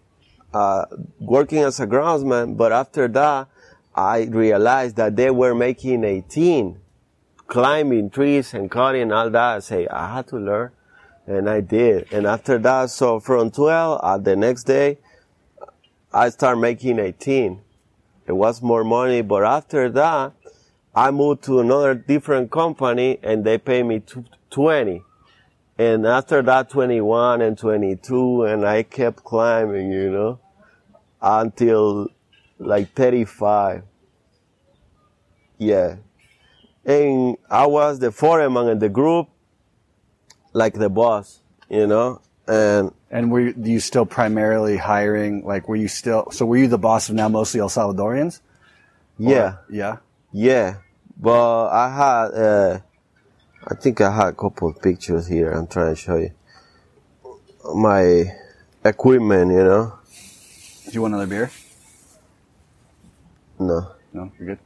Uh, 0.52 0.84
working 1.18 1.60
as 1.60 1.80
a 1.80 1.86
groundsman. 1.86 2.58
But 2.58 2.72
after 2.72 3.08
that, 3.08 3.48
I 3.94 4.24
realized 4.24 4.96
that 4.96 5.16
they 5.16 5.30
were 5.30 5.54
making 5.54 6.04
18 6.04 6.78
climbing 7.46 8.10
trees 8.10 8.52
and 8.52 8.70
cutting 8.70 9.10
all 9.10 9.30
that. 9.30 9.56
I 9.56 9.58
say, 9.60 9.88
I 9.88 10.16
had 10.16 10.26
to 10.28 10.36
learn. 10.36 10.72
And 11.26 11.48
I 11.48 11.62
did. 11.62 12.12
And 12.12 12.26
after 12.26 12.58
that, 12.58 12.90
so 12.90 13.20
from 13.20 13.50
12, 13.50 14.00
uh, 14.02 14.18
the 14.18 14.36
next 14.36 14.64
day, 14.64 14.98
I 16.12 16.30
start 16.30 16.58
making 16.58 16.98
18. 16.98 17.60
It 18.26 18.32
was 18.32 18.62
more 18.62 18.84
money, 18.84 19.22
but 19.22 19.44
after 19.44 19.88
that, 19.90 20.32
I 20.94 21.10
moved 21.10 21.44
to 21.44 21.60
another 21.60 21.94
different 21.94 22.50
company 22.50 23.18
and 23.22 23.44
they 23.44 23.58
pay 23.58 23.82
me 23.82 24.02
20. 24.50 25.02
And 25.78 26.06
after 26.06 26.42
that, 26.42 26.68
21 26.68 27.40
and 27.40 27.56
22, 27.56 28.44
and 28.44 28.66
I 28.66 28.82
kept 28.82 29.24
climbing, 29.24 29.90
you 29.90 30.10
know, 30.10 30.40
until 31.22 32.08
like 32.58 32.92
35. 32.92 33.84
Yeah. 35.58 35.96
And 36.84 37.36
I 37.48 37.66
was 37.66 37.98
the 38.00 38.10
foreman 38.10 38.68
in 38.68 38.78
the 38.78 38.88
group 38.88 39.28
like 40.52 40.74
the 40.74 40.90
boss, 40.90 41.40
you 41.68 41.86
know. 41.86 42.20
And 42.50 42.92
And 43.10 43.30
were 43.30 43.40
you, 43.40 43.78
still 43.80 44.06
primarily 44.06 44.76
hiring? 44.76 45.44
Like, 45.44 45.68
were 45.68 45.76
you 45.76 45.86
still? 45.88 46.30
So 46.32 46.44
were 46.46 46.56
you 46.56 46.66
the 46.66 46.78
boss 46.78 47.08
of 47.08 47.14
now 47.14 47.28
mostly 47.28 47.60
El 47.60 47.68
Salvadorians? 47.68 48.40
yeah, 49.18 49.56
Yeah. 49.68 49.96
yeah. 50.32 50.76
But 51.16 51.68
I 51.68 51.86
had, 51.94 52.26
uh, 52.34 52.78
I 53.68 53.74
think 53.74 54.00
I 54.00 54.10
had 54.10 54.28
a 54.28 54.32
couple 54.32 54.68
of 54.68 54.80
pictures 54.82 55.26
here. 55.28 55.50
I'm 55.52 55.66
trying 55.66 55.94
to 55.94 56.00
show 56.00 56.16
you 56.16 56.32
my 57.74 58.24
equipment, 58.84 59.52
you 59.52 59.62
know. 59.62 59.92
Do 60.86 60.90
you 60.92 61.02
want 61.02 61.14
another 61.14 61.28
beer? 61.28 61.50
No. 63.58 63.92
No, 64.12 64.32
you're 64.38 64.48
good. 64.48 64.58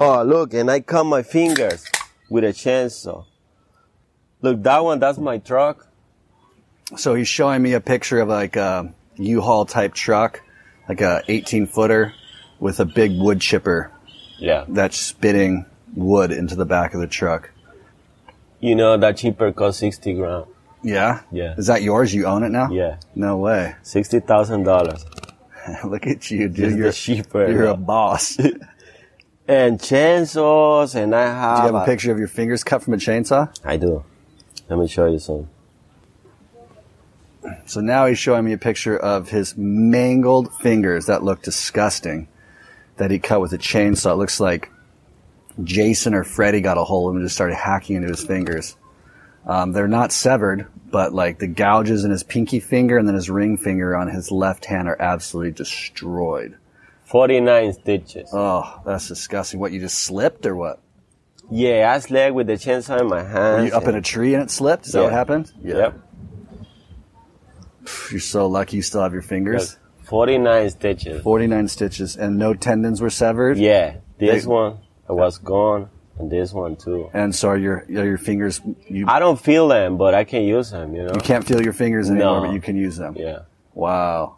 Oh, 0.00 0.22
look, 0.24 0.52
and 0.52 0.68
I 0.70 0.80
cut 0.80 1.04
my 1.04 1.22
fingers 1.22 1.86
with 2.28 2.44
a 2.44 2.48
chainsaw. 2.48 3.24
Look, 4.42 4.62
that 4.64 4.82
one, 4.84 4.98
that's 4.98 5.18
my 5.18 5.38
truck. 5.38 5.86
So 6.96 7.14
he's 7.14 7.28
showing 7.28 7.62
me 7.62 7.72
a 7.74 7.80
picture 7.80 8.20
of 8.20 8.28
like 8.28 8.56
a 8.56 8.92
U-Haul 9.16 9.64
type 9.66 9.94
truck, 9.94 10.42
like 10.88 11.00
a 11.00 11.22
18 11.28 11.66
footer 11.66 12.12
with 12.60 12.80
a 12.80 12.84
big 12.84 13.12
wood 13.18 13.40
chipper 13.40 13.90
Yeah. 14.38 14.64
that's 14.68 14.96
spitting 14.98 15.64
wood 15.94 16.30
into 16.32 16.54
the 16.54 16.66
back 16.66 16.94
of 16.94 17.00
the 17.00 17.06
truck. 17.06 17.50
You 18.60 18.74
know, 18.76 18.96
that 18.96 19.16
chipper 19.16 19.52
cost 19.52 19.78
60 19.80 20.14
grand. 20.14 20.44
Yeah. 20.84 21.20
Yeah. 21.32 21.54
Is 21.56 21.66
that 21.66 21.82
yours? 21.82 22.14
You 22.14 22.26
own 22.26 22.44
it 22.44 22.50
now? 22.50 22.70
Yeah. 22.70 22.96
No 23.14 23.36
way. 23.38 23.74
$60,000. 23.84 25.84
Look 25.90 26.06
at 26.06 26.30
you, 26.30 26.48
dude. 26.48 26.78
You're, 26.78 26.92
cheaper. 26.92 27.50
you're 27.50 27.66
a 27.66 27.76
boss. 27.76 28.38
And 29.48 29.80
chainsaws, 29.80 30.94
and 30.94 31.12
I 31.12 31.24
have. 31.24 31.56
Do 31.62 31.66
you 31.66 31.72
have 31.74 31.82
a 31.82 31.84
picture 31.84 32.12
of 32.12 32.18
your 32.18 32.28
fingers 32.28 32.62
cut 32.62 32.80
from 32.80 32.94
a 32.94 32.96
chainsaw? 32.96 33.50
I 33.64 33.76
do. 33.76 34.04
Let 34.68 34.78
me 34.78 34.86
show 34.86 35.06
you 35.06 35.18
some. 35.18 35.48
So 37.66 37.80
now 37.80 38.06
he's 38.06 38.18
showing 38.18 38.44
me 38.44 38.52
a 38.52 38.58
picture 38.58 38.96
of 38.96 39.28
his 39.28 39.56
mangled 39.56 40.52
fingers 40.56 41.06
that 41.06 41.22
look 41.22 41.42
disgusting 41.42 42.28
that 42.96 43.10
he 43.10 43.18
cut 43.18 43.40
with 43.40 43.52
a 43.52 43.58
chainsaw. 43.58 44.12
It 44.12 44.16
looks 44.16 44.38
like 44.40 44.70
Jason 45.62 46.14
or 46.14 46.24
Freddy 46.24 46.60
got 46.60 46.78
a 46.78 46.84
hold 46.84 47.08
of 47.08 47.12
him 47.14 47.20
and 47.20 47.26
just 47.26 47.34
started 47.34 47.56
hacking 47.56 47.96
into 47.96 48.08
his 48.08 48.24
fingers. 48.24 48.76
Um, 49.46 49.72
they're 49.72 49.88
not 49.88 50.12
severed, 50.12 50.66
but 50.90 51.12
like 51.12 51.38
the 51.38 51.48
gouges 51.48 52.04
in 52.04 52.10
his 52.12 52.22
pinky 52.22 52.60
finger 52.60 52.96
and 52.96 53.08
then 53.08 53.14
his 53.16 53.28
ring 53.28 53.56
finger 53.56 53.96
on 53.96 54.08
his 54.08 54.30
left 54.30 54.64
hand 54.64 54.88
are 54.88 55.00
absolutely 55.00 55.50
destroyed. 55.52 56.56
49 57.06 57.72
stitches. 57.72 58.30
Oh, 58.32 58.80
that's 58.86 59.08
disgusting. 59.08 59.58
What, 59.58 59.72
you 59.72 59.80
just 59.80 59.98
slipped 59.98 60.46
or 60.46 60.54
what? 60.54 60.78
Yeah, 61.50 61.92
I 61.94 61.98
slept 61.98 62.34
with 62.34 62.46
the 62.46 62.54
chainsaw 62.54 63.00
in 63.00 63.08
my 63.08 63.22
hand. 63.22 63.62
Were 63.62 63.66
you 63.66 63.72
up 63.74 63.86
in 63.88 63.96
a 63.96 64.00
tree 64.00 64.32
and 64.34 64.44
it 64.44 64.50
slipped? 64.50 64.86
Is 64.86 64.92
that 64.92 65.02
what 65.02 65.10
Yeah. 65.10 65.18
happened? 65.18 65.52
Yep. 65.62 65.98
You're 68.10 68.20
so 68.20 68.46
lucky 68.46 68.76
you 68.76 68.82
still 68.82 69.02
have 69.02 69.12
your 69.12 69.22
fingers. 69.22 69.78
49 70.04 70.70
stitches. 70.70 71.22
49 71.22 71.68
stitches 71.68 72.16
and 72.16 72.38
no 72.38 72.54
tendons 72.54 73.00
were 73.00 73.10
severed. 73.10 73.56
Yeah, 73.58 73.94
this 74.18 74.44
They- 74.44 74.48
one 74.48 74.78
I 75.08 75.12
was 75.14 75.38
gone, 75.38 75.88
and 76.18 76.30
this 76.30 76.52
one 76.52 76.76
too. 76.76 77.08
And 77.12 77.34
so 77.34 77.48
are 77.48 77.56
your 77.56 77.78
are 77.88 78.04
your 78.04 78.18
fingers 78.18 78.60
you 78.88 79.06
I 79.08 79.18
don't 79.18 79.40
feel 79.40 79.68
them, 79.68 79.96
but 79.96 80.14
I 80.14 80.24
can 80.24 80.42
use 80.42 80.70
them. 80.70 80.94
You 80.94 81.04
know. 81.04 81.12
you 81.14 81.20
can't 81.20 81.44
feel 81.44 81.62
your 81.62 81.72
fingers 81.72 82.10
anymore, 82.10 82.40
No. 82.40 82.46
but 82.46 82.52
you 82.54 82.60
can 82.60 82.76
use 82.76 82.96
them. 82.96 83.14
Yeah. 83.18 83.40
Wow. 83.74 84.36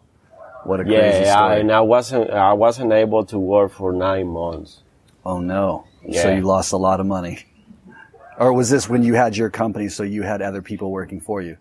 What 0.63 0.79
a 0.79 0.83
crazy 0.83 0.97
Yeah, 1.25 1.39
I, 1.43 1.47
story. 1.49 1.61
and 1.61 1.71
I 1.71 1.81
wasn't 1.81 2.31
I 2.31 2.53
wasn't 2.53 2.91
able 2.93 3.25
to 3.25 3.37
work 3.37 3.71
for 3.71 3.91
nine 3.93 4.27
months. 4.27 4.81
oh 5.25 5.39
no. 5.39 5.85
Yeah. 6.07 6.23
So 6.23 6.29
you 6.31 6.41
lost 6.41 6.71
a 6.73 6.77
lot 6.77 6.99
of 6.99 7.05
money. 7.05 7.39
Or 8.37 8.51
was 8.53 8.69
this 8.69 8.89
when 8.89 9.03
you 9.03 9.13
had 9.13 9.35
your 9.37 9.49
company 9.49 9.87
so 9.89 10.03
you 10.03 10.23
had 10.23 10.41
other 10.41 10.61
people 10.61 10.91
working 10.91 11.19
for 11.21 11.41
you? 11.41 11.57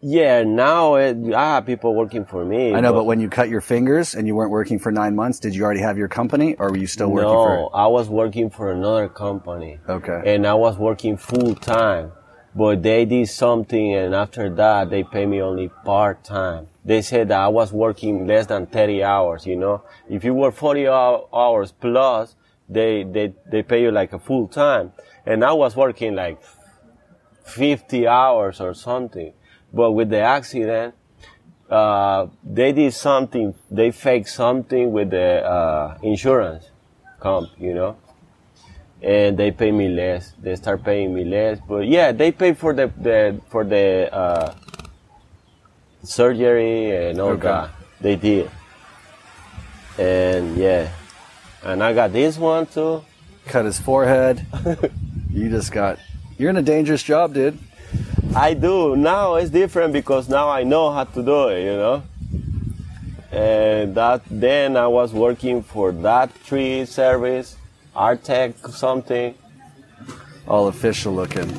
Yeah, 0.00 0.44
now 0.44 0.94
it, 0.94 1.16
I 1.34 1.54
have 1.54 1.66
people 1.66 1.94
working 1.94 2.24
for 2.24 2.44
me. 2.44 2.72
I 2.72 2.80
know, 2.80 2.92
but 2.92 3.04
when 3.04 3.18
you 3.18 3.28
cut 3.28 3.48
your 3.48 3.60
fingers 3.60 4.14
and 4.14 4.28
you 4.28 4.36
weren't 4.36 4.52
working 4.52 4.78
for 4.78 4.92
nine 4.92 5.16
months, 5.16 5.40
did 5.40 5.54
you 5.56 5.64
already 5.64 5.80
have 5.80 5.98
your 5.98 6.06
company 6.06 6.54
or 6.54 6.70
were 6.70 6.76
you 6.76 6.86
still 6.86 7.08
working 7.08 7.30
for? 7.30 7.56
no, 7.56 7.70
I 7.74 7.88
was 7.88 8.08
working 8.08 8.48
for 8.48 8.70
another 8.70 9.08
company. 9.08 9.80
Okay. 9.88 10.22
and 10.24 10.46
I 10.46 10.54
was 10.54 10.78
working 10.78 11.16
full 11.16 11.54
time. 11.54 12.12
But 12.54 12.82
they 12.82 13.04
did 13.04 13.28
something, 13.28 13.94
and 13.94 14.14
after 14.14 14.48
that, 14.50 14.90
they 14.90 15.04
pay 15.04 15.26
me 15.26 15.40
only 15.40 15.68
part 15.84 16.24
time. 16.24 16.66
They 16.84 17.02
said 17.02 17.28
that 17.28 17.38
I 17.38 17.48
was 17.48 17.72
working 17.72 18.26
less 18.26 18.46
than 18.46 18.66
30 18.66 19.04
hours, 19.04 19.46
you 19.46 19.54
know. 19.54 19.82
If 20.08 20.24
you 20.24 20.34
work 20.34 20.54
40 20.54 20.88
hours 20.88 21.72
plus, 21.72 22.34
they, 22.68 23.04
they, 23.04 23.34
they 23.46 23.62
pay 23.62 23.82
you 23.82 23.92
like 23.92 24.12
a 24.12 24.18
full 24.18 24.48
time. 24.48 24.92
And 25.26 25.44
I 25.44 25.52
was 25.52 25.76
working 25.76 26.14
like 26.14 26.40
50 27.44 28.06
hours 28.06 28.60
or 28.60 28.74
something. 28.74 29.32
But 29.72 29.92
with 29.92 30.10
the 30.10 30.20
accident, 30.20 30.94
uh, 31.70 32.28
they 32.42 32.72
did 32.72 32.94
something, 32.94 33.54
they 33.70 33.90
faked 33.90 34.28
something 34.28 34.92
with 34.92 35.10
the, 35.10 35.44
uh, 35.44 35.98
insurance 36.02 36.70
comp, 37.20 37.50
you 37.58 37.74
know 37.74 37.96
and 39.02 39.38
they 39.38 39.50
pay 39.50 39.70
me 39.70 39.88
less. 39.88 40.32
They 40.40 40.56
start 40.56 40.82
paying 40.84 41.14
me 41.14 41.24
less, 41.24 41.58
but 41.66 41.86
yeah, 41.86 42.12
they 42.12 42.32
pay 42.32 42.52
for 42.52 42.72
the, 42.74 42.90
the 43.00 43.40
for 43.48 43.64
the 43.64 44.12
uh, 44.12 44.54
surgery 46.02 47.08
and 47.10 47.20
all 47.20 47.30
Okay. 47.30 47.46
that. 47.48 47.70
They 48.00 48.16
did, 48.16 48.50
and 49.98 50.56
yeah, 50.56 50.90
and 51.64 51.82
I 51.82 51.92
got 51.92 52.12
this 52.12 52.38
one 52.38 52.66
too. 52.66 53.04
Cut 53.46 53.64
his 53.64 53.78
forehead. 53.80 54.44
you 55.32 55.48
just 55.48 55.72
got 55.72 55.98
you're 56.36 56.50
in 56.50 56.56
a 56.56 56.62
dangerous 56.62 57.02
job, 57.02 57.34
dude. 57.34 57.58
I 58.34 58.54
do 58.54 58.96
now. 58.96 59.36
It's 59.36 59.50
different 59.50 59.92
because 59.92 60.28
now 60.28 60.48
I 60.48 60.62
know 60.62 60.90
how 60.92 61.04
to 61.04 61.22
do 61.22 61.48
it. 61.48 61.64
You 61.64 61.76
know. 61.76 62.02
And 63.30 63.94
that 63.94 64.22
then 64.30 64.76
I 64.76 64.86
was 64.86 65.12
working 65.12 65.62
for 65.62 65.92
that 65.92 66.32
tree 66.44 66.84
service, 66.86 67.56
Artec 67.94 68.70
something. 68.70 69.34
all 70.46 70.68
official 70.68 71.12
looking. 71.14 71.52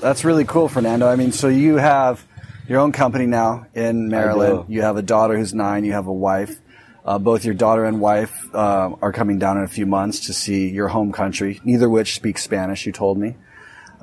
That's 0.00 0.24
really 0.24 0.44
cool, 0.44 0.68
Fernando. 0.68 1.08
I 1.08 1.16
mean, 1.16 1.32
so 1.32 1.48
you 1.48 1.76
have 1.76 2.24
your 2.68 2.80
own 2.80 2.92
company 2.92 3.26
now 3.26 3.66
in 3.74 4.08
Maryland. 4.08 4.66
You 4.68 4.82
have 4.82 4.96
a 4.98 5.02
daughter 5.02 5.36
who's 5.36 5.54
nine. 5.54 5.84
You 5.84 5.92
have 5.92 6.06
a 6.06 6.12
wife. 6.12 6.60
Uh, 7.04 7.18
both 7.18 7.44
your 7.44 7.54
daughter 7.54 7.84
and 7.84 8.00
wife 8.00 8.54
uh, 8.54 8.94
are 9.00 9.12
coming 9.12 9.38
down 9.38 9.58
in 9.58 9.64
a 9.64 9.68
few 9.68 9.86
months 9.86 10.26
to 10.26 10.34
see 10.34 10.68
your 10.70 10.88
home 10.88 11.12
country. 11.12 11.60
Neither 11.64 11.88
which 11.88 12.14
speaks 12.16 12.42
Spanish. 12.42 12.84
You 12.86 12.92
told 12.92 13.18
me. 13.18 13.36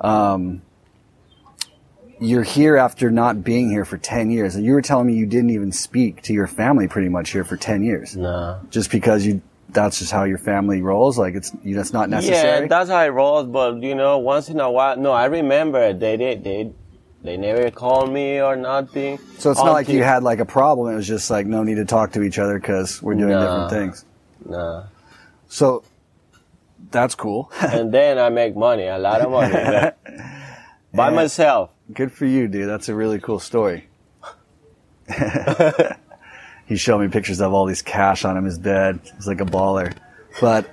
Um, 0.00 0.62
you're 2.22 2.42
here 2.42 2.76
after 2.76 3.10
not 3.10 3.42
being 3.44 3.68
here 3.70 3.84
for 3.84 3.98
ten 3.98 4.30
years, 4.30 4.54
and 4.54 4.64
you 4.64 4.72
were 4.72 4.82
telling 4.82 5.06
me 5.06 5.14
you 5.14 5.26
didn't 5.26 5.50
even 5.50 5.72
speak 5.72 6.22
to 6.22 6.32
your 6.32 6.46
family 6.46 6.88
pretty 6.88 7.08
much 7.08 7.30
here 7.30 7.44
for 7.44 7.56
ten 7.56 7.82
years, 7.82 8.16
Nah. 8.16 8.58
just 8.70 8.90
because 8.90 9.26
you. 9.26 9.42
That's 9.70 10.00
just 10.00 10.12
how 10.12 10.24
your 10.24 10.36
family 10.36 10.82
rolls. 10.82 11.16
Like 11.18 11.34
it's 11.34 11.50
you 11.64 11.74
know, 11.74 11.80
it's 11.80 11.94
not 11.94 12.10
necessary. 12.10 12.60
Yeah, 12.62 12.66
that's 12.68 12.90
how 12.90 13.02
it 13.04 13.08
rolls. 13.08 13.46
But 13.46 13.82
you 13.82 13.94
know, 13.94 14.18
once 14.18 14.50
in 14.50 14.60
a 14.60 14.70
while, 14.70 14.98
no, 14.98 15.12
I 15.12 15.24
remember 15.24 15.94
they 15.94 16.18
did. 16.18 16.44
They 16.44 16.70
they 17.22 17.38
never 17.38 17.70
called 17.70 18.12
me 18.12 18.38
or 18.42 18.54
nothing. 18.54 19.18
So 19.38 19.50
it's 19.50 19.60
not 19.64 19.72
like 19.72 19.88
you 19.88 20.02
had 20.02 20.22
like 20.22 20.40
a 20.40 20.44
problem. 20.44 20.92
It 20.92 20.96
was 20.96 21.08
just 21.08 21.30
like 21.30 21.46
no 21.46 21.62
need 21.62 21.76
to 21.76 21.86
talk 21.86 22.12
to 22.12 22.22
each 22.22 22.38
other 22.38 22.58
because 22.58 23.00
we're 23.02 23.14
doing 23.14 23.30
Nah. 23.30 23.40
different 23.40 23.70
things. 23.70 24.04
Nah. 24.44 24.84
So 25.48 25.84
that's 26.90 27.14
cool. 27.14 27.50
and 27.62 27.90
then 27.92 28.18
I 28.18 28.28
make 28.28 28.54
money, 28.54 28.88
a 28.88 28.98
lot 28.98 29.22
of 29.22 29.30
money, 29.30 29.54
by 30.94 31.08
myself. 31.08 31.70
Good 31.92 32.12
for 32.12 32.26
you, 32.26 32.48
dude. 32.48 32.68
That's 32.68 32.88
a 32.88 32.94
really 32.94 33.18
cool 33.20 33.38
story. 33.38 33.88
he 36.66 36.76
showed 36.76 36.98
me 37.00 37.08
pictures 37.08 37.40
of 37.40 37.52
all 37.52 37.66
these 37.66 37.82
cash 37.82 38.24
on 38.24 38.36
him, 38.36 38.44
his 38.44 38.58
bed. 38.58 39.00
He's 39.16 39.26
like 39.26 39.40
a 39.40 39.44
baller. 39.44 39.94
But 40.40 40.66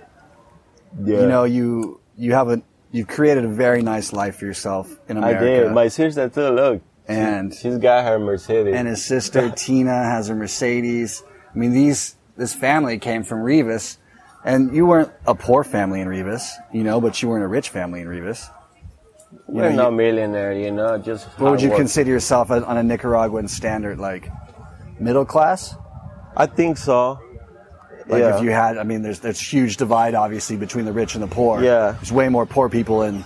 Yeah. 1.03 1.21
you 1.21 1.27
know, 1.27 1.43
you 1.43 1.99
you 2.17 2.33
have 2.33 2.49
a 2.49 2.61
you've 2.91 3.07
created 3.07 3.45
a 3.45 3.49
very 3.49 3.81
nice 3.81 4.13
life 4.13 4.37
for 4.37 4.45
yourself 4.45 4.97
in 5.07 5.17
America. 5.17 5.39
I 5.39 5.43
did. 5.63 5.71
My 5.71 5.87
sister 5.87 6.29
too. 6.29 6.49
Look, 6.49 6.81
and 7.07 7.53
she's 7.53 7.77
got 7.77 8.05
her 8.05 8.19
Mercedes. 8.19 8.73
and 8.75 8.87
his 8.87 9.03
sister 9.03 9.49
Tina 9.55 9.91
has 10.03 10.27
her 10.27 10.35
Mercedes. 10.35 11.23
I 11.53 11.57
mean, 11.57 11.71
these 11.73 12.15
this 12.37 12.53
family 12.53 12.97
came 12.99 13.23
from 13.23 13.41
Rivas, 13.41 13.97
and 14.45 14.73
you 14.75 14.85
weren't 14.85 15.11
a 15.27 15.35
poor 15.35 15.63
family 15.63 15.99
in 16.01 16.07
Rivas, 16.07 16.53
you 16.71 16.83
know, 16.83 17.01
but 17.01 17.21
you 17.21 17.27
weren't 17.27 17.43
a 17.43 17.47
rich 17.47 17.69
family 17.69 18.01
in 18.01 18.07
Rivas. 18.07 18.49
You 19.51 19.55
We're 19.55 19.69
know, 19.71 19.75
not 19.83 19.91
you- 19.91 19.97
millionaire, 19.97 20.53
you 20.53 20.69
know. 20.71 20.97
Just 20.99 21.25
what 21.39 21.51
would 21.51 21.61
you 21.61 21.69
work. 21.69 21.79
consider 21.79 22.11
yourself 22.11 22.51
on 22.51 22.77
a 22.77 22.83
Nicaraguan 22.83 23.47
standard, 23.47 23.97
like 23.99 24.29
middle 24.99 25.25
class? 25.25 25.75
I 26.37 26.45
think 26.45 26.77
so. 26.77 27.19
Like 28.07 28.21
yeah. 28.21 28.37
if 28.37 28.43
you 28.43 28.51
had, 28.51 28.77
I 28.77 28.83
mean, 28.83 29.01
there's 29.01 29.19
there's 29.19 29.39
huge 29.39 29.77
divide 29.77 30.13
obviously 30.15 30.55
between 30.55 30.85
the 30.85 30.93
rich 30.93 31.15
and 31.15 31.23
the 31.23 31.27
poor. 31.27 31.63
Yeah. 31.63 31.91
there's 31.93 32.11
way 32.11 32.29
more 32.29 32.45
poor 32.45 32.69
people 32.69 33.01
in 33.03 33.23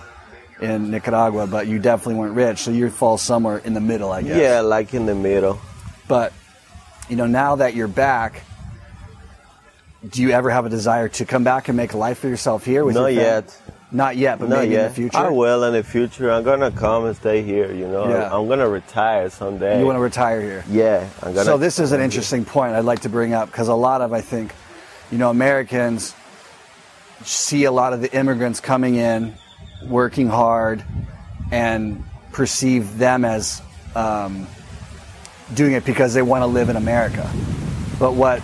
in 0.60 0.90
Nicaragua, 0.90 1.46
but 1.46 1.66
you 1.66 1.78
definitely 1.78 2.14
weren't 2.14 2.34
rich, 2.34 2.58
so 2.60 2.70
you 2.70 2.88
fall 2.88 3.18
somewhere 3.18 3.58
in 3.58 3.74
the 3.74 3.80
middle, 3.80 4.10
I 4.10 4.22
guess. 4.22 4.36
yeah, 4.38 4.60
like 4.60 4.94
in 4.94 5.04
the 5.04 5.14
middle. 5.14 5.58
But 6.08 6.32
you 7.08 7.16
know, 7.16 7.26
now 7.26 7.56
that 7.56 7.74
you're 7.74 7.88
back, 7.88 8.42
do 10.08 10.22
you 10.22 10.30
ever 10.30 10.50
have 10.50 10.64
a 10.64 10.70
desire 10.70 11.08
to 11.10 11.24
come 11.24 11.44
back 11.44 11.68
and 11.68 11.76
make 11.76 11.92
a 11.92 11.98
life 11.98 12.18
for 12.18 12.28
yourself 12.28 12.64
here? 12.64 12.84
With 12.84 12.94
Not 12.94 13.12
your 13.12 13.22
yet. 13.22 13.58
Not 13.94 14.16
yet, 14.16 14.40
but 14.40 14.48
Not 14.48 14.62
maybe 14.62 14.72
yet. 14.72 14.86
in 14.86 14.88
the 14.88 14.94
future. 14.94 15.16
I 15.16 15.28
will 15.28 15.62
in 15.62 15.72
the 15.72 15.84
future. 15.84 16.28
I'm 16.28 16.42
gonna 16.42 16.72
come 16.72 17.04
and 17.04 17.14
stay 17.16 17.42
here. 17.42 17.72
You 17.72 17.86
know, 17.86 18.08
Yeah. 18.08 18.28
I'm 18.36 18.48
gonna 18.48 18.68
retire 18.68 19.30
someday. 19.30 19.78
You 19.78 19.86
want 19.86 19.94
to 19.94 20.02
retire 20.02 20.40
here? 20.40 20.64
Yeah, 20.68 21.06
I'm 21.22 21.32
gonna. 21.32 21.44
So 21.44 21.56
this 21.56 21.78
is 21.78 21.92
an 21.92 22.00
interesting 22.00 22.44
point 22.44 22.74
I'd 22.74 22.84
like 22.84 23.02
to 23.02 23.08
bring 23.08 23.34
up 23.34 23.52
because 23.52 23.68
a 23.68 23.74
lot 23.74 24.00
of 24.00 24.12
I 24.12 24.20
think, 24.20 24.52
you 25.12 25.18
know, 25.18 25.30
Americans 25.30 26.12
see 27.22 27.62
a 27.64 27.70
lot 27.70 27.92
of 27.92 28.00
the 28.00 28.12
immigrants 28.12 28.58
coming 28.58 28.96
in, 28.96 29.32
working 29.86 30.26
hard, 30.26 30.82
and 31.52 32.02
perceive 32.32 32.98
them 32.98 33.24
as 33.24 33.62
um, 33.94 34.48
doing 35.54 35.74
it 35.74 35.84
because 35.84 36.14
they 36.14 36.22
want 36.22 36.42
to 36.42 36.46
live 36.46 36.68
in 36.68 36.74
America. 36.74 37.30
But 38.00 38.14
what 38.14 38.42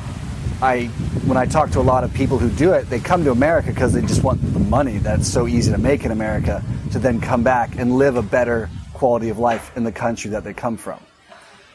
I 0.62 0.86
when 1.26 1.36
I 1.36 1.46
talk 1.46 1.70
to 1.70 1.80
a 1.80 1.82
lot 1.82 2.04
of 2.04 2.12
people 2.12 2.38
who 2.38 2.50
do 2.50 2.72
it, 2.72 2.90
they 2.90 3.00
come 3.00 3.24
to 3.24 3.30
America 3.30 3.70
because 3.72 3.92
they 3.92 4.02
just 4.02 4.22
want 4.22 4.40
the 4.52 4.58
money 4.60 4.98
that's 4.98 5.28
so 5.28 5.46
easy 5.48 5.70
to 5.72 5.78
make 5.78 6.04
in 6.04 6.10
America 6.10 6.62
to 6.92 6.98
then 6.98 7.20
come 7.20 7.42
back 7.42 7.76
and 7.76 7.96
live 7.96 8.16
a 8.16 8.22
better 8.22 8.68
quality 8.92 9.28
of 9.30 9.38
life 9.38 9.74
in 9.76 9.84
the 9.84 9.92
country 9.92 10.30
that 10.32 10.44
they 10.44 10.52
come 10.52 10.76
from. 10.76 11.00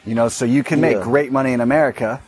You 0.04 0.14
know, 0.14 0.28
so 0.28 0.44
you 0.44 0.62
can 0.62 0.80
make 0.80 0.96
Yeah. 0.96 1.02
great 1.02 1.32
money 1.32 1.52
in 1.52 1.60
America 1.60 2.20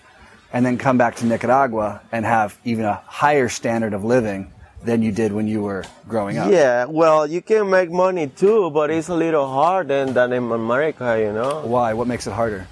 and 0.53 0.65
then 0.67 0.79
come 0.79 0.99
back 0.99 1.15
to 1.17 1.27
Nicaragua 1.27 2.01
and 2.11 2.25
have 2.25 2.59
even 2.65 2.85
a 2.85 3.01
higher 3.07 3.49
standard 3.49 3.93
of 3.95 4.05
living 4.05 4.51
than 4.83 5.03
you 5.03 5.13
did 5.13 5.33
when 5.33 5.47
you 5.47 5.63
were 5.63 5.85
growing 6.09 6.39
up. 6.39 6.51
Yeah, 6.51 6.87
well, 6.87 7.27
you 7.27 7.43
can 7.43 7.69
make 7.71 7.91
money 7.91 8.27
too, 8.29 8.71
but 8.71 8.91
it's 8.91 9.09
a 9.09 9.15
little 9.15 9.47
harder 9.47 10.07
than 10.07 10.33
in 10.33 10.51
America, 10.51 11.17
you 11.21 11.33
know, 11.33 11.63
Why? 11.65 11.93
What 11.95 12.07
makes 12.09 12.27
it 12.27 12.33
harder? 12.33 12.67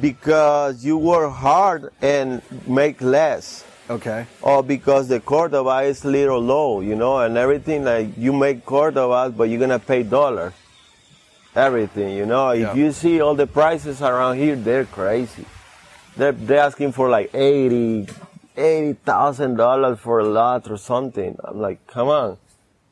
Because 0.00 0.84
you 0.84 0.96
work 0.96 1.32
hard 1.32 1.92
and 2.02 2.42
make 2.66 3.00
less. 3.00 3.64
Okay. 3.88 4.26
or 4.42 4.64
because 4.64 5.06
the 5.06 5.20
Cordoba 5.20 5.82
is 5.82 6.04
a 6.04 6.08
little 6.08 6.40
low, 6.40 6.80
you 6.80 6.96
know, 6.96 7.18
and 7.20 7.36
everything 7.38 7.84
like 7.84 8.08
you 8.18 8.32
make 8.32 8.66
Cordobas, 8.66 9.36
but 9.36 9.44
you're 9.48 9.60
gonna 9.60 9.78
pay 9.78 10.02
dollar. 10.02 10.52
Everything, 11.54 12.16
you 12.16 12.26
know. 12.26 12.50
Yeah. 12.50 12.70
If 12.72 12.76
you 12.76 12.90
see 12.92 13.20
all 13.20 13.36
the 13.36 13.46
prices 13.46 14.02
around 14.02 14.38
here, 14.38 14.56
they're 14.56 14.84
crazy. 14.86 15.44
They're 16.16 16.32
they're 16.32 16.58
asking 16.60 16.92
for 16.92 17.08
like 17.08 17.32
eighty, 17.32 18.08
eighty 18.56 18.94
thousand 18.94 19.54
dollars 19.56 19.98
for 20.00 20.18
a 20.18 20.24
lot 20.28 20.68
or 20.68 20.76
something. 20.78 21.36
I'm 21.44 21.60
like, 21.60 21.86
come 21.86 22.08
on, 22.08 22.38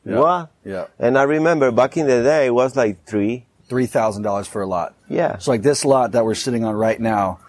Yeah. 0.05 0.19
what? 0.19 0.49
Yeah. 0.63 0.85
And 0.97 1.17
I 1.17 1.23
remember 1.23 1.71
back 1.71 1.97
in 1.97 2.07
the 2.07 2.23
day, 2.23 2.47
it 2.47 2.53
was 2.53 2.75
like 2.77 3.05
three. 3.05 3.45
Three 3.67 3.85
thousand 3.87 4.23
dollars 4.23 4.47
for 4.47 4.61
a 4.61 4.67
lot. 4.67 4.93
Yeah. 5.09 5.37
So 5.39 5.51
like 5.51 5.61
this 5.63 5.83
lot 5.85 6.11
that 6.11 6.23
we're 6.25 6.35
sitting 6.35 6.63
on 6.63 6.75
right 6.75 6.99
now, 6.99 7.39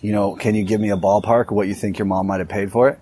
you 0.00 0.12
know, 0.12 0.34
can 0.36 0.54
you 0.54 0.64
give 0.64 0.80
me 0.80 0.90
a 0.90 0.96
ballpark 0.96 1.46
of 1.48 1.52
what 1.52 1.68
you 1.68 1.74
think 1.74 1.98
your 1.98 2.06
mom 2.06 2.26
might 2.28 2.40
have 2.40 2.48
paid 2.48 2.72
for 2.72 2.88
it? 2.88 2.98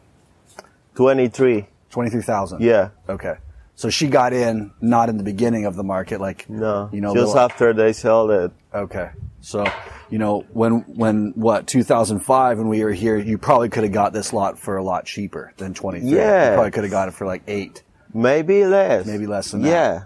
Twenty-three. 0.94 1.66
Twenty 1.90 2.10
three 2.10 2.22
thousand. 2.22 2.62
Yeah. 2.62 2.90
Okay. 3.08 3.36
So 3.76 3.90
she 3.90 4.06
got 4.08 4.32
in 4.32 4.70
not 4.80 5.08
in 5.08 5.16
the 5.16 5.24
beginning 5.24 5.64
of 5.66 5.74
the 5.76 5.82
market, 5.82 6.20
like 6.20 6.48
No. 6.48 6.88
you 6.92 7.00
know, 7.00 7.12
just 7.14 7.28
little- 7.28 7.40
after 7.40 7.72
they 7.72 7.92
sold 7.92 8.30
it. 8.30 8.52
Okay. 8.72 9.10
So, 9.40 9.64
you 10.10 10.18
know, 10.18 10.44
when 10.52 10.80
when 10.96 11.32
what 11.36 11.66
2005 11.66 12.58
when 12.58 12.68
we 12.68 12.82
were 12.82 12.92
here, 12.92 13.16
you 13.18 13.36
probably 13.38 13.68
could 13.68 13.82
have 13.84 13.92
got 13.92 14.12
this 14.12 14.32
lot 14.32 14.58
for 14.58 14.76
a 14.76 14.82
lot 14.84 15.04
cheaper 15.06 15.52
than 15.58 15.74
23. 15.74 16.08
Yeah. 16.10 16.50
You 16.50 16.54
probably 16.54 16.70
could 16.70 16.84
have 16.84 16.90
got 16.90 17.08
it 17.08 17.14
for 17.14 17.26
like 17.26 17.42
8. 17.46 17.82
Maybe 18.12 18.64
less. 18.64 19.06
Maybe 19.06 19.26
less 19.26 19.50
than 19.50 19.62
that. 19.62 19.68
Yeah. 19.68 20.02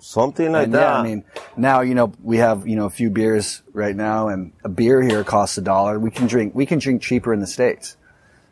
Something 0.00 0.52
like 0.52 0.64
and 0.64 0.74
that. 0.74 0.80
yeah, 0.80 0.98
I 0.98 1.02
mean, 1.02 1.24
now, 1.56 1.80
you 1.82 1.94
know, 1.94 2.12
we 2.22 2.38
have, 2.38 2.66
you 2.66 2.76
know, 2.76 2.86
a 2.86 2.90
few 2.90 3.10
beers 3.10 3.62
right 3.72 3.94
now 3.94 4.28
and 4.28 4.52
a 4.64 4.68
beer 4.68 5.02
here 5.02 5.24
costs 5.24 5.56
a 5.58 5.62
dollar. 5.62 5.98
We 5.98 6.10
can 6.10 6.26
drink 6.26 6.54
we 6.54 6.66
can 6.66 6.78
drink 6.78 7.02
cheaper 7.02 7.32
in 7.32 7.40
the 7.40 7.46
states. 7.46 7.96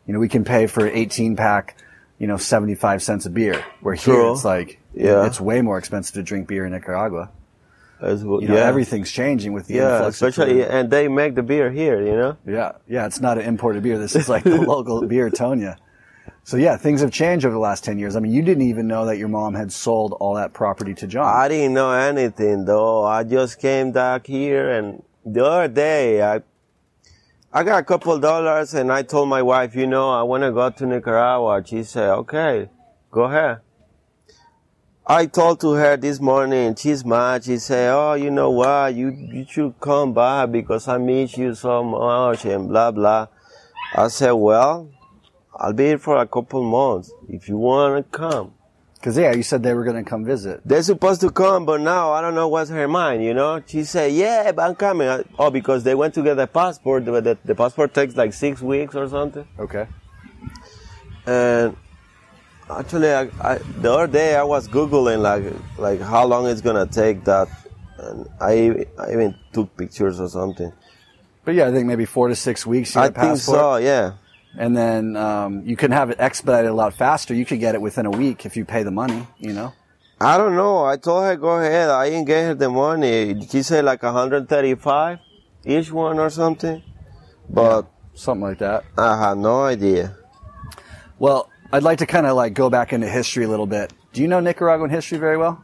You 0.05 0.13
know, 0.13 0.19
we 0.19 0.29
can 0.29 0.43
pay 0.43 0.67
for 0.67 0.85
an 0.85 0.95
18 0.95 1.35
pack, 1.35 1.77
you 2.17 2.27
know, 2.27 2.37
75 2.37 3.03
cents 3.03 3.25
a 3.25 3.29
beer. 3.29 3.63
Where 3.81 3.93
here 3.95 4.13
True. 4.15 4.31
it's 4.33 4.45
like 4.45 4.79
Yeah. 4.93 5.25
it's 5.25 5.39
way 5.41 5.61
more 5.61 5.77
expensive 5.77 6.13
to 6.15 6.23
drink 6.23 6.47
beer 6.47 6.65
in 6.65 6.71
Nicaragua. 6.71 7.29
As 8.01 8.23
well, 8.23 8.41
You 8.41 8.47
know, 8.47 8.55
yeah. 8.55 8.61
everything's 8.63 9.11
changing 9.11 9.51
with 9.51 9.67
the 9.67 9.73
Yeah, 9.73 10.07
especially, 10.07 10.63
and 10.63 10.89
they 10.89 11.09
make 11.09 11.35
the 11.35 11.43
beer 11.43 11.69
here, 11.69 11.99
you 12.01 12.13
know? 12.15 12.37
Yeah, 12.47 12.71
yeah, 12.87 13.05
it's 13.05 13.19
not 13.19 13.37
an 13.37 13.43
imported 13.43 13.83
beer. 13.83 13.97
This 13.97 14.15
is 14.15 14.29
like 14.29 14.45
the 14.45 14.61
local 14.75 15.05
beer, 15.05 15.29
Toña. 15.29 15.75
So 16.49 16.57
yeah, 16.57 16.77
things 16.77 17.01
have 17.01 17.11
changed 17.11 17.45
over 17.45 17.53
the 17.53 17.59
last 17.59 17.83
ten 17.83 17.99
years. 17.99 18.15
I 18.15 18.21
mean, 18.21 18.31
you 18.31 18.41
didn't 18.41 18.63
even 18.63 18.87
know 18.87 19.05
that 19.05 19.19
your 19.19 19.27
mom 19.27 19.53
had 19.53 19.71
sold 19.71 20.13
all 20.13 20.33
that 20.33 20.51
property 20.51 20.95
to 20.95 21.05
John. 21.05 21.27
I 21.27 21.47
didn't 21.47 21.75
know 21.75 21.91
anything 21.91 22.65
though. 22.65 23.03
I 23.03 23.23
just 23.23 23.59
came 23.59 23.91
back 23.91 24.25
here 24.25 24.67
and 24.67 25.03
the 25.23 25.45
other 25.45 25.67
day 25.67 26.23
I, 26.23 26.41
I 27.53 27.63
got 27.63 27.81
a 27.81 27.83
couple 27.83 28.17
dollars 28.17 28.73
and 28.73 28.91
I 28.91 29.03
told 29.03 29.29
my 29.29 29.43
wife, 29.43 29.75
you 29.75 29.85
know, 29.85 30.09
I 30.09 30.23
want 30.23 30.41
to 30.41 30.51
go 30.51 30.71
to 30.71 30.85
Nicaragua. 30.87 31.63
She 31.63 31.83
said, 31.83 32.09
okay, 32.13 32.67
go 33.11 33.25
ahead. 33.25 33.59
I 35.05 35.27
told 35.27 35.59
to 35.59 35.73
her 35.73 35.97
this 35.97 36.19
morning, 36.19 36.73
she's 36.73 37.05
mad. 37.05 37.43
She 37.43 37.59
said, 37.59 37.93
oh, 37.93 38.13
you 38.15 38.31
know 38.31 38.49
what? 38.49 38.95
You, 38.95 39.09
you 39.09 39.45
should 39.47 39.79
come 39.79 40.15
back 40.15 40.51
because 40.51 40.87
I 40.87 40.97
miss 40.97 41.37
you 41.37 41.53
so 41.53 41.83
much 41.83 42.43
and 42.45 42.69
blah, 42.69 42.89
blah. 42.89 43.27
I 43.93 44.07
said, 44.07 44.31
well, 44.31 44.89
I'll 45.61 45.73
be 45.73 45.85
here 45.87 45.97
for 45.97 46.17
a 46.17 46.25
couple 46.25 46.63
months. 46.63 47.11
If 47.27 47.49
you 47.49 47.57
want 47.57 47.97
to 48.11 48.17
come. 48.17 48.53
Because 48.95 49.17
yeah, 49.17 49.33
you 49.33 49.43
said 49.43 49.61
they 49.63 49.73
were 49.73 49.83
going 49.83 50.03
to 50.03 50.09
come 50.09 50.25
visit. 50.25 50.61
They're 50.65 50.83
supposed 50.83 51.21
to 51.21 51.29
come, 51.31 51.65
but 51.65 51.79
now 51.81 52.11
I 52.11 52.21
don't 52.21 52.35
know 52.35 52.47
what's 52.49 52.69
her 52.69 52.87
mind, 52.87 53.23
you 53.23 53.33
know? 53.33 53.61
She 53.65 53.83
said, 53.83 54.11
yeah, 54.13 54.51
but 54.51 54.61
I'm 54.69 54.75
coming. 54.75 55.07
I- 55.07 55.23
Oh, 55.37 55.49
because 55.49 55.83
they 55.83 55.95
went 55.95 56.13
to 56.15 56.23
get 56.23 56.37
a 56.39 56.47
passport. 56.47 57.05
The, 57.05 57.21
the, 57.21 57.37
the 57.45 57.55
passport 57.55 57.93
takes 57.93 58.15
like 58.17 58.33
six 58.33 58.61
weeks 58.61 58.95
or 58.95 59.07
something. 59.07 59.47
Okay. 59.57 59.87
And 61.25 61.75
actually, 62.69 63.11
I, 63.13 63.29
I, 63.41 63.57
the 63.81 63.91
other 63.93 64.07
day 64.07 64.35
I 64.35 64.43
was 64.43 64.67
Googling 64.67 65.21
like, 65.21 65.43
like 65.77 66.01
how 66.01 66.25
long 66.25 66.47
it's 66.47 66.61
gonna 66.61 66.85
take 66.87 67.23
that. 67.25 67.47
And 67.97 68.27
I, 68.39 68.85
I 68.97 69.11
even 69.13 69.35
took 69.53 69.75
pictures 69.77 70.19
or 70.19 70.29
something. 70.29 70.71
But 71.45 71.55
yeah, 71.55 71.67
I 71.67 71.71
think 71.71 71.85
maybe 71.87 72.05
four 72.05 72.27
to 72.29 72.35
six 72.35 72.65
weeks. 72.65 72.95
You 72.95 73.01
I 73.01 73.07
get 73.09 73.17
a 73.17 73.19
think 73.21 73.31
passport, 73.33 73.57
so, 73.59 73.75
yeah. 73.77 74.13
And 74.57 74.75
then 74.75 75.15
um, 75.15 75.63
you 75.65 75.75
can 75.75 75.91
have 75.91 76.09
it 76.09 76.19
expedited 76.19 76.71
a 76.71 76.73
lot 76.73 76.93
faster. 76.93 77.33
You 77.33 77.45
could 77.45 77.59
get 77.59 77.75
it 77.75 77.81
within 77.81 78.05
a 78.05 78.11
week 78.11 78.45
if 78.45 78.57
you 78.57 78.65
pay 78.65 78.83
the 78.83 78.91
money. 78.91 79.27
You 79.37 79.53
know. 79.53 79.73
I 80.19 80.37
don't 80.37 80.55
know. 80.55 80.83
I 80.83 80.97
told 80.97 81.23
her 81.23 81.35
go 81.37 81.59
ahead. 81.59 81.89
I 81.89 82.09
didn't 82.09 82.25
get 82.25 82.43
her 82.45 82.53
the 82.55 82.69
money. 82.69 83.47
She 83.47 83.61
said 83.63 83.85
like 83.85 84.03
135 84.03 85.19
each 85.65 85.91
one 85.91 86.19
or 86.19 86.29
something. 86.29 86.83
But 87.49 87.89
Something 88.19 88.41
like 88.41 88.57
that. 88.59 88.83
I 88.97 89.29
had 89.29 89.37
no 89.37 89.63
idea. 89.63 90.13
Well, 91.19 91.49
I'd 91.71 91.83
like 91.83 91.99
to 91.99 92.05
kind 92.05 92.25
of 92.25 92.35
like 92.35 92.53
go 92.53 92.69
back 92.69 92.91
into 92.91 93.07
history 93.07 93.45
a 93.45 93.47
little 93.47 93.65
bit. 93.65 93.93
Do 94.11 94.21
you 94.21 94.27
know 94.27 94.41
Nicaraguan 94.41 94.89
history 94.89 95.17
very 95.19 95.37
well? 95.37 95.63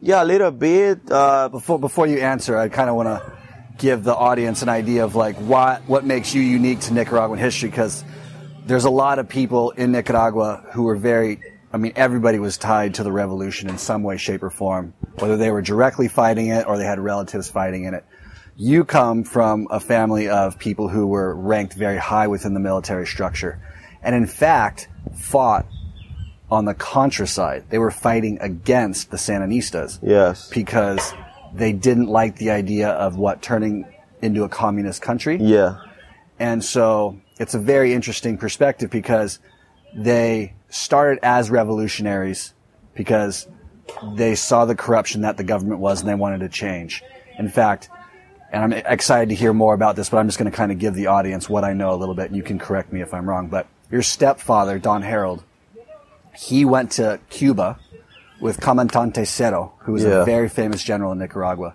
Yeah, 0.00 0.22
a 0.22 0.24
little 0.24 0.52
bit. 0.52 1.00
Uh, 1.10 1.48
Before 1.48 1.80
before 1.80 2.06
you 2.06 2.18
answer, 2.18 2.56
I 2.56 2.68
kind 2.68 2.88
of 2.88 2.94
want 2.94 3.08
to 3.08 3.32
give 3.78 4.04
the 4.04 4.14
audience 4.14 4.62
an 4.62 4.68
idea 4.68 5.04
of 5.04 5.14
like 5.14 5.36
what 5.36 5.82
what 5.88 6.04
makes 6.04 6.34
you 6.34 6.42
unique 6.42 6.80
to 6.80 6.94
Nicaraguan 6.94 7.38
history 7.38 7.68
because 7.68 8.04
there's 8.66 8.84
a 8.84 8.90
lot 8.90 9.18
of 9.18 9.28
people 9.28 9.70
in 9.70 9.92
Nicaragua 9.92 10.64
who 10.72 10.84
were 10.84 10.96
very 10.96 11.40
I 11.72 11.78
mean 11.78 11.92
everybody 11.96 12.38
was 12.38 12.58
tied 12.58 12.94
to 12.94 13.02
the 13.02 13.12
revolution 13.12 13.68
in 13.68 13.78
some 13.78 14.02
way 14.02 14.16
shape 14.16 14.42
or 14.42 14.50
form 14.50 14.94
whether 15.18 15.36
they 15.36 15.50
were 15.50 15.62
directly 15.62 16.08
fighting 16.08 16.48
it 16.48 16.66
or 16.66 16.78
they 16.78 16.84
had 16.84 16.98
relatives 16.98 17.48
fighting 17.48 17.84
in 17.84 17.94
it. 17.94 18.04
You 18.56 18.84
come 18.84 19.24
from 19.24 19.66
a 19.70 19.80
family 19.80 20.28
of 20.28 20.58
people 20.58 20.88
who 20.88 21.06
were 21.06 21.34
ranked 21.34 21.74
very 21.74 21.96
high 21.96 22.26
within 22.26 22.54
the 22.54 22.60
military 22.60 23.06
structure 23.06 23.58
and 24.02 24.14
in 24.14 24.26
fact 24.26 24.88
fought 25.14 25.66
on 26.50 26.66
the 26.66 26.74
Contra 26.74 27.26
side. 27.26 27.64
They 27.70 27.78
were 27.78 27.90
fighting 27.90 28.38
against 28.42 29.10
the 29.10 29.16
Sandinistas 29.16 29.98
yes. 30.02 30.50
because 30.50 31.14
they 31.54 31.72
didn't 31.72 32.06
like 32.06 32.36
the 32.36 32.50
idea 32.50 32.88
of 32.88 33.16
what 33.16 33.42
turning 33.42 33.86
into 34.20 34.44
a 34.44 34.48
communist 34.48 35.02
country. 35.02 35.36
Yeah. 35.36 35.78
And 36.38 36.64
so 36.64 37.20
it's 37.38 37.54
a 37.54 37.58
very 37.58 37.92
interesting 37.92 38.38
perspective 38.38 38.90
because 38.90 39.38
they 39.94 40.54
started 40.70 41.18
as 41.22 41.50
revolutionaries 41.50 42.54
because 42.94 43.46
they 44.16 44.34
saw 44.34 44.64
the 44.64 44.74
corruption 44.74 45.22
that 45.22 45.36
the 45.36 45.44
government 45.44 45.80
was 45.80 46.00
and 46.00 46.08
they 46.08 46.14
wanted 46.14 46.40
to 46.40 46.48
change. 46.48 47.02
In 47.38 47.48
fact, 47.48 47.90
and 48.52 48.62
I'm 48.62 48.72
excited 48.72 49.30
to 49.30 49.34
hear 49.34 49.52
more 49.52 49.74
about 49.74 49.96
this, 49.96 50.10
but 50.10 50.18
I'm 50.18 50.28
just 50.28 50.38
going 50.38 50.50
to 50.50 50.56
kind 50.56 50.72
of 50.72 50.78
give 50.78 50.94
the 50.94 51.06
audience 51.06 51.48
what 51.48 51.64
I 51.64 51.72
know 51.72 51.94
a 51.94 51.96
little 51.96 52.14
bit 52.14 52.26
and 52.26 52.36
you 52.36 52.42
can 52.42 52.58
correct 52.58 52.92
me 52.92 53.00
if 53.00 53.12
I'm 53.14 53.28
wrong. 53.28 53.48
But 53.48 53.66
your 53.90 54.02
stepfather, 54.02 54.78
Don 54.78 55.02
Harold, 55.02 55.42
he 56.34 56.64
went 56.64 56.92
to 56.92 57.20
Cuba 57.28 57.78
with 58.42 58.60
Comandante 58.60 59.24
Cero, 59.26 59.72
who 59.84 59.92
was 59.92 60.02
Yeah. 60.04 60.22
a 60.22 60.24
very 60.24 60.48
famous 60.48 60.82
general 60.82 61.12
in 61.12 61.18
Nicaragua. 61.18 61.74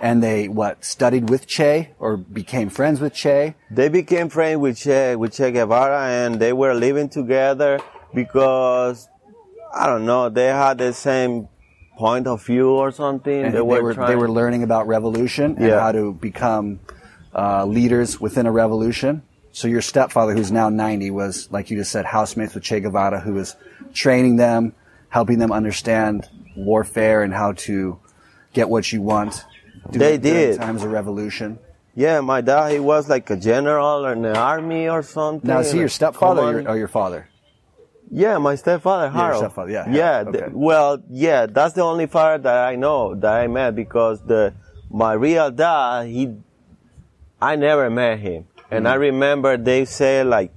And 0.00 0.20
they, 0.22 0.48
what, 0.48 0.84
studied 0.84 1.30
with 1.30 1.46
Che 1.46 1.90
or 1.98 2.16
became 2.16 2.68
friends 2.68 3.00
with 3.00 3.14
Che. 3.14 3.54
They 3.70 3.88
became 3.88 4.28
friends 4.28 4.58
with 4.58 4.76
Che, 4.76 5.14
with 5.16 5.32
Che 5.32 5.52
Guevara 5.52 6.00
and 6.24 6.40
they 6.40 6.52
were 6.52 6.74
living 6.74 7.08
together 7.08 7.78
because, 8.12 9.08
I 9.72 9.86
don't 9.86 10.04
know, 10.04 10.28
they 10.28 10.46
had 10.48 10.78
the 10.78 10.92
same 10.92 11.48
point 11.96 12.26
of 12.26 12.44
view 12.44 12.70
or 12.70 12.90
something. 12.90 13.44
And 13.44 13.54
they 13.54 13.60
were, 13.60 13.88
they 13.94 13.94
trying, 13.94 14.18
were 14.18 14.30
learning 14.30 14.62
about 14.64 14.86
revolution 14.88 15.56
and 15.56 15.66
Yeah. 15.68 15.80
how 15.80 15.92
to 15.92 16.12
become 16.12 16.80
uh, 17.34 17.64
leaders 17.64 18.20
within 18.20 18.46
a 18.46 18.52
revolution. 18.52 19.22
So 19.52 19.66
your 19.68 19.80
stepfather, 19.82 20.34
who's 20.34 20.50
now 20.52 20.68
90, 20.68 21.10
was, 21.10 21.48
like 21.50 21.70
you 21.70 21.76
just 21.78 21.90
said, 21.90 22.04
housemates 22.04 22.54
with 22.54 22.64
Che 22.64 22.80
Guevara, 22.80 23.20
who 23.20 23.34
was 23.34 23.56
training 23.94 24.36
them 24.36 24.74
helping 25.10 25.38
them 25.38 25.52
understand 25.52 26.28
warfare 26.56 27.22
and 27.22 27.32
how 27.32 27.52
to 27.52 27.98
get 28.52 28.68
what 28.68 28.92
you 28.92 29.02
want. 29.02 29.44
They 29.90 30.18
during 30.18 30.20
did. 30.20 30.56
times 30.58 30.82
of 30.82 30.90
revolution. 30.90 31.58
Yeah, 31.94 32.20
my 32.20 32.40
dad, 32.42 32.72
he 32.72 32.78
was 32.78 33.08
like 33.08 33.28
a 33.30 33.36
general 33.36 34.04
in 34.06 34.22
the 34.22 34.36
army 34.36 34.88
or 34.88 35.02
something. 35.02 35.48
Now, 35.48 35.60
is 35.60 35.72
he 35.72 35.78
your 35.80 35.88
stepfather 35.88 36.42
or 36.42 36.52
your, 36.60 36.68
or 36.70 36.76
your 36.76 36.88
father? 36.88 37.28
Yeah, 38.10 38.38
my 38.38 38.54
stepfather, 38.54 39.12
Yeah, 39.14 39.26
your 39.28 39.36
stepfather, 39.36 39.70
yeah, 39.70 39.90
Yeah. 39.90 40.12
Harold, 40.24 40.34
the- 40.34 40.50
well, 40.54 41.02
yeah, 41.10 41.46
that's 41.46 41.74
the 41.74 41.82
only 41.82 42.06
father 42.06 42.42
that 42.44 42.64
I 42.68 42.76
know 42.76 43.14
that 43.14 43.32
I 43.32 43.46
met 43.48 43.74
because 43.74 44.20
the 44.22 44.54
my 44.90 45.12
real 45.12 45.50
dad, 45.50 46.06
he, 46.06 46.36
I 47.40 47.56
never 47.56 47.90
met 47.90 48.18
him, 48.20 48.46
and 48.70 48.86
Mm. 48.86 48.90
I 48.90 48.94
remember 48.94 49.56
they 49.56 49.84
say 49.84 50.22
like 50.24 50.52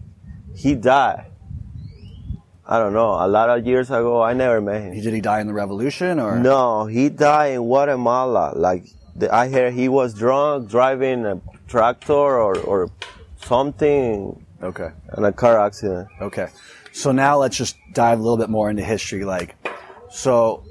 he 0.55 0.75
died. 0.75 1.25
I 2.71 2.79
don't 2.79 2.93
know, 2.93 3.11
a 3.19 3.27
lot 3.27 3.47
of 3.49 3.67
years 3.67 3.89
ago. 3.89 4.21
I 4.21 4.31
never 4.33 4.61
met 4.61 4.81
him. 4.81 4.93
He, 4.93 5.01
did 5.01 5.13
he 5.13 5.19
die 5.21 5.41
in 5.41 5.47
the 5.47 5.53
revolution 5.53 6.19
or? 6.19 6.39
No, 6.39 6.85
he 6.85 7.09
died 7.09 7.53
in 7.55 7.61
Guatemala. 7.63 8.53
Like 8.55 8.85
the, 9.19 9.27
I 9.41 9.49
heard 9.49 9.73
he 9.73 9.89
was 9.89 10.13
drunk 10.13 10.69
driving 10.69 11.25
a 11.25 11.35
tractor 11.67 12.13
or 12.45 12.57
or 12.71 12.89
something 13.43 14.45
Okay. 14.63 14.89
in 15.17 15.23
a 15.25 15.33
car 15.33 15.59
accident. 15.65 16.07
Okay. 16.21 16.47
So 16.93 17.11
now 17.11 17.33
let's 17.43 17.57
just 17.57 17.75
dive 17.93 18.19
a 18.19 18.21
little 18.21 18.37
bit 18.37 18.49
more 18.49 18.69
into 18.69 18.83
history. 18.83 19.25
Like, 19.25 19.55
so 20.09 20.63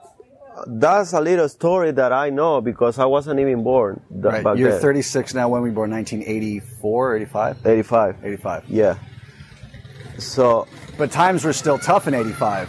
that's 0.66 1.12
a 1.12 1.20
little 1.20 1.48
story 1.48 1.90
that 1.92 2.12
I 2.12 2.30
know 2.30 2.60
because 2.60 2.98
I 2.98 3.04
wasn't 3.06 3.40
even 3.40 3.62
born 3.62 4.00
th- 4.10 4.44
Right. 4.44 4.58
You're 4.58 4.72
then. 4.72 4.80
36 4.80 5.34
now. 5.34 5.48
When 5.48 5.62
we 5.62 5.70
born? 5.70 5.90
1984, 5.90 7.16
85? 7.16 7.66
85. 7.66 8.16
85. 8.24 8.64
Yeah. 8.68 8.94
So, 10.18 10.66
But 10.98 11.10
times 11.10 11.44
were 11.44 11.52
still 11.52 11.78
tough 11.78 12.08
in 12.08 12.14
85. 12.14 12.68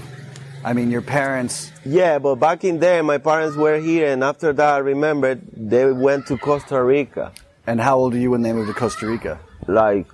I 0.65 0.73
mean, 0.73 0.91
your 0.91 1.01
parents, 1.01 1.71
yeah, 1.85 2.19
but 2.19 2.35
back 2.35 2.63
in 2.65 2.79
there, 2.79 3.01
my 3.03 3.19
parents 3.19 3.55
were 3.55 3.77
here, 3.79 4.11
and 4.11 4.21
after 4.23 4.51
that, 4.51 4.73
I 4.73 4.79
remember 4.79 5.35
they 5.55 5.89
went 5.93 6.27
to 6.27 6.37
Costa 6.37 6.83
Rica, 6.83 7.31
and 7.65 7.79
how 7.79 7.97
old 7.99 8.13
were 8.13 8.19
you 8.19 8.31
when 8.31 8.41
they 8.41 8.51
moved 8.51 8.67
to 8.67 8.73
Costa 8.73 9.07
Rica? 9.07 9.39
like 9.69 10.07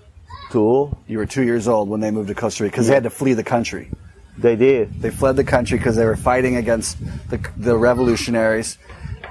two. 0.52 0.96
You 1.08 1.18
were 1.20 1.26
two 1.26 1.44
years 1.44 1.68
old 1.68 1.90
when 1.90 2.02
they 2.02 2.12
moved 2.12 2.28
to 2.28 2.36
Costa 2.36 2.64
Rica 2.64 2.74
because 2.74 2.88
they 2.88 2.94
had 2.94 3.04
to 3.04 3.10
flee 3.10 3.34
the 3.34 3.44
country. 3.44 3.90
They 4.38 4.56
did. 4.56 5.02
They 5.02 5.12
fled 5.12 5.36
the 5.36 5.44
country 5.44 5.78
because 5.78 5.96
they 5.96 6.06
were 6.06 6.16
fighting 6.16 6.56
against 6.56 6.98
the, 7.30 7.40
the 7.58 7.78
revolutionaries. 7.78 8.78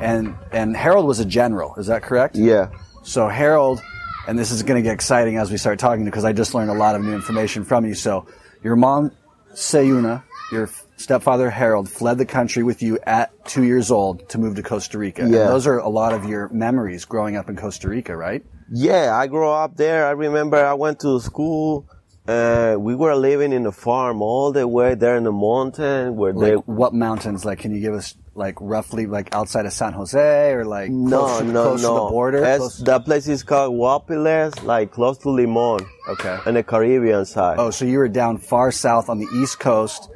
And, 0.00 0.34
and 0.52 0.76
Harold 0.76 1.06
was 1.06 1.20
a 1.20 1.24
general. 1.24 1.74
Is 1.76 1.86
that 1.88 2.02
correct? 2.02 2.36
Yeah. 2.36 2.70
So 3.02 3.28
Harold, 3.28 3.82
and 4.28 4.38
this 4.38 4.50
is 4.50 4.62
going 4.62 4.82
to 4.82 4.88
get 4.88 4.94
exciting 4.94 5.36
as 5.36 5.50
we 5.50 5.56
start 5.56 5.78
talking 5.78 6.04
because 6.04 6.24
I 6.24 6.32
just 6.32 6.54
learned 6.54 6.70
a 6.70 6.74
lot 6.74 6.94
of 6.94 7.02
new 7.02 7.14
information 7.14 7.64
from 7.64 7.84
you. 7.84 7.94
So 7.94 8.26
your 8.62 8.76
mom, 8.76 9.10
Sayuna, 9.54 10.22
your 10.52 10.68
stepfather 10.96 11.50
Harold 11.50 11.88
fled 11.88 12.18
the 12.18 12.26
country 12.26 12.62
with 12.62 12.82
you 12.82 12.98
at 13.04 13.44
two 13.44 13.64
years 13.64 13.90
old 13.90 14.28
to 14.30 14.38
move 14.38 14.54
to 14.56 14.62
Costa 14.62 14.98
Rica. 14.98 15.22
And 15.22 15.32
Yeah. 15.32 15.46
those 15.48 15.66
are 15.66 15.78
a 15.78 15.88
lot 15.88 16.12
of 16.12 16.24
your 16.26 16.48
memories 16.50 17.04
growing 17.04 17.36
up 17.36 17.48
in 17.48 17.56
Costa 17.56 17.88
Rica, 17.88 18.16
right? 18.16 18.44
Yeah, 18.72 19.14
I 19.16 19.26
grew 19.26 19.48
up 19.48 19.76
there. 19.76 20.06
I 20.06 20.12
remember 20.12 20.56
I 20.64 20.74
went 20.74 21.00
to 21.00 21.18
school. 21.20 21.86
Uh, 22.26 22.76
we 22.78 22.94
were 22.94 23.16
living 23.16 23.52
in 23.52 23.66
a 23.66 23.72
farm 23.72 24.22
all 24.22 24.52
the 24.52 24.66
way 24.68 24.94
there 24.94 25.16
in 25.16 25.24
the 25.24 25.32
mountain 25.32 26.14
where 26.14 26.32
they. 26.32 26.54
What 26.54 26.94
mountains? 26.94 27.44
Like, 27.44 27.58
can 27.58 27.74
you 27.74 27.80
give 27.80 27.94
us 27.94 28.14
like 28.34 28.54
roughly 28.60 29.06
like 29.06 29.34
outside 29.34 29.66
of 29.66 29.72
San 29.72 29.92
Jose 29.92 30.52
or 30.52 30.64
like 30.64 30.90
No, 30.90 31.18
close, 31.18 31.38
to, 31.40 31.44
no, 31.44 31.62
close 31.64 31.82
no. 31.82 31.88
to 31.88 31.94
the 31.94 32.10
border? 32.10 32.40
That 32.40 33.02
place 33.04 33.26
is 33.26 33.42
called 33.42 33.74
Guapiles, 33.74 34.62
like 34.62 34.92
close 34.92 35.18
to 35.18 35.30
Limon. 35.30 35.80
Okay. 36.08 36.38
On 36.46 36.54
the 36.54 36.62
Caribbean 36.62 37.24
side. 37.24 37.58
oh, 37.58 37.70
so 37.70 37.84
you 37.84 37.98
were 37.98 38.08
down 38.08 38.38
far 38.38 38.70
south 38.70 39.08
on 39.08 39.18
the 39.18 39.26
east 39.34 39.58
coast 39.58 40.08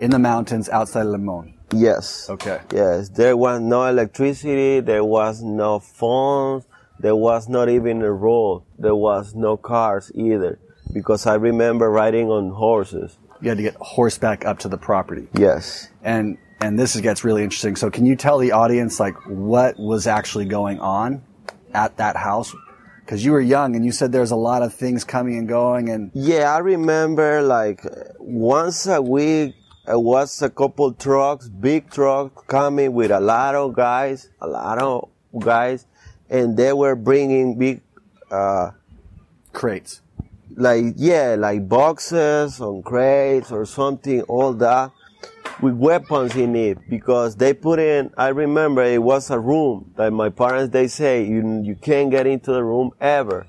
in 0.00 0.10
the 0.10 0.18
mountains 0.18 0.70
outside 0.70 1.02
of 1.02 1.08
Limon. 1.12 1.54
Yes. 1.74 2.28
Okay. 2.30 2.58
Yes. 2.72 3.10
There 3.10 3.36
was 3.36 3.60
no 3.60 3.84
electricity. 3.84 4.80
There 4.80 5.04
was 5.04 5.42
no 5.42 5.78
phones. 5.78 6.64
There 6.98 7.14
was 7.16 7.48
not 7.50 7.68
even 7.68 8.00
a 8.02 8.10
road. 8.10 8.62
There 8.78 8.94
was 8.96 9.34
no 9.34 9.56
cars 9.58 10.10
either. 10.14 10.58
Because 10.92 11.26
I 11.26 11.34
remember 11.34 11.90
riding 11.90 12.28
on 12.28 12.50
horses. 12.50 13.16
You 13.40 13.48
had 13.48 13.58
to 13.58 13.62
get 13.62 13.76
horseback 13.76 14.44
up 14.44 14.58
to 14.60 14.68
the 14.68 14.76
property. 14.78 15.28
Yes. 15.36 15.88
and 16.02 16.38
and 16.60 16.78
this 16.78 16.94
gets 17.00 17.24
really 17.24 17.42
interesting. 17.42 17.74
So, 17.76 17.90
can 17.90 18.04
you 18.04 18.16
tell 18.16 18.38
the 18.38 18.52
audience 18.52 19.00
like 19.00 19.14
what 19.26 19.78
was 19.78 20.06
actually 20.06 20.44
going 20.44 20.78
on 20.80 21.22
at 21.72 21.96
that 21.96 22.16
house? 22.16 22.54
Because 23.00 23.24
you 23.24 23.32
were 23.32 23.40
young 23.40 23.74
and 23.76 23.84
you 23.84 23.92
said 23.92 24.12
there's 24.12 24.30
a 24.30 24.36
lot 24.36 24.62
of 24.62 24.74
things 24.74 25.02
coming 25.02 25.38
and 25.38 25.48
going, 25.48 25.88
and 25.88 26.10
Yeah, 26.14 26.54
I 26.54 26.58
remember 26.58 27.40
like 27.42 27.82
once 28.18 28.86
a 28.86 29.00
week, 29.00 29.54
it 29.88 30.00
was 30.00 30.42
a 30.42 30.50
couple 30.50 30.92
trucks, 30.92 31.48
big 31.48 31.90
trucks 31.90 32.42
coming 32.46 32.92
with 32.92 33.10
a 33.10 33.20
lot 33.20 33.54
of 33.54 33.74
guys, 33.74 34.28
a 34.40 34.46
lot 34.46 34.78
of 34.78 35.08
guys, 35.38 35.86
and 36.28 36.56
they 36.56 36.72
were 36.72 36.94
bringing 36.94 37.58
big, 37.58 37.80
uh, 38.30 38.72
crates. 39.52 40.02
Like 40.60 40.94
yeah, 40.96 41.36
like 41.38 41.68
boxes 41.68 42.60
on 42.60 42.82
crates 42.82 43.50
or 43.50 43.64
something, 43.64 44.22
all 44.22 44.52
that, 44.54 44.92
with 45.60 45.74
weapons 45.74 46.36
in 46.36 46.54
it 46.54 46.78
because 46.88 47.36
they 47.36 47.54
put 47.54 47.78
in. 47.78 48.10
I 48.16 48.28
remember 48.28 48.82
it 48.82 49.02
was 49.02 49.30
a 49.30 49.38
room 49.38 49.92
that 49.96 50.12
my 50.12 50.28
parents 50.28 50.72
they 50.72 50.88
say 50.88 51.24
you 51.24 51.62
you 51.64 51.74
can't 51.76 52.10
get 52.10 52.26
into 52.26 52.52
the 52.52 52.62
room 52.62 52.90
ever. 53.00 53.46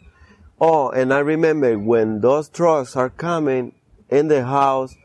Oh, 0.59 0.89
and 0.89 1.13
I 1.13 1.19
remember 1.19 1.77
when 1.77 2.21
those 2.21 2.47
trucks 2.47 2.95
are 2.95 3.09
coming 3.09 3.73
in 4.09 4.27
the 4.27 4.45
house, 4.45 4.95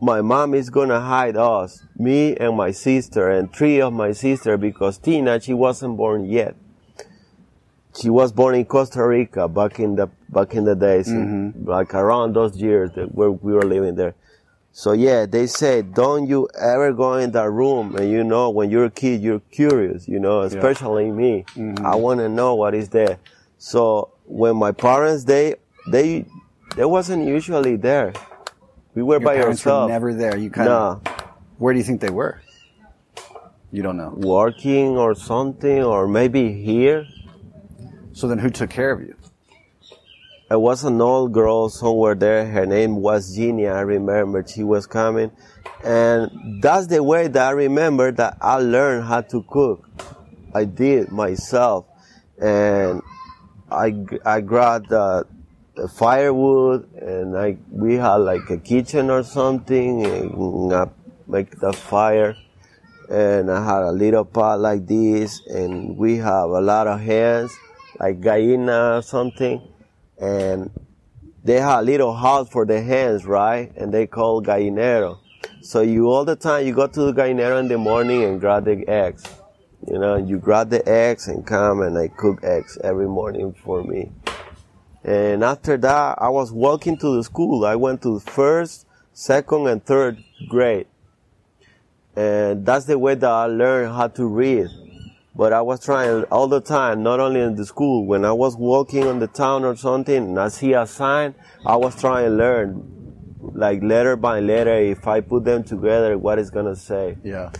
my 0.00 0.20
mom 0.20 0.54
is 0.54 0.70
gonna 0.70 1.00
hide 1.00 1.36
us, 1.36 1.84
me 1.96 2.36
and 2.36 2.56
my 2.56 2.72
sister 2.72 3.30
and 3.30 3.52
three 3.52 3.80
of 3.80 3.92
my 3.92 4.12
sister 4.12 4.56
because 4.56 4.98
Tina 4.98 5.40
she 5.40 5.54
wasn't 5.54 5.96
born 5.96 6.24
yet. 6.24 6.56
She 8.00 8.08
was 8.08 8.32
born 8.32 8.54
in 8.54 8.64
Costa 8.64 9.06
Rica 9.06 9.48
back 9.48 9.78
in 9.78 9.96
the 9.96 10.08
back 10.28 10.54
in 10.54 10.64
the 10.64 10.74
days, 10.74 11.08
mm-hmm. 11.08 11.68
like 11.68 11.94
around 11.94 12.34
those 12.34 12.56
years 12.56 12.90
that 12.92 13.14
where 13.14 13.30
we 13.30 13.52
were 13.52 13.64
living 13.64 13.94
there. 13.96 14.14
So 14.74 14.92
yeah, 14.92 15.26
they 15.26 15.46
say, 15.46 15.82
don't 15.82 16.26
you 16.26 16.48
ever 16.58 16.94
go 16.94 17.14
in 17.16 17.32
that 17.32 17.50
room. 17.50 17.94
And 17.94 18.10
you 18.10 18.24
know, 18.24 18.48
when 18.48 18.70
you're 18.70 18.86
a 18.86 18.90
kid, 18.90 19.20
you're 19.20 19.40
curious, 19.50 20.08
you 20.08 20.18
know, 20.18 20.40
especially 20.40 21.10
me. 21.10 21.44
Mm-hmm. 21.54 21.84
I 21.84 21.94
want 21.94 22.20
to 22.20 22.28
know 22.28 22.54
what 22.54 22.74
is 22.74 22.88
there. 22.88 23.18
So 23.58 24.14
when 24.24 24.56
my 24.56 24.72
parents, 24.72 25.24
they, 25.24 25.56
they, 25.90 26.24
they 26.74 26.86
wasn't 26.86 27.28
usually 27.28 27.76
there. 27.76 28.14
We 28.94 29.02
were 29.02 29.16
Your 29.16 29.20
by 29.20 29.42
ourselves. 29.42 29.90
never 29.90 30.14
there. 30.14 30.38
You 30.38 30.48
kind 30.48 30.70
of. 30.70 31.04
No, 31.04 31.12
Where 31.58 31.74
do 31.74 31.78
you 31.78 31.84
think 31.84 32.00
they 32.00 32.10
were? 32.10 32.40
You 33.70 33.82
don't 33.82 33.96
know. 33.96 34.12
working 34.16 34.96
or 34.96 35.14
something, 35.14 35.82
or 35.82 36.08
maybe 36.08 36.62
here. 36.62 37.06
So 38.14 38.28
then, 38.28 38.38
who 38.38 38.50
took 38.50 38.70
care 38.70 38.92
of 38.92 39.00
you? 39.00 39.16
It 40.50 40.60
was 40.60 40.84
an 40.84 41.00
old 41.00 41.32
girl 41.32 41.70
somewhere 41.70 42.14
there. 42.14 42.46
Her 42.46 42.66
name 42.66 42.96
was 42.96 43.34
Jeannie. 43.34 43.68
I 43.68 43.80
remember 43.80 44.44
she 44.46 44.62
was 44.62 44.86
coming. 44.86 45.30
And 45.82 46.62
that's 46.62 46.88
the 46.88 47.02
way 47.02 47.28
that 47.28 47.48
I 47.48 47.50
remember 47.52 48.12
that 48.12 48.36
I 48.40 48.56
learned 48.56 49.04
how 49.04 49.22
to 49.22 49.42
cook. 49.42 49.88
I 50.54 50.64
did 50.64 51.10
myself. 51.10 51.86
And 52.38 53.00
I, 53.70 53.94
I 54.26 54.40
grabbed 54.42 54.90
the, 54.90 55.26
firewood, 55.94 56.92
and 57.00 57.32
like 57.32 57.58
we 57.70 57.94
had 57.94 58.16
like 58.16 58.48
a 58.50 58.58
kitchen 58.58 59.10
or 59.10 59.22
something, 59.22 60.04
and 60.04 60.72
I 60.72 60.86
make 61.26 61.58
the 61.58 61.72
fire. 61.72 62.36
And 63.08 63.50
I 63.50 63.64
had 63.64 63.82
a 63.82 63.92
little 63.92 64.24
pot 64.24 64.60
like 64.60 64.86
this, 64.86 65.40
and 65.46 65.96
we 65.96 66.18
have 66.18 66.50
a 66.50 66.60
lot 66.60 66.86
of 66.86 67.00
hens, 67.00 67.52
like 68.02 68.20
gallina 68.20 68.98
or 68.98 69.02
something, 69.02 69.62
and 70.18 70.70
they 71.44 71.60
have 71.60 71.80
a 71.80 71.82
little 71.82 72.14
house 72.14 72.48
for 72.48 72.66
the 72.66 72.80
hens, 72.80 73.24
right? 73.24 73.72
And 73.76 73.94
they 73.94 74.06
call 74.06 74.42
gallinero. 74.42 75.18
So 75.60 75.80
you 75.80 76.08
all 76.08 76.24
the 76.24 76.36
time 76.36 76.66
you 76.66 76.74
go 76.74 76.88
to 76.88 77.00
the 77.00 77.12
gallinero 77.12 77.60
in 77.60 77.68
the 77.68 77.78
morning 77.78 78.24
and 78.24 78.40
grab 78.40 78.64
the 78.64 78.86
eggs. 78.88 79.24
You 79.86 79.98
know, 79.98 80.16
you 80.16 80.38
grab 80.38 80.70
the 80.70 80.86
eggs 80.88 81.28
and 81.28 81.46
come 81.46 81.80
and 81.80 81.96
I 81.96 82.08
cook 82.08 82.44
eggs 82.44 82.78
every 82.82 83.08
morning 83.08 83.54
for 83.64 83.82
me. 83.82 84.10
And 85.04 85.42
after 85.42 85.76
that, 85.76 86.18
I 86.20 86.28
was 86.28 86.52
walking 86.52 86.96
to 86.98 87.16
the 87.16 87.24
school. 87.24 87.64
I 87.64 87.74
went 87.74 88.02
to 88.02 88.20
first, 88.20 88.86
second, 89.12 89.66
and 89.66 89.84
third 89.84 90.22
grade. 90.48 90.86
And 92.14 92.64
that's 92.64 92.84
the 92.84 92.98
way 92.98 93.14
that 93.16 93.30
I 93.30 93.46
learned 93.46 93.92
how 93.94 94.08
to 94.08 94.26
read. 94.26 94.68
But 95.34 95.52
I 95.52 95.62
was 95.62 95.80
trying 95.82 96.24
all 96.24 96.46
the 96.46 96.60
time, 96.60 97.02
not 97.02 97.18
only 97.18 97.40
in 97.40 97.54
the 97.56 97.64
school. 97.64 98.06
When 98.06 98.24
I 98.24 98.32
was 98.32 98.54
walking 98.56 99.06
on 99.06 99.18
the 99.18 99.26
town 99.28 99.64
or 99.64 99.74
something 99.76 100.14
and 100.16 100.38
I 100.38 100.48
see 100.48 100.74
a 100.74 100.86
sign, 100.86 101.34
I 101.64 101.76
was 101.76 101.98
trying 101.98 102.26
to 102.26 102.30
learn, 102.30 103.40
like 103.54 103.82
letter 103.82 104.14
by 104.16 104.40
letter, 104.40 104.74
if 104.78 105.06
I 105.06 105.20
put 105.20 105.44
them 105.44 105.64
together, 105.64 106.18
what 106.18 106.38
it's 106.38 106.50
gonna 106.50 106.76
say. 106.76 107.16
Yeah. 107.24 107.50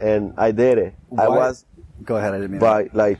And 0.00 0.34
I 0.36 0.52
did 0.52 0.78
it. 0.78 0.94
I 1.18 1.28
was, 1.28 1.66
Go 2.04 2.16
ahead. 2.16 2.32
I 2.34 2.38
didn't 2.38 2.52
mean. 2.52 2.60
by 2.60 2.88
like, 2.92 3.18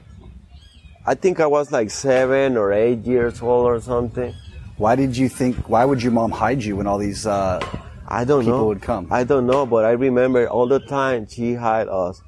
I 1.07 1.15
think 1.15 1.41
I 1.41 1.47
was 1.47 1.71
like 1.73 1.91
seven 1.91 2.57
or 2.57 2.73
eight 2.73 3.05
years 3.05 3.43
old 3.43 3.67
or 3.67 3.81
something. 3.81 4.33
Why 4.77 4.97
did 4.97 5.17
you 5.17 5.29
think? 5.29 5.69
Why 5.69 5.85
would 5.85 6.03
your 6.03 6.13
mom 6.13 6.31
hide 6.31 6.63
you 6.63 6.77
when 6.77 6.87
all 6.87 6.99
these? 6.99 7.27
Uh, 7.27 7.61
I 8.09 8.25
don't 8.25 8.45
People 8.45 8.59
know. 8.59 8.67
would 8.67 8.83
come. 8.83 9.09
I 9.11 9.25
don't 9.25 9.47
know, 9.47 9.67
but 9.67 9.85
I 9.85 9.91
remember 9.93 10.49
all 10.49 10.67
the 10.67 10.81
time 10.81 11.27
she 11.29 11.51
hid 11.53 11.89
us. 11.89 12.23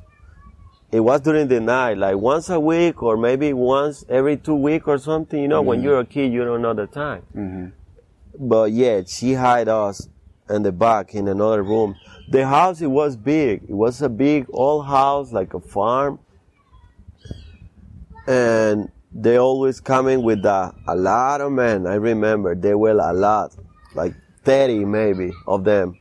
It 0.97 1.01
was 1.01 1.21
during 1.21 1.49
the 1.49 1.61
night, 1.61 1.99
like 1.99 2.17
once 2.17 2.49
a 2.49 2.59
week 2.59 3.03
or 3.03 3.17
maybe 3.19 3.53
once 3.53 4.05
every 4.09 4.37
two 4.39 4.55
weeks 4.55 4.87
or 4.89 4.99
something. 4.99 5.39
You 5.41 5.49
know, 5.49 5.61
when 5.61 5.79
Mm-hmm. 5.79 5.85
you're 5.87 6.01
a 6.01 6.07
kid, 6.07 6.33
you 6.33 6.43
don't 6.45 6.63
know 6.63 6.73
the 6.75 6.87
time. 6.87 7.73
But 8.39 8.73
yeah, 8.73 9.03
she 9.07 9.35
hid 9.35 9.69
us 9.69 10.09
in 10.49 10.63
the 10.63 10.73
back 10.73 11.15
in 11.15 11.29
another 11.29 11.63
room. 11.63 11.97
The 12.31 12.47
house, 12.47 12.81
it 12.81 12.87
was 13.01 13.15
big. 13.17 13.65
It 13.69 13.75
was 13.75 14.01
a 14.01 14.09
big 14.09 14.47
old 14.53 14.87
house, 14.87 15.33
like 15.33 15.53
a 15.55 15.61
farm. 15.61 16.19
And 18.27 18.91
they 19.13 19.37
always 19.39 19.81
coming 19.81 20.23
with 20.23 20.45
a, 20.45 20.75
a 20.89 20.97
lot 20.97 21.41
of 21.41 21.53
men. 21.53 21.87
I 21.87 21.95
remember 21.95 22.55
there 22.55 22.79
were 22.79 22.91
a 22.91 23.13
lot, 23.13 23.55
like 23.95 24.15
30 24.45 24.85
maybe 24.85 25.31
of 25.47 25.65
them. 25.65 25.99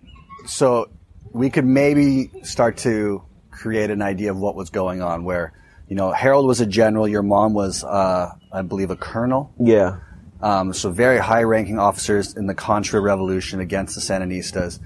so 0.47 0.89
we 1.31 1.49
could 1.49 1.65
maybe 1.65 2.31
start 2.43 2.77
to 2.77 3.21
create 3.55 3.89
an 3.89 4.01
idea 4.01 4.31
of 4.31 4.37
what 4.37 4.55
was 4.55 4.69
going 4.69 5.01
on. 5.01 5.23
Where 5.23 5.53
you 5.87 5.95
know 5.95 6.11
Harold 6.11 6.45
was 6.45 6.61
a 6.61 6.65
general, 6.65 7.07
your 7.07 7.23
mom 7.23 7.53
was, 7.53 7.83
uh, 7.83 8.31
I 8.51 8.61
believe, 8.61 8.91
a 8.91 8.95
colonel. 8.95 9.51
Yeah. 9.59 9.97
Um, 10.41 10.73
so 10.73 10.91
very 10.91 11.17
high-ranking 11.17 11.79
officers 11.79 12.35
in 12.35 12.45
the 12.45 12.53
Contra 12.53 12.99
Revolution 12.99 13.59
against 13.61 13.95
the 13.95 14.01
Sandinistas, 14.01 14.79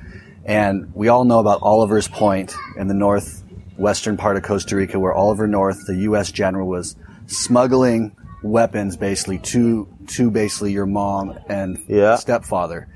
and 0.45 0.91
we 0.93 1.07
all 1.09 1.25
know 1.25 1.39
about 1.39 1.61
Oliver's 1.63 2.07
Point 2.07 2.55
in 2.77 2.87
the 2.87 2.93
northwestern 2.93 4.15
part 4.15 4.37
of 4.37 4.43
Costa 4.43 4.75
Rica, 4.75 4.99
where 4.99 5.13
Oliver 5.13 5.47
North, 5.47 5.85
the 5.87 5.95
U.S. 6.09 6.31
general, 6.31 6.67
was 6.67 6.95
smuggling 7.25 8.15
weapons 8.43 8.95
basically 8.95 9.39
to 9.39 9.87
to 10.07 10.31
basically 10.31 10.71
your 10.71 10.85
mom 10.85 11.37
and 11.49 11.77
Yeah. 11.87 12.15
stepfather. 12.15 12.87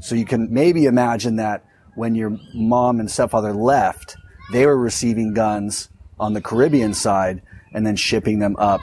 So 0.00 0.14
you 0.14 0.24
can 0.24 0.52
maybe 0.52 0.84
imagine 0.86 1.36
that 1.36 1.64
when 1.94 2.14
your 2.14 2.38
mom 2.54 3.00
and 3.00 3.10
stepfather 3.10 3.52
left, 3.52 4.16
they 4.50 4.66
were 4.66 4.76
receiving 4.76 5.34
guns 5.34 5.88
on 6.18 6.32
the 6.32 6.40
Caribbean 6.40 6.94
side 6.94 7.42
and 7.72 7.86
then 7.86 7.96
shipping 7.96 8.38
them 8.38 8.56
up 8.58 8.80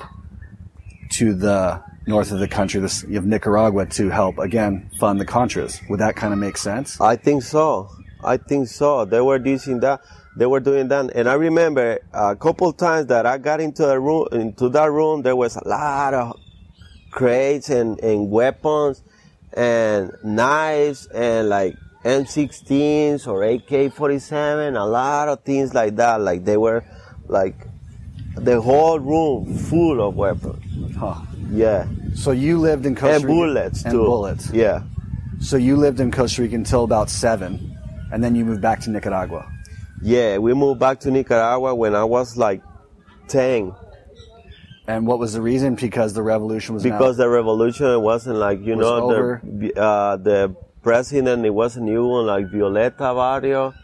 to 1.12 1.34
the 1.34 1.84
north 2.08 2.32
of 2.32 2.40
the 2.40 2.48
country 2.48 2.80
this, 2.80 3.04
of 3.04 3.26
Nicaragua 3.26 3.86
to 3.86 4.10
help 4.10 4.38
again 4.40 4.90
fund 5.00 5.20
the 5.20 5.26
Contras. 5.26 5.88
Would 5.90 6.00
that 6.00 6.16
kind 6.16 6.34
of 6.34 6.40
make 6.40 6.58
sense? 6.58 7.00
I 7.00 7.16
think 7.16 7.44
so. 7.44 7.90
I 8.24 8.38
think 8.38 8.68
so. 8.68 9.06
They 9.06 9.22
were 9.22 9.38
using 9.38 9.80
that. 9.82 10.02
They 10.36 10.46
were 10.46 10.60
doing 10.60 10.88
that, 10.90 11.12
and 11.16 11.28
I 11.28 11.34
remember 11.34 12.00
a 12.14 12.36
couple 12.36 12.72
times 12.72 13.08
that 13.08 13.26
I 13.26 13.38
got 13.38 13.60
into 13.60 13.86
a 13.90 14.00
room, 14.00 14.28
into 14.32 14.70
that 14.70 14.92
room. 14.92 15.22
There 15.22 15.36
was 15.36 15.56
a 15.56 15.68
lot 15.68 16.14
of 16.14 16.40
crates 17.12 17.70
and, 17.70 18.00
and 18.00 18.30
weapons 18.30 19.04
and 19.54 20.14
knives 20.24 21.08
and 21.08 21.50
like 21.50 21.76
M16s 22.06 23.28
or 23.28 23.44
AK-47, 23.44 24.80
a 24.80 24.84
lot 24.86 25.28
of 25.30 25.42
things 25.44 25.74
like 25.74 25.96
that. 25.98 26.22
Like 26.22 26.46
they 26.46 26.58
were, 26.58 26.84
like 27.28 27.56
the 28.36 28.62
whole 28.62 29.00
room 29.00 29.56
full 29.58 30.02
of 30.08 30.16
weapons. 30.16 30.96
Huh. 30.96 31.22
Yeah, 31.52 31.88
So 32.14 32.32
you 32.32 32.60
lived 32.60 32.86
in 32.86 32.94
Costa 32.96 33.16
and 33.16 33.24
Rica 33.26 33.34
bullets 33.34 33.84
and 33.84 33.92
too. 33.94 34.04
bullets. 34.04 34.52
Yeah. 34.52 34.84
So 35.40 35.58
you 35.58 35.78
lived 35.78 36.00
in 36.00 36.12
Costa 36.12 36.44
Rica 36.44 36.56
until 36.56 36.84
about 36.84 37.10
seven, 37.10 37.76
and 38.12 38.24
then 38.24 38.36
you 38.36 38.46
moved 38.46 38.62
back 38.62 38.82
to 38.82 38.90
Nicaragua. 38.92 39.52
Yeah, 40.02 40.38
we 40.38 40.54
moved 40.54 40.80
back 40.80 41.00
to 41.02 41.12
Nicaragua 41.12 41.74
when 41.76 41.96
I 41.96 42.04
was 42.04 42.38
like 42.38 42.62
10 43.30 43.74
And 44.88 45.06
what 45.08 45.18
was 45.20 45.34
the 45.34 45.42
reason? 45.42 45.76
Because 45.76 46.14
the 46.14 46.22
revolution 46.24 46.76
was 46.76 46.86
now- 46.86 46.98
because 46.98 47.18
the 47.18 47.28
revolution 47.30 48.00
wasn't 48.02 48.38
like, 48.38 48.62
you 48.64 48.76
Was 48.76 48.86
know, 48.86 49.12
over. 49.12 49.42
the 49.44 49.76
uh, 49.76 50.18
the 50.18 50.56
president, 50.90 51.46
it 51.46 51.52
was 51.52 51.78
a 51.78 51.82
new 51.82 52.08
one 52.08 52.26
like 52.26 52.48
Violeta 52.48 53.14
Barrio 53.14 53.76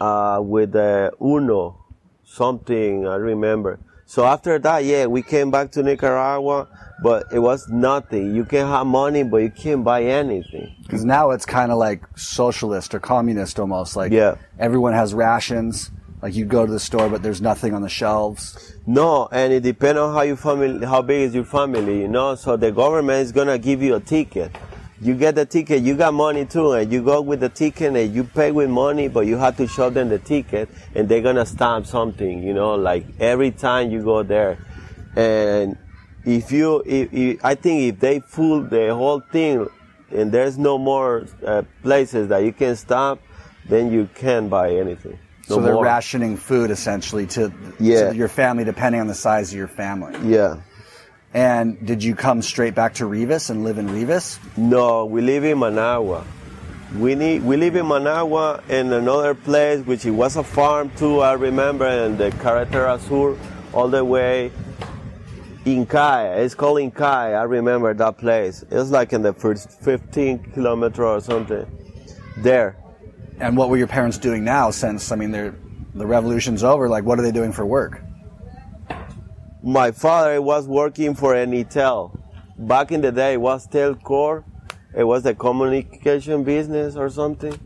uh, 0.00 0.40
with 0.42 0.72
the 0.72 1.12
Uno, 1.22 1.76
something 2.24 3.06
I 3.06 3.14
remember. 3.14 3.78
So 4.06 4.24
after 4.24 4.58
that, 4.58 4.84
yeah, 4.84 5.06
we 5.06 5.22
came 5.22 5.52
back 5.52 5.70
to 5.72 5.84
Nicaragua, 5.84 6.66
but 7.00 7.26
it 7.32 7.38
was 7.38 7.68
nothing. 7.68 8.34
You 8.34 8.44
can 8.44 8.66
have 8.66 8.86
money, 8.88 9.22
but 9.22 9.36
you 9.36 9.50
can't 9.50 9.84
buy 9.84 10.02
anything. 10.02 10.74
Because 10.82 11.04
now 11.04 11.30
it's 11.30 11.46
kind 11.46 11.70
of 11.70 11.78
like 11.78 12.02
socialist 12.16 12.92
or 12.92 12.98
communist 12.98 13.60
almost. 13.60 13.94
Like 13.94 14.10
Yeah. 14.10 14.34
everyone 14.58 14.94
has 14.94 15.14
rations. 15.14 15.92
Like 16.22 16.34
you 16.34 16.44
go 16.44 16.66
to 16.66 16.72
the 16.72 16.80
store, 16.80 17.08
but 17.08 17.22
there's 17.22 17.40
nothing 17.40 17.72
on 17.72 17.82
the 17.82 17.88
shelves. 17.88 18.74
No, 18.84 19.28
and 19.30 19.52
it 19.52 19.62
depends 19.62 19.98
on 20.00 20.12
how 20.12 20.22
your 20.22 20.36
family, 20.36 20.84
how 20.84 21.02
big 21.02 21.22
is 21.28 21.34
your 21.36 21.44
family, 21.44 22.00
you 22.00 22.08
know. 22.08 22.34
So 22.34 22.56
the 22.56 22.72
government 22.72 23.20
is 23.26 23.30
gonna 23.30 23.58
give 23.58 23.80
you 23.80 23.94
a 23.94 24.00
ticket. 24.00 24.50
You 25.02 25.16
get 25.16 25.34
the 25.34 25.44
ticket, 25.44 25.82
you 25.82 25.96
got 25.96 26.14
money 26.14 26.44
too, 26.46 26.72
and 26.72 26.92
you 26.92 27.02
go 27.02 27.20
with 27.20 27.40
the 27.40 27.48
ticket 27.48 27.96
and 27.96 28.14
you 28.14 28.22
pay 28.22 28.52
with 28.52 28.70
money, 28.70 29.08
but 29.08 29.26
you 29.26 29.36
have 29.36 29.56
to 29.56 29.66
show 29.66 29.90
them 29.90 30.08
the 30.10 30.20
ticket, 30.20 30.68
and 30.94 31.08
they're 31.08 31.20
gonna 31.20 31.44
stamp 31.44 31.86
something, 31.86 32.40
you 32.40 32.54
know, 32.54 32.76
like 32.76 33.04
every 33.18 33.50
time 33.50 33.90
you 33.90 34.00
go 34.04 34.22
there. 34.22 34.58
And 35.16 35.76
if 36.24 36.52
you, 36.52 36.84
if, 36.86 37.12
if 37.12 37.44
I 37.44 37.56
think 37.56 37.94
if 37.94 38.00
they 38.00 38.20
fool 38.20 38.62
the 38.62 38.94
whole 38.94 39.18
thing, 39.18 39.66
and 40.12 40.30
there's 40.30 40.56
no 40.56 40.78
more 40.78 41.26
uh, 41.44 41.62
places 41.82 42.28
that 42.28 42.44
you 42.44 42.52
can 42.52 42.76
stop, 42.76 43.18
then 43.68 43.90
you 43.90 44.08
can't 44.14 44.48
buy 44.48 44.74
anything. 44.76 45.18
No 45.48 45.56
so 45.56 45.62
they're 45.62 45.74
more. 45.74 45.84
rationing 45.84 46.36
food 46.36 46.70
essentially 46.70 47.26
to, 47.28 47.52
Yeah. 47.80 48.10
to 48.10 48.14
your 48.16 48.28
family, 48.28 48.62
depending 48.62 49.00
on 49.00 49.08
the 49.08 49.14
size 49.14 49.50
of 49.50 49.58
your 49.58 49.68
family. 49.68 50.14
Yeah. 50.22 50.58
And 51.34 51.84
did 51.84 52.04
you 52.04 52.14
come 52.14 52.42
straight 52.42 52.74
back 52.74 52.94
to 52.94 53.06
Rivas 53.06 53.48
and 53.48 53.64
live 53.64 53.78
in 53.78 53.90
Rivas? 53.90 54.38
No, 54.56 55.06
we 55.06 55.22
live 55.22 55.44
in 55.44 55.58
Managua. 55.58 56.26
We 56.98 57.14
need 57.14 57.42
we 57.42 57.56
live 57.56 57.74
in 57.74 57.88
Managua 57.88 58.62
in 58.68 58.92
another 58.92 59.34
place 59.34 59.80
which 59.86 60.04
it 60.04 60.10
was 60.10 60.36
a 60.36 60.44
farm 60.44 60.90
too, 60.96 61.20
I 61.20 61.32
remember, 61.32 61.86
in 61.86 62.18
the 62.18 62.30
Carretera 62.32 63.00
Sur 63.00 63.38
all 63.72 63.88
the 63.88 64.04
way 64.04 64.52
INCAE. 65.64 66.38
It's 66.38 66.54
called 66.54 66.78
INCAE. 66.78 67.38
I 67.38 67.44
remember 67.44 67.94
that 67.94 68.18
place. 68.18 68.64
It's 68.70 68.90
like 68.90 69.14
in 69.14 69.22
the 69.22 69.32
first 69.32 69.70
15 69.82 70.52
kilometer 70.52 71.06
or 71.06 71.20
something. 71.20 71.66
There. 72.38 72.76
And 73.38 73.56
what 73.56 73.70
were 73.70 73.78
your 73.78 73.86
parents 73.86 74.18
doing 74.18 74.44
now? 74.44 74.70
Since 74.70 75.12
I 75.12 75.16
mean, 75.16 75.30
they're, 75.30 75.54
the 75.94 76.06
revolution's 76.06 76.62
over. 76.62 76.88
Like, 76.88 77.04
what 77.04 77.18
are 77.18 77.22
they 77.22 77.32
doing 77.32 77.52
for 77.52 77.64
work? 77.64 78.01
My 79.64 79.92
father 79.92 80.42
was 80.42 80.66
working 80.66 81.14
for 81.14 81.34
Enitel. 81.34 82.18
Back 82.58 82.90
in 82.90 83.00
the 83.00 83.12
day, 83.12 83.34
it 83.34 83.40
was 83.40 83.68
Telcor. 83.68 84.42
It 84.92 85.04
was 85.04 85.24
a 85.24 85.34
communication 85.34 86.42
business 86.42 86.96
or 86.96 87.08
something. 87.08 87.56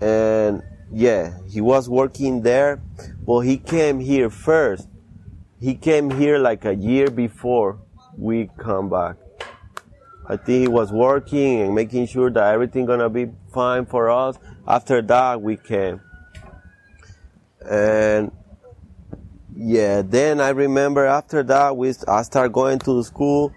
And 0.00 0.62
yeah, 0.90 1.34
he 1.46 1.60
was 1.60 1.90
working 1.90 2.40
there. 2.40 2.80
But 3.26 3.40
he 3.40 3.58
came 3.58 4.00
here 4.00 4.30
first. 4.30 4.88
He 5.60 5.74
came 5.74 6.10
here 6.10 6.38
like 6.38 6.64
a 6.64 6.74
year 6.74 7.10
before 7.10 7.80
we 8.16 8.48
come 8.56 8.88
back. 8.88 9.16
I 10.26 10.38
think 10.38 10.62
he 10.62 10.68
was 10.68 10.90
working 10.90 11.60
and 11.60 11.74
making 11.74 12.06
sure 12.06 12.30
that 12.30 12.54
everything 12.54 12.86
gonna 12.86 13.10
be 13.10 13.30
fine 13.52 13.84
for 13.84 14.08
us. 14.08 14.38
After 14.66 15.02
that, 15.02 15.42
we 15.42 15.58
came. 15.58 16.00
And 17.60 18.32
yeah, 19.56 20.02
then 20.02 20.40
I 20.40 20.50
remember 20.50 21.06
after 21.06 21.42
that 21.44 21.76
we 21.76 21.94
I 22.06 22.22
started 22.22 22.52
going 22.52 22.78
to 22.80 23.02
school 23.02 23.52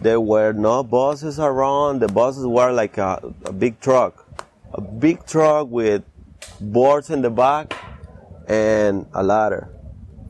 there 0.00 0.20
were 0.20 0.52
no 0.52 0.82
buses 0.84 1.40
around. 1.40 2.00
The 2.00 2.08
buses 2.08 2.46
were 2.46 2.70
like 2.70 2.98
a, 2.98 3.34
a 3.44 3.52
big 3.52 3.80
truck, 3.80 4.26
a 4.72 4.80
big 4.80 5.26
truck 5.26 5.68
with 5.68 6.04
boards 6.60 7.10
in 7.10 7.22
the 7.22 7.30
back 7.30 7.76
and 8.46 9.06
a 9.12 9.22
ladder 9.22 9.68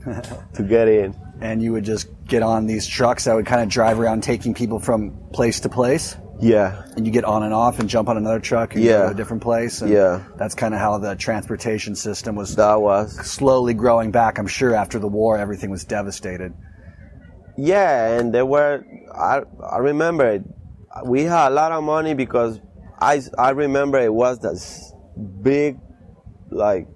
to 0.55 0.63
get 0.63 0.89
in. 0.89 1.15
And 1.41 1.63
you 1.63 1.73
would 1.73 1.85
just 1.85 2.09
get 2.27 2.43
on 2.43 2.67
these 2.67 2.87
trucks 2.87 3.25
that 3.25 3.35
would 3.35 3.47
kind 3.47 3.63
of 3.63 3.69
drive 3.69 4.01
around 4.01 4.23
taking 4.23 4.55
people 4.55 4.81
from 4.81 5.17
place 5.33 5.61
to 5.61 5.69
place? 5.69 6.17
Yeah, 6.41 6.85
And 6.97 7.05
you 7.05 7.13
get 7.13 7.25
on 7.25 7.43
and 7.43 7.53
off 7.53 7.81
and 7.81 7.89
jump 7.89 8.09
on 8.09 8.17
another 8.17 8.39
truck 8.39 8.75
and 8.75 8.85
go 8.85 8.91
Yeah. 8.91 9.03
to 9.07 9.09
a 9.11 9.15
different 9.15 9.43
place? 9.43 9.83
And 9.83 9.91
Yeah. 9.91 10.23
That's 10.37 10.55
kind 10.55 10.73
of 10.73 10.81
how 10.81 10.99
the 10.99 11.17
transportation 11.17 11.95
system 11.97 12.37
was 12.37 12.55
that 12.57 12.81
was. 12.81 13.15
slowly 13.27 13.75
growing 13.75 14.11
back. 14.13 14.39
I'm 14.39 14.47
sure 14.47 14.75
after 14.75 14.99
the 14.99 15.09
war, 15.09 15.37
everything 15.37 15.71
was 15.71 15.85
devastated. 15.85 16.53
Yeah, 17.57 18.19
and 18.19 18.33
there 18.33 18.47
were. 18.47 18.85
I 19.13 19.43
I 19.69 19.79
remember 19.79 20.25
it. 20.29 20.45
We 21.05 21.25
had 21.25 21.49
a 21.49 21.55
lot 21.55 21.73
of 21.73 21.83
money 21.83 22.15
because 22.15 22.61
I 23.01 23.21
I 23.37 23.51
remember 23.51 23.99
it 23.99 24.15
was 24.15 24.39
this 24.39 24.93
big, 25.43 25.79
like 26.51 26.87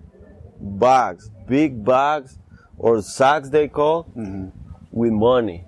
bags, 0.60 1.28
big 1.48 1.84
bags 1.84 2.38
or 2.78 3.02
sacks 3.02 3.48
they 3.48 3.66
call 3.66 4.04
mm-hmm. 4.16 4.50
with 4.92 5.12
money. 5.12 5.64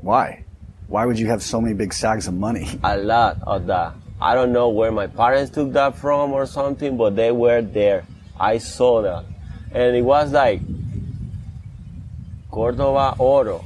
Why? 0.00 0.44
Why 0.90 1.06
would 1.06 1.18
you 1.20 1.28
have 1.28 1.40
so 1.42 1.60
many 1.60 1.74
big 1.74 1.92
sacks 1.94 2.26
of 2.26 2.34
money? 2.34 2.68
A 2.84 2.96
lot 2.98 3.38
of 3.46 3.66
that. 3.66 3.94
I 4.20 4.34
don't 4.34 4.52
know 4.52 4.68
where 4.70 4.90
my 4.92 5.06
parents 5.06 5.50
took 5.52 5.72
that 5.72 5.96
from 5.96 6.32
or 6.32 6.44
something, 6.46 6.96
but 6.96 7.14
they 7.16 7.30
were 7.30 7.62
there. 7.62 8.04
I 8.38 8.58
saw 8.58 9.00
that, 9.02 9.24
and 9.72 9.96
it 9.96 10.02
was 10.02 10.32
like 10.32 10.60
Cordoba 12.50 13.14
Oro. 13.18 13.64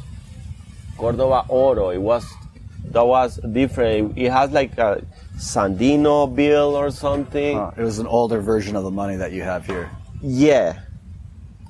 Cordoba 0.98 1.44
Oro. 1.48 1.90
It 1.90 1.98
was 1.98 2.24
that 2.90 3.06
was 3.06 3.36
different. 3.52 4.16
It 4.18 4.30
has 4.30 4.50
like 4.52 4.76
a 4.78 5.02
Sandino 5.38 6.32
bill 6.32 6.76
or 6.76 6.90
something. 6.90 7.58
Uh, 7.58 7.72
it 7.76 7.82
was 7.82 7.98
an 7.98 8.06
older 8.06 8.40
version 8.40 8.76
of 8.76 8.84
the 8.84 8.90
money 8.90 9.16
that 9.16 9.32
you 9.32 9.42
have 9.42 9.66
here. 9.66 9.90
Yeah, 10.22 10.80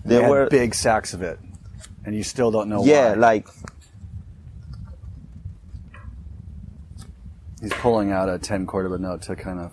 They 0.05 0.19
they 0.19 0.29
were. 0.29 0.49
big 0.51 0.75
sacks 0.75 1.15
of 1.15 1.23
it, 1.23 1.39
and 2.05 2.15
you 2.15 2.23
still 2.23 2.51
don't 2.51 2.69
know 2.69 2.85
yeah, 2.85 3.11
why. 3.11 3.15
like 3.15 3.49
He's 7.65 7.73
pulling 7.73 8.13
out 8.13 8.29
a 8.29 8.39
10 8.39 8.67
Cordoba 8.67 8.99
note 8.99 9.23
to 9.23 9.35
kind 9.37 9.59
of. 9.59 9.73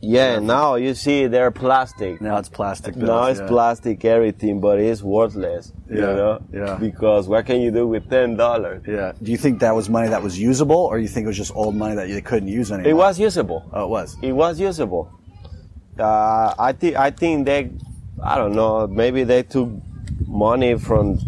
yeah. 0.00 0.38
Now 0.38 0.76
you 0.76 0.94
see 0.94 1.26
they're 1.26 1.50
plastic. 1.50 2.20
Now 2.20 2.36
it's 2.38 2.48
plastic 2.48 2.94
bills. 2.94 3.08
Now 3.08 3.24
it's 3.24 3.40
yeah. 3.40 3.48
plastic 3.48 4.04
everything, 4.04 4.60
but 4.60 4.78
it's 4.78 5.02
worthless. 5.02 5.72
You 5.90 5.96
Yeah, 6.00 6.14
know? 6.20 6.42
yeah. 6.52 6.76
Because 6.78 7.26
what 7.26 7.44
can 7.46 7.60
you 7.60 7.72
do 7.72 7.88
with 7.88 8.08
ten 8.08 8.36
dollars? 8.36 8.84
Yeah. 8.86 9.12
Do 9.20 9.32
you 9.32 9.36
think 9.44 9.58
that 9.64 9.74
was 9.74 9.88
money 9.88 10.08
that 10.14 10.22
was 10.22 10.38
usable, 10.38 10.76
or 10.90 10.98
you 11.00 11.08
think 11.08 11.24
it 11.24 11.32
was 11.34 11.36
just 11.44 11.54
old 11.56 11.74
money 11.74 11.96
that 11.96 12.08
you 12.08 12.22
couldn't 12.22 12.48
use 12.60 12.70
anymore? 12.70 12.90
It 12.90 12.94
was 12.94 13.18
usable. 13.18 13.68
Oh, 13.72 13.84
it 13.86 13.90
was. 13.98 14.16
It 14.22 14.32
was 14.32 14.60
usable. 14.60 15.10
Uh, 15.98 16.54
I 16.56 16.70
think 16.72 16.94
I 16.94 17.10
think 17.10 17.46
they, 17.46 17.70
I 18.22 18.38
don't 18.38 18.54
know, 18.54 18.86
maybe 18.86 19.24
they 19.24 19.42
took 19.42 19.68
money 20.28 20.78
from 20.78 21.18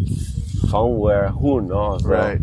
somewhere. 0.69 1.27
Who 1.29 1.59
knows? 1.59 2.03
bro? 2.03 2.37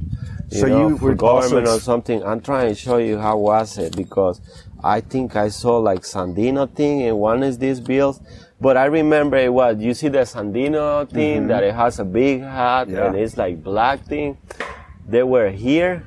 You 0.51 0.61
So 0.61 0.67
know, 0.67 0.89
you 0.89 0.97
were 0.97 1.15
government 1.15 1.67
also- 1.67 1.77
or 1.77 1.81
something. 1.81 2.23
I'm 2.25 2.41
trying 2.41 2.69
to 2.69 2.75
show 2.75 2.97
you 2.99 3.19
how 3.19 3.37
was 3.37 3.77
it 3.79 3.97
because 3.97 4.41
I 4.83 5.01
think 5.01 5.37
I 5.37 5.49
saw 5.49 5.77
like 5.79 6.01
Sandino 6.03 6.69
thing 6.71 7.03
and 7.03 7.19
one 7.19 7.43
is 7.43 7.59
these 7.59 7.81
bills. 7.81 8.21
But 8.61 8.77
I 8.77 8.87
remember 8.87 9.37
it 9.37 9.53
was 9.53 9.79
you 9.79 9.95
see 9.95 10.09
the 10.09 10.25
Sandino 10.25 11.09
thing 11.09 11.47
that 11.49 11.63
it 11.65 11.75
has 11.75 11.99
a 12.01 12.05
big 12.05 12.41
hat 12.43 12.89
Mm-hmm. 12.89 12.97
Yeah. 12.97 13.07
and 13.07 13.17
it's 13.17 13.37
like 13.37 13.63
black 13.63 14.05
thing. 14.07 14.39
They 15.09 15.23
were 15.23 15.49
here, 15.51 16.03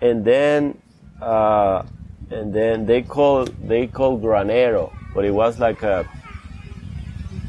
and 0.00 0.24
then 0.24 0.76
uh, 1.22 1.82
and 2.30 2.52
then 2.52 2.84
they 2.86 3.02
call 3.02 3.44
they 3.46 3.86
call 3.86 4.18
granero, 4.18 4.92
but 5.14 5.24
it 5.24 5.30
was 5.30 5.58
like 5.60 5.82
a 5.82 6.06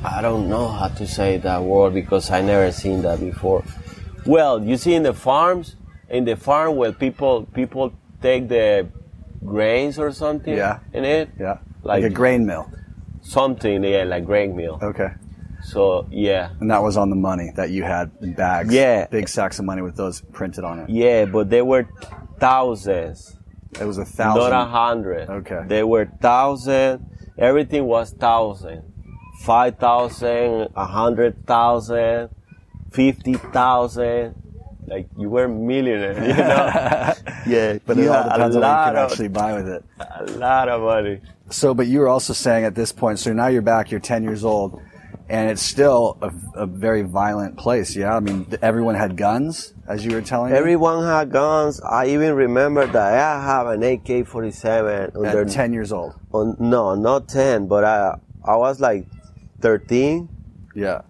I 0.04 0.22
don't 0.22 0.48
know 0.50 0.68
how 0.68 0.88
to 0.90 1.08
say 1.08 1.38
that 1.38 1.64
word 1.64 1.94
because 1.94 2.30
I 2.30 2.42
never 2.42 2.72
seen 2.72 3.02
that 3.02 3.20
before. 3.20 3.64
Well, 4.26 4.64
you 4.64 4.78
see 4.78 4.94
in 4.94 5.04
the 5.04 5.14
farms, 5.14 5.76
in 6.10 6.26
the 6.26 6.36
farm 6.36 6.76
where 6.76 6.92
people 6.92 7.46
people 7.54 7.94
take 8.22 8.48
the 8.48 8.88
grains 9.46 10.00
or 10.00 10.12
something 10.12 10.56
Yeah. 10.56 10.80
in 10.94 11.04
it, 11.06 11.30
Yeah. 11.40 11.58
Like, 11.84 12.02
Like- 12.02 12.04
a 12.04 12.10
grain 12.10 12.46
mill. 12.46 12.66
something 13.22 13.84
yeah, 13.84 14.04
like 14.04 14.26
grain 14.26 14.56
mill. 14.56 14.80
Okay. 14.82 15.10
So 15.64 16.06
yeah, 16.12 16.50
And 16.60 16.70
that 16.70 16.82
was 16.84 16.96
on 16.96 17.10
the 17.10 17.16
money 17.16 17.52
that 17.56 17.70
you 17.72 17.84
had 17.84 18.12
in 18.22 18.34
bags. 18.34 18.72
Yeah. 18.74 19.08
Big 19.08 19.28
sacks 19.28 19.58
of 19.60 19.66
money 19.66 19.82
with 19.82 19.96
those 19.96 20.22
printed 20.22 20.64
on 20.64 20.80
it. 20.80 20.90
yeah, 20.90 21.26
but 21.26 21.50
they 21.50 21.62
were 21.64 21.88
thousands. 22.40 23.38
It 23.80 23.86
was 23.86 23.98
a 23.98 24.06
thousand. 24.06 24.52
Not 24.52 24.68
a 24.68 24.70
hundred. 24.70 25.30
Okay. 25.30 25.62
They 25.68 25.84
were 25.84 26.06
thousand. 26.22 27.06
Everything 27.38 27.86
was 27.86 28.12
thousand. 28.12 28.84
Five 29.44 29.78
thousand, 29.78 30.70
a 30.76 30.86
hundred 30.86 31.46
thousand, 31.46 32.30
fifty 32.92 33.34
thousand. 33.34 34.36
Like 34.88 35.08
you 35.18 35.30
were 35.30 35.46
a 35.46 35.50
millionaire, 35.50 36.14
you 36.14 36.34
know? 36.36 37.34
yeah, 37.48 37.80
but 37.86 37.98
you 37.98 38.04
it 38.04 38.10
all 38.10 38.24
depends 38.24 38.56
on 38.56 38.62
what 38.62 38.70
you 38.70 38.86
can 38.86 38.96
of 38.98 39.12
actually 39.12 39.28
buy 39.30 39.54
with 39.54 39.68
it. 39.68 39.84
a 40.00 40.24
lot 40.38 40.70
of 40.70 40.82
money. 40.82 41.22
So, 41.50 41.74
but 41.74 41.88
you 41.88 42.00
were 42.00 42.08
also 42.08 42.34
saying 42.34 42.66
at 42.66 42.76
this 42.76 42.92
point, 42.92 43.20
so 43.20 43.34
now 43.34 43.48
you're 43.48 43.62
back, 43.62 43.92
you're 43.92 44.00
10 44.00 44.24
years 44.24 44.44
old, 44.44 44.82
and 45.30 45.50
it's 45.50 45.62
still 45.62 46.18
a, 46.22 46.32
a 46.56 46.66
very 46.68 47.02
violent 47.02 47.58
place, 47.58 47.96
yeah? 47.96 48.16
I 48.16 48.20
mean, 48.20 48.46
everyone 48.62 48.96
had 48.96 49.16
guns, 49.18 49.74
as 49.88 50.06
you 50.06 50.12
were 50.12 50.22
telling 50.22 50.52
me? 50.52 50.58
Everyone 50.58 51.04
had 51.04 51.32
guns. 51.32 51.82
I 51.82 52.08
even 52.08 52.34
remember 52.36 52.86
that 52.86 53.14
I 53.14 53.44
have 53.44 53.68
an 53.68 53.82
AK-47 53.84 55.16
under 55.16 55.42
At 55.42 55.50
10 55.50 55.74
years 55.74 55.92
old. 55.92 56.14
on, 56.32 56.56
no, 56.60 56.96
not 56.96 57.28
10, 57.28 57.68
but 57.68 57.84
I 57.84 58.18
I 58.44 58.56
was 58.56 58.80
like 58.80 59.08
13. 59.62 60.30
Yeah. 60.76 61.02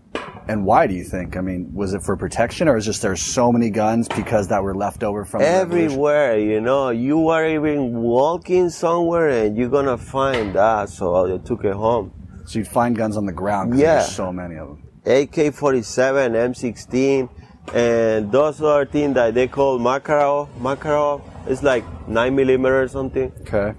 And 0.48 0.64
why 0.64 0.86
do 0.86 0.94
you 0.94 1.04
think? 1.04 1.36
I 1.38 1.42
mean, 1.42 1.74
was 1.74 1.96
it 1.96 2.04
for 2.04 2.16
protection, 2.16 2.68
or 2.68 2.78
is 2.78 2.86
just 2.86 3.02
there's 3.02 3.22
so 3.22 3.52
many 3.52 3.72
guns 3.72 4.08
because 4.08 4.48
that 4.50 4.62
were 4.62 4.76
left 4.76 5.04
over 5.04 5.26
from 5.26 5.42
the? 5.42 5.48
Everywhere, 5.48 6.38
you 6.38 6.62
know, 6.62 6.90
you 6.92 7.30
are 7.30 7.48
even 7.50 7.94
walking 7.96 8.70
somewhere 8.70 9.28
and 9.30 9.58
you're 9.58 9.70
gonna 9.70 9.98
find 9.98 10.54
that. 10.54 10.90
So 10.90 11.34
I 11.34 11.38
took 11.40 11.66
it 11.66 11.74
home. 11.74 12.12
So 12.46 12.60
you'd 12.60 12.68
find 12.68 12.96
guns 12.96 13.18
on 13.18 13.26
the 13.26 13.34
ground 13.34 13.72
because 13.72 13.82
Yeah. 13.82 13.94
there's 13.96 14.12
so 14.12 14.32
many 14.32 14.56
of 14.58 14.68
them. 14.68 14.84
AK-47, 15.08 16.36
M16, 16.36 17.28
and 17.74 18.32
those 18.32 18.62
are 18.62 18.86
things 18.86 19.16
that 19.16 19.34
they 19.34 19.48
call 19.48 19.80
Makarov. 19.80 20.50
Makarov 20.62 21.22
is 21.50 21.64
like 21.64 21.84
nine 22.08 22.36
millimeter 22.36 22.84
or 22.84 22.88
something. 22.88 23.32
Okay. 23.42 23.74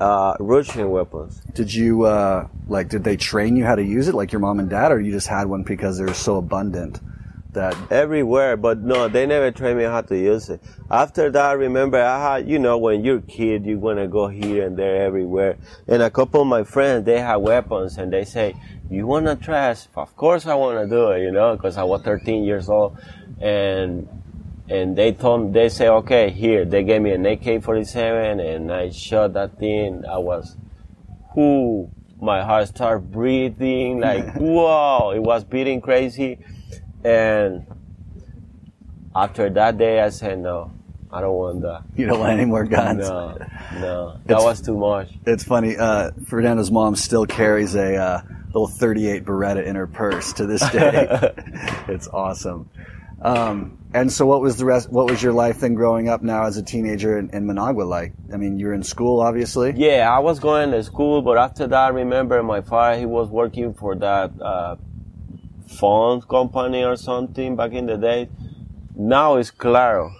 Uh, 0.00 0.34
Russian 0.40 0.88
weapons. 0.90 1.42
Did 1.54 1.74
you 1.74 2.04
uh, 2.04 2.46
like? 2.68 2.88
Did 2.88 3.04
they 3.04 3.16
train 3.16 3.56
you 3.56 3.64
how 3.64 3.74
to 3.74 3.84
use 3.84 4.08
it, 4.08 4.14
like 4.14 4.32
your 4.32 4.40
mom 4.40 4.60
and 4.60 4.70
dad, 4.70 4.92
or 4.92 5.00
you 5.00 5.10
just 5.10 5.26
had 5.26 5.46
one 5.46 5.62
because 5.62 5.98
they 5.98 6.04
were 6.04 6.14
so 6.14 6.36
abundant 6.36 7.00
that? 7.52 7.76
everywhere, 7.90 8.56
but 8.56 8.78
no, 8.78 9.08
they 9.08 9.26
never 9.26 9.50
trained 9.50 9.78
me 9.78 9.84
how 9.84 10.00
to 10.00 10.16
use 10.16 10.48
it. 10.48 10.60
After 10.90 11.30
that, 11.30 11.58
remember, 11.58 12.00
I 12.00 12.36
had, 12.36 12.48
you 12.48 12.58
know, 12.58 12.78
when 12.78 13.04
you're 13.04 13.18
a 13.18 13.22
kid, 13.22 13.66
you 13.66 13.78
want 13.78 13.98
to 13.98 14.08
go 14.08 14.28
here 14.28 14.66
and 14.66 14.76
there 14.76 15.02
everywhere. 15.04 15.56
And 15.86 16.02
a 16.02 16.10
couple 16.10 16.42
of 16.42 16.46
my 16.46 16.64
friends, 16.64 17.04
they 17.04 17.20
had 17.20 17.36
weapons 17.36 17.98
and 17.98 18.12
they 18.12 18.24
say, 18.24 18.54
you 18.90 19.06
want 19.06 19.26
to 19.26 19.36
try? 19.36 19.74
Of 19.96 20.16
course 20.16 20.46
I 20.46 20.54
want 20.54 20.78
to 20.78 20.88
do 20.88 21.10
it, 21.10 21.22
you 21.22 21.30
know, 21.30 21.56
because 21.56 21.76
I 21.76 21.82
was 21.82 22.02
13 22.02 22.44
years 22.44 22.68
old. 22.68 22.98
And, 23.40 24.08
and 24.68 24.96
they 24.96 25.12
told 25.12 25.52
they 25.52 25.68
say, 25.68 25.88
okay, 25.88 26.30
here, 26.30 26.64
they 26.64 26.84
gave 26.84 27.02
me 27.02 27.12
an 27.12 27.24
AK-47 27.26 28.54
and 28.54 28.72
I 28.72 28.90
shot 28.90 29.34
that 29.34 29.58
thing. 29.58 30.04
I 30.10 30.18
was, 30.18 30.56
whoo, 31.34 31.90
my 32.20 32.42
heart 32.42 32.68
started 32.68 33.10
breathing 33.10 34.00
like, 34.00 34.34
whoa, 34.36 35.12
it 35.14 35.20
was 35.20 35.44
beating 35.44 35.80
crazy. 35.80 36.38
And 37.04 37.66
after 39.14 39.48
that 39.50 39.78
day, 39.78 40.00
I 40.00 40.10
said, 40.10 40.38
no, 40.38 40.72
I 41.12 41.20
don't 41.20 41.34
want 41.36 41.62
that. 41.62 41.82
You 41.96 42.06
don't 42.06 42.20
want 42.20 42.32
any 42.32 42.44
more 42.44 42.64
guns. 42.78 42.98
No, 43.08 43.36
no, 43.74 44.12
that 44.26 44.32
It's- 44.32 44.44
was 44.44 44.60
too 44.60 44.76
much. 44.76 45.10
It's 45.26 45.44
funny. 45.44 45.76
Uh, 45.76 46.10
Fernando's 46.26 46.70
mom 46.70 46.96
still 46.96 47.26
carries 47.26 47.74
a 47.74 47.96
uh, 47.96 48.22
little 48.46 48.68
38 48.68 49.24
Beretta 49.24 49.64
in 49.64 49.76
her 49.76 49.86
purse 49.86 50.32
to 50.34 50.46
this 50.46 50.60
day. 50.70 51.06
it's 51.88 52.08
awesome. 52.08 52.68
Um, 53.20 53.78
and 53.94 54.12
so, 54.12 54.26
what 54.26 54.40
was 54.40 54.58
the 54.58 54.64
rest? 54.64 54.90
What 54.90 55.10
was 55.10 55.22
your 55.22 55.32
life 55.32 55.60
then 55.60 55.74
growing 55.74 56.08
up 56.08 56.22
now 56.22 56.44
as 56.44 56.56
a 56.56 56.62
teenager 56.62 57.18
in, 57.18 57.30
in 57.30 57.46
Managua 57.46 57.82
like? 57.82 58.12
I 58.32 58.36
mean, 58.36 58.58
you 58.58 58.66
were 58.66 58.74
in 58.74 58.82
school, 58.82 59.20
obviously. 59.20 59.72
Yeah, 59.76 60.14
I 60.14 60.18
was 60.18 60.38
going 60.38 60.70
to 60.72 60.82
school, 60.84 61.22
but 61.22 61.38
after 61.38 61.66
that, 61.66 61.78
I 61.78 61.88
remember 61.88 62.42
my 62.42 62.60
father, 62.60 62.98
he 62.98 63.06
was 63.06 63.28
working 63.28 63.72
for 63.74 63.96
that 63.96 64.30
uh, 64.40 64.76
phone 65.66 66.20
company 66.22 66.84
or 66.84 66.96
something 66.96 67.56
back 67.56 67.72
in 67.72 67.86
the 67.86 67.96
day. 67.96 68.28
Now 68.94 69.36
it's 69.36 69.50
Claro. 69.50 70.12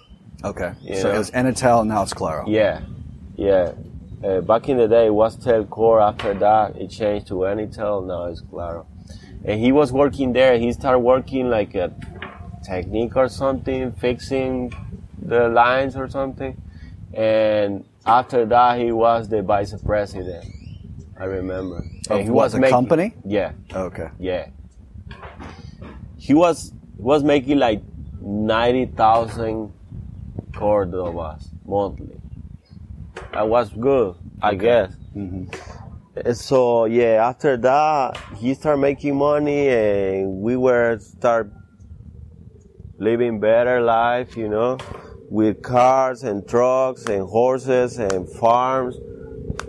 Okay. 0.42 0.72
So 0.94 1.11
it 1.12 1.18
was 1.18 1.30
Enitel, 1.32 1.86
now 1.86 2.03
it's 2.03 2.12
Claro. 2.12 2.46
Yeah, 2.49 2.82
yeah. 3.36 3.72
Uh, 4.22 4.40
back 4.40 4.68
in 4.68 4.76
the 4.76 4.88
day, 4.88 5.07
it 5.07 5.14
was 5.14 5.36
Telcor. 5.36 6.01
After 6.03 6.34
that, 6.34 6.76
it 6.76 6.88
changed 6.88 7.28
to 7.28 7.34
Enitel. 7.34 8.07
Now 8.07 8.24
it's 8.24 8.40
Claro. 8.40 8.86
And 9.44 9.61
he 9.61 9.72
was 9.72 9.92
working 9.92 10.32
there. 10.32 10.59
He 10.59 10.72
started 10.72 10.99
working 11.01 11.49
like 11.49 11.74
a 11.74 11.92
technique 12.69 13.16
or 13.16 13.29
something, 13.29 13.93
fixing 13.93 14.73
the 15.21 15.49
lines 15.49 15.97
or 15.97 16.09
something. 16.09 16.61
And 17.14 17.85
after 18.07 18.45
that, 18.47 18.79
he 18.79 18.93
was 18.93 19.29
the 19.29 19.43
vice 19.43 19.75
president. 19.83 20.45
I 21.19 21.25
remember. 21.25 21.85
Of 22.11 22.21
he 22.25 22.31
what, 22.31 22.45
was 22.45 22.53
the 22.53 22.61
making- 22.61 22.75
company? 22.75 23.14
Yeah, 23.25 23.53
Okay. 23.75 24.09
yeah. 24.19 24.49
He 26.16 26.35
was 26.35 26.73
was 26.97 27.23
making 27.25 27.59
like 27.59 27.81
ninety 28.21 28.87
thousand 28.87 29.73
Cordobas 30.53 31.49
monthly. 31.66 32.21
That 33.33 33.49
was 33.49 33.71
good, 33.73 34.14
I 34.43 34.55
guess. 34.55 34.93
Mm-hmm. 35.16 35.45
And 36.25 36.37
So 36.37 36.85
yeah, 36.87 37.27
after 37.29 37.57
that 37.57 38.16
he 38.37 38.55
started 38.55 38.81
making 38.81 39.16
money, 39.16 39.69
and 39.69 40.41
we 40.43 40.57
were 40.57 40.99
start 40.99 41.53
living 42.99 43.38
better 43.38 43.80
life, 43.80 44.36
you 44.36 44.49
know, 44.49 44.78
with 45.30 45.62
cars 45.62 46.24
and 46.24 46.46
trucks 46.49 47.07
and 47.07 47.22
horses 47.28 47.99
and 47.99 48.28
farms. 48.28 48.96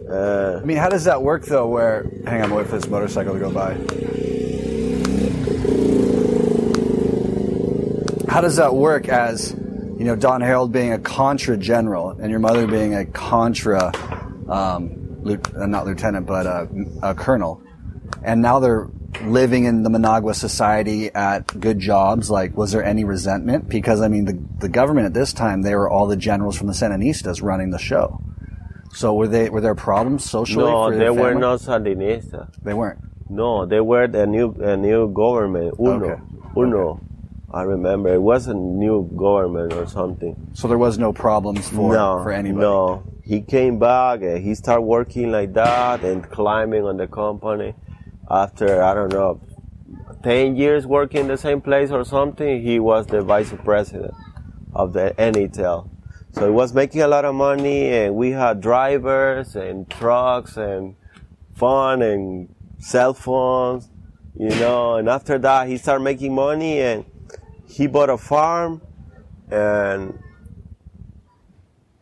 Uh, 0.09 0.59
I 0.61 0.65
mean, 0.65 0.77
how 0.77 0.89
does 0.89 1.03
that 1.05 1.21
work 1.21 1.45
though? 1.45 1.67
Where 1.67 2.09
hang 2.25 2.41
on, 2.41 2.53
wait 2.53 2.67
for 2.67 2.77
this 2.79 2.87
motorcycle 2.87 3.33
to 3.33 3.39
go 3.39 3.51
by. 3.51 3.75
How 8.31 8.41
does 8.41 8.57
that 8.57 8.73
work 8.75 9.07
as 9.09 9.51
you 9.51 10.05
know 10.05 10.15
Don 10.15 10.41
Harold 10.41 10.71
being 10.71 10.93
a 10.93 10.99
Contra 10.99 11.57
general 11.57 12.11
and 12.11 12.31
your 12.31 12.39
mother 12.39 12.67
being 12.67 12.95
a 12.95 13.05
Contra, 13.05 13.91
um, 14.49 15.21
uh, 15.25 15.65
not 15.65 15.85
lieutenant 15.85 16.25
but 16.25 16.47
uh, 16.47 16.65
a 17.03 17.13
colonel, 17.13 17.61
and 18.23 18.41
now 18.41 18.59
they're 18.59 18.89
living 19.23 19.65
in 19.65 19.83
the 19.83 19.89
Managua 19.89 20.33
society 20.33 21.13
at 21.13 21.59
good 21.59 21.79
jobs. 21.79 22.29
Like, 22.29 22.55
was 22.55 22.71
there 22.71 22.83
any 22.83 23.03
resentment? 23.03 23.69
Because 23.69 24.01
I 24.01 24.07
mean, 24.07 24.25
the 24.25 24.39
the 24.59 24.69
government 24.69 25.05
at 25.05 25.13
this 25.13 25.33
time 25.33 25.61
they 25.61 25.75
were 25.75 25.89
all 25.89 26.07
the 26.07 26.17
generals 26.17 26.57
from 26.57 26.67
the 26.67 26.73
Sandinistas 26.73 27.41
running 27.41 27.71
the 27.71 27.79
show. 27.79 28.21
So 28.93 29.13
were 29.13 29.27
they 29.27 29.49
were 29.49 29.61
there 29.61 29.75
problems 29.75 30.29
socially? 30.29 30.65
no, 30.65 30.89
for 30.89 30.97
they 30.97 31.09
were 31.09 31.35
not 31.35 31.59
Sandinistas. 31.59 32.51
They 32.63 32.73
weren't. 32.73 32.99
No, 33.29 33.65
they 33.65 33.79
were 33.79 34.07
the 34.07 34.25
new 34.25 34.51
a 34.53 34.75
new 34.75 35.11
government. 35.13 35.75
Uno, 35.79 36.11
Okay. 36.11 36.21
Uno. 36.57 37.01
I 37.51 37.63
remember 37.63 38.13
it 38.13 38.21
was 38.21 38.47
a 38.47 38.53
new 38.53 39.09
government 39.15 39.73
or 39.73 39.87
something. 39.87 40.35
So 40.53 40.67
there 40.67 40.77
was 40.77 40.99
no 40.99 41.11
problems 41.13 41.67
for 41.67 41.93
no, 41.93 42.21
for 42.23 42.31
anybody. 42.31 42.61
No, 42.61 43.03
he 43.23 43.41
came 43.41 43.79
back 43.79 44.21
and 44.21 44.43
he 44.43 44.53
started 44.53 44.81
working 44.81 45.31
like 45.31 45.53
that 45.53 46.03
and 46.03 46.27
climbing 46.29 46.83
on 46.83 46.97
the 46.97 47.07
company. 47.07 47.73
After 48.31 48.83
I 48.83 48.93
don't 48.93 49.11
know, 49.11 49.41
ten 50.23 50.55
years 50.55 50.85
working 50.85 51.21
in 51.21 51.27
the 51.27 51.37
same 51.37 51.61
place 51.61 51.89
or 51.91 52.03
something, 52.03 52.61
he 52.61 52.79
was 52.79 53.07
the 53.07 53.21
vice 53.21 53.53
president 53.63 54.13
of 54.73 54.93
the 54.93 55.15
Enitel. 55.17 55.89
So 56.31 56.45
he 56.45 56.51
was 56.51 56.73
making 56.73 57.01
a 57.01 57.07
lot 57.07 57.25
of 57.25 57.33
money, 57.33 57.87
and 57.89 58.15
we 58.15 58.31
had 58.31 58.61
drivers 58.61 59.55
and 59.55 59.89
trucks 59.89 60.57
and 60.57 60.95
fun 61.55 62.03
and 62.03 62.53
cell 62.77 63.15
phones, 63.15 63.89
you 64.35 64.49
know. 64.49 64.95
And 64.95 65.09
after 65.09 65.39
that, 65.39 65.67
he 65.67 65.77
started 65.77 66.03
making 66.03 66.35
money, 66.35 66.81
and 66.81 67.05
he 67.65 67.87
bought 67.87 68.09
a 68.11 68.17
farm, 68.17 68.81
and 69.49 70.19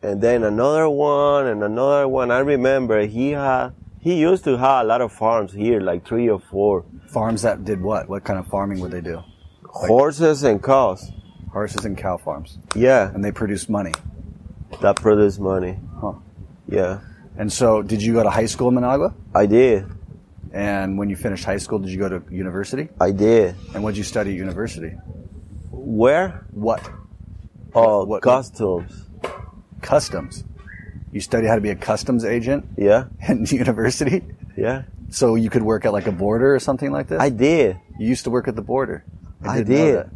and 0.02 0.20
then 0.20 0.44
another 0.44 0.88
one 0.90 1.46
and 1.46 1.64
another 1.64 2.06
one. 2.06 2.30
I 2.30 2.40
remember 2.40 3.06
he 3.06 3.30
had 3.30 3.70
he 4.00 4.14
used 4.20 4.44
to 4.44 4.56
have 4.58 4.84
a 4.84 4.88
lot 4.88 5.00
of 5.00 5.12
farms 5.12 5.52
here, 5.52 5.80
like 5.80 6.06
three 6.06 6.28
or 6.28 6.40
four 6.40 6.84
Farms 7.08 7.42
that 7.42 7.64
did 7.64 7.80
what? 7.80 8.08
What 8.08 8.24
kind 8.24 8.38
of 8.38 8.46
farming 8.48 8.80
would 8.80 8.90
they 8.92 9.00
do? 9.00 9.22
horses 9.64 10.42
and 10.42 10.62
cows. 10.62 11.10
Horses 11.52 11.84
and 11.84 11.96
cow 11.96 12.16
farms, 12.18 12.58
Yeah, 12.74 13.10
and 13.14 13.24
they 13.24 13.32
produced 13.32 13.70
money. 13.70 13.92
that 14.82 14.96
produced 14.96 15.40
money. 15.40 15.78
Huh. 16.00 16.12
Yeah, 16.68 17.00
And 17.38 17.50
so, 17.52 17.82
did 17.82 18.02
you 18.02 18.12
go 18.12 18.22
to 18.22 18.30
high 18.30 18.46
school 18.46 18.68
in 18.68 18.74
Managua? 18.74 19.14
I 19.34 19.46
did. 19.46 19.86
And 20.52 20.98
when 20.98 21.08
you 21.08 21.16
finished 21.16 21.44
high 21.44 21.56
school, 21.58 21.78
did 21.78 21.90
you 21.90 21.98
go 21.98 22.08
to 22.08 22.22
university? 22.30 22.88
I 23.00 23.12
did. 23.12 23.54
And 23.74 23.82
what 23.82 23.92
did 23.92 23.98
you 23.98 24.04
study 24.04 24.30
at 24.32 24.36
university? 24.36 24.92
Where? 25.70 26.44
What? 26.52 26.82
Oh, 27.74 28.04
What- 28.04 28.22
customs. 28.22 29.06
Customs. 29.80 30.44
You 31.12 31.20
study 31.20 31.46
how 31.46 31.54
to 31.54 31.60
be 31.60 31.70
a 31.70 31.74
customs 31.76 32.24
agent 32.24 32.66
Yeah, 32.76 33.04
in 33.28 33.44
university? 33.46 34.22
yeah. 34.56 34.82
So 35.10 35.36
you 35.36 35.48
could 35.50 35.62
work 35.62 35.86
at 35.86 35.92
like 35.92 36.06
a 36.06 36.12
border 36.12 36.54
or 36.54 36.58
something 36.60 36.90
like 36.92 37.08
this? 37.08 37.18
I 37.20 37.30
did. 37.30 37.78
you 37.98 38.08
used 38.08 38.24
to 38.24 38.30
work 38.30 38.46
at 38.48 38.56
the 38.56 38.62
border. 38.62 39.04
I 39.42 39.58
didn't 39.62 39.72
did. 39.74 40.10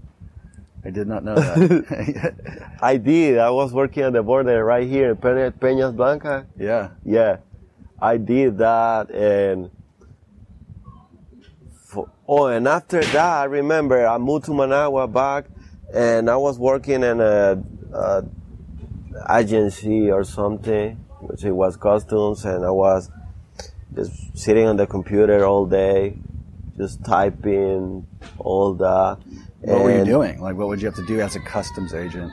I 0.85 0.91
did 0.91 1.07
not 1.09 1.25
know 1.25 1.37
that. 1.37 2.77
I 2.83 2.97
did. 2.99 3.39
I 3.39 3.51
was 3.51 3.73
working 3.73 4.03
at 4.03 4.13
the 4.13 4.23
border 4.23 4.65
right 4.65 4.87
here 4.87 5.11
in 5.13 5.17
Peña- 5.17 5.53
Peñas 5.53 5.95
Blancas. 5.97 6.45
yeah. 6.59 6.91
Yeah, 7.05 7.37
I 8.01 8.17
did 8.19 8.59
that, 8.59 9.11
and 9.13 9.71
for, 11.87 12.11
oh, 12.29 12.47
and 12.47 12.67
after 12.69 13.01
that, 13.01 13.17
I 13.43 13.45
remember 13.45 14.07
I 14.07 14.19
moved 14.19 14.47
to 14.47 14.55
Managua 14.55 15.07
back, 15.09 15.45
and 15.95 16.29
I 16.29 16.37
was 16.37 16.59
working 16.59 17.03
in 17.03 17.21
a, 17.21 17.63
a 17.93 18.25
agency 19.31 20.11
or 20.11 20.25
something, 20.25 20.97
which 21.21 21.45
it 21.45 21.53
was 21.53 21.77
customs, 21.77 22.45
and 22.45 22.65
I 22.65 22.71
was 22.71 23.11
just 23.95 24.37
sitting 24.37 24.67
on 24.67 24.77
the 24.77 24.87
computer 24.87 25.45
all 25.45 25.67
day, 25.67 26.17
just 26.77 27.05
typing 27.05 28.07
all 28.39 28.75
that. 28.75 29.19
What 29.61 29.83
were 29.85 29.97
you 29.99 30.05
doing? 30.05 30.41
Like, 30.41 30.57
what 30.57 30.69
would 30.69 30.81
you 30.83 30.87
have 30.87 30.97
to 30.97 31.07
do 31.07 31.21
as 31.21 31.37
a 31.37 31.41
customs 31.41 31.95
agent? 31.95 32.33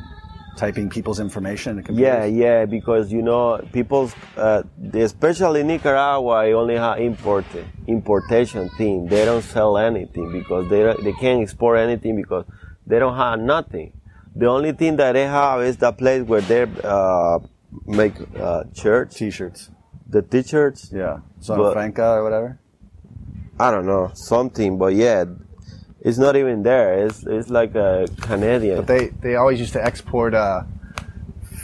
Typing 0.57 0.89
people's 0.89 1.19
information 1.19 1.79
in? 1.79 1.95
Yeah, 1.95 2.25
yeah, 2.25 2.65
because 2.65 3.11
you 3.11 3.21
know, 3.21 3.61
people's, 3.71 4.13
uh, 4.35 4.63
especially 4.93 5.63
Nicaragua, 5.63 6.51
only 6.53 6.75
have 6.75 6.99
import 6.99 7.45
importation 7.87 8.69
thing. 8.77 9.05
They 9.07 9.25
don't 9.25 9.43
sell 9.43 9.77
anything 9.77 10.31
because 10.31 10.69
they 10.69 10.83
don't- 10.83 11.03
they 11.03 11.13
can't 11.13 11.41
export 11.41 11.79
anything 11.79 12.15
because 12.15 12.45
they 12.87 12.99
don't 12.99 13.15
have 13.15 13.39
nothing. 13.39 13.93
The 14.39 14.47
only 14.47 14.71
thing 14.71 14.95
that 14.97 15.13
they 15.13 15.27
have 15.27 15.61
is 15.69 15.75
the 15.77 15.91
place 15.91 16.23
where 16.23 16.41
they 16.41 16.63
uh, 16.83 17.39
make 17.85 18.13
uh, 18.39 18.63
shirts, 18.73 19.15
T-shirts. 19.17 19.69
the 20.07 20.21
t-shirts. 20.21 20.91
Yeah. 20.93 21.19
Zona 21.41 21.71
Franca 21.73 22.07
or 22.17 22.23
whatever. 22.23 22.49
I 23.59 23.69
don't 23.71 23.85
know 23.85 24.11
something, 24.15 24.77
but 24.77 24.93
yeah, 24.95 25.25
it's 25.99 26.17
not 26.17 26.37
even 26.37 26.63
there. 26.63 27.05
It's 27.05 27.19
it's 27.27 27.49
like 27.49 27.75
a 27.75 28.07
Canadian. 28.21 28.77
But 28.77 28.87
they, 28.87 29.07
they 29.23 29.35
always 29.35 29.59
used 29.59 29.73
to 29.73 29.83
export 29.83 30.33
uh, 30.33 30.63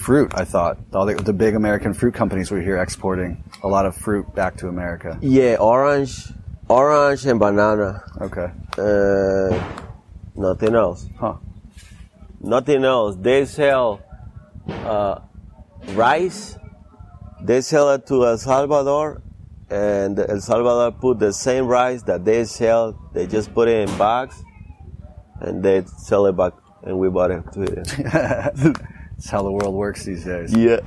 fruit, 0.03 0.33
I 0.35 0.43
thought. 0.43 0.77
All 0.93 1.05
the, 1.05 1.15
the 1.15 1.31
big 1.33 1.55
American 1.55 1.93
fruit 1.93 2.13
companies 2.13 2.51
were 2.51 2.61
here 2.61 2.77
exporting 2.77 3.41
a 3.63 3.69
lot 3.69 3.85
of 3.85 3.95
fruit 3.95 4.25
back 4.35 4.57
to 4.57 4.67
America. 4.67 5.17
yeah, 5.21 5.55
orange, 5.55 6.27
orange 6.67 7.25
and 7.25 7.39
banana. 7.39 8.03
Okay. 8.19 8.49
Uh, 8.77 9.63
nothing 10.35 10.75
else. 10.75 11.07
Huh. 11.17 11.35
Nothing 12.45 12.85
else. 12.85 13.15
They 13.15 13.45
sell 13.45 14.01
uh, 14.67 15.19
rice. 15.89 16.57
They 17.41 17.61
sell 17.61 17.91
it 17.91 18.05
to 18.07 18.25
El 18.25 18.37
Salvador, 18.37 19.21
and 19.69 20.19
El 20.19 20.39
Salvador 20.39 20.91
put 20.91 21.19
the 21.19 21.33
same 21.33 21.65
rice 21.65 22.03
that 22.03 22.23
they 22.23 22.45
sell. 22.45 22.99
They 23.13 23.25
just 23.27 23.53
put 23.53 23.67
it 23.67 23.89
in 23.89 23.97
bags, 23.97 24.41
and 25.41 25.63
they 25.63 25.85
sell 25.97 26.27
it 26.27 26.37
back, 26.37 26.53
and 26.83 26.99
we 26.99 27.09
bought 27.09 27.31
it 27.31 27.43
to 27.53 27.63
it. 27.63 27.87
That's 27.97 29.29
how 29.29 29.41
the 29.41 29.51
world 29.51 29.73
works 29.73 30.05
these 30.05 30.23
days. 30.23 30.55
yeah. 30.55 30.79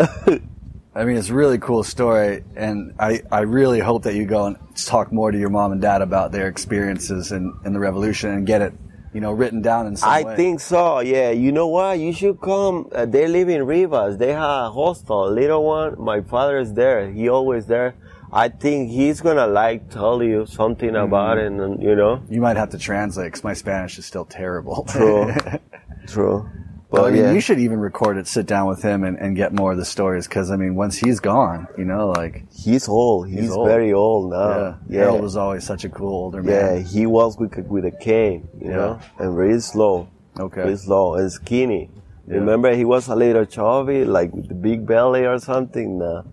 I 0.94 1.04
mean, 1.04 1.16
it's 1.16 1.28
a 1.28 1.34
really 1.34 1.58
cool 1.58 1.84
story, 1.84 2.44
and 2.56 2.94
I, 2.98 3.22
I 3.30 3.40
really 3.40 3.78
hope 3.78 4.02
that 4.04 4.14
you 4.14 4.26
go 4.26 4.46
and 4.46 4.56
talk 4.76 5.12
more 5.12 5.30
to 5.30 5.38
your 5.38 5.50
mom 5.50 5.72
and 5.72 5.80
dad 5.80 6.02
about 6.02 6.32
their 6.32 6.48
experiences 6.48 7.30
in, 7.30 7.54
in 7.64 7.72
the 7.72 7.78
revolution 7.78 8.30
and 8.30 8.46
get 8.46 8.62
it, 8.62 8.72
you 9.14 9.20
know, 9.20 9.32
written 9.32 9.62
down 9.62 9.86
in 9.86 9.96
some 9.96 10.10
I 10.10 10.22
way. 10.22 10.36
think 10.36 10.60
so. 10.60 11.00
Yeah. 11.00 11.30
You 11.30 11.50
know 11.52 11.66
what? 11.68 11.98
You 11.98 12.12
should 12.12 12.40
come. 12.40 12.88
Uh, 12.92 13.06
they 13.06 13.26
live 13.26 13.48
in 13.48 13.64
Rivas. 13.66 14.18
They 14.18 14.32
have 14.32 14.42
a 14.66 14.70
hostel, 14.70 15.30
little 15.30 15.64
one. 15.64 16.00
My 16.00 16.20
father 16.20 16.58
is 16.58 16.72
there. 16.74 17.10
He 17.10 17.28
always 17.28 17.66
there. 17.66 17.94
I 18.30 18.48
think 18.50 18.90
he's 18.90 19.22
gonna 19.22 19.46
like 19.46 19.88
tell 19.90 20.22
you 20.22 20.44
something 20.44 20.90
Mm-hmm. 20.90 21.04
about 21.12 21.38
it, 21.38 21.46
and 21.50 21.82
you 21.82 21.94
know. 21.96 22.22
you 22.28 22.40
might 22.42 22.58
have 22.58 22.68
to 22.70 22.78
translate 22.78 23.28
because 23.28 23.42
my 23.42 23.54
Spanish 23.54 23.96
is 23.98 24.04
still 24.04 24.26
terrible. 24.26 24.84
True. 24.88 25.32
True. 26.06 26.48
But 26.90 27.04
I 27.04 27.10
mean, 27.10 27.22
yeah. 27.22 27.32
you 27.32 27.40
should 27.40 27.58
even 27.58 27.80
record 27.80 28.16
it, 28.16 28.26
sit 28.26 28.46
down 28.46 28.66
with 28.66 28.82
him, 28.82 29.04
and, 29.04 29.18
and 29.18 29.36
get 29.36 29.52
more 29.52 29.72
of 29.72 29.78
the 29.78 29.84
stories. 29.84 30.26
Because 30.26 30.50
I 30.50 30.56
mean, 30.56 30.74
once 30.74 30.96
he's 30.96 31.20
gone, 31.20 31.68
you 31.76 31.84
know, 31.84 32.08
like 32.08 32.44
He's 32.50 32.88
old. 32.88 33.28
He's, 33.28 33.40
He's 33.40 33.50
old. 33.50 33.68
very 33.68 33.92
old 33.92 34.32
yeah, 34.32 34.38
now. 34.38 34.78
Yeah. 34.88 35.00
Harold 35.00 35.20
was 35.20 35.36
always 35.36 35.64
such 35.64 35.84
a 35.84 35.90
cool 35.90 36.14
older 36.14 36.42
man. 36.42 36.76
yeah. 36.76 36.82
He 36.82 37.04
was 37.04 37.36
with 37.36 37.54
with 37.68 37.84
a 37.84 37.90
cane, 37.90 38.48
you 38.58 38.70
know, 38.70 39.00
and 39.18 39.36
very 39.36 39.60
slow. 39.60 40.08
Okay. 40.40 40.62
Very 40.62 40.76
slow 40.76 41.14
and 41.16 41.30
skinny. 41.30 41.90
Remember, 42.26 42.74
he 42.74 42.84
was 42.84 43.08
a 43.08 43.14
little 43.16 43.46
chubby, 43.46 44.04
like 44.04 44.32
with 44.34 44.48
the 44.48 44.54
big 44.54 44.86
belly 44.86 45.24
or 45.24 45.38
something. 45.38 45.98
Now, 45.98 46.24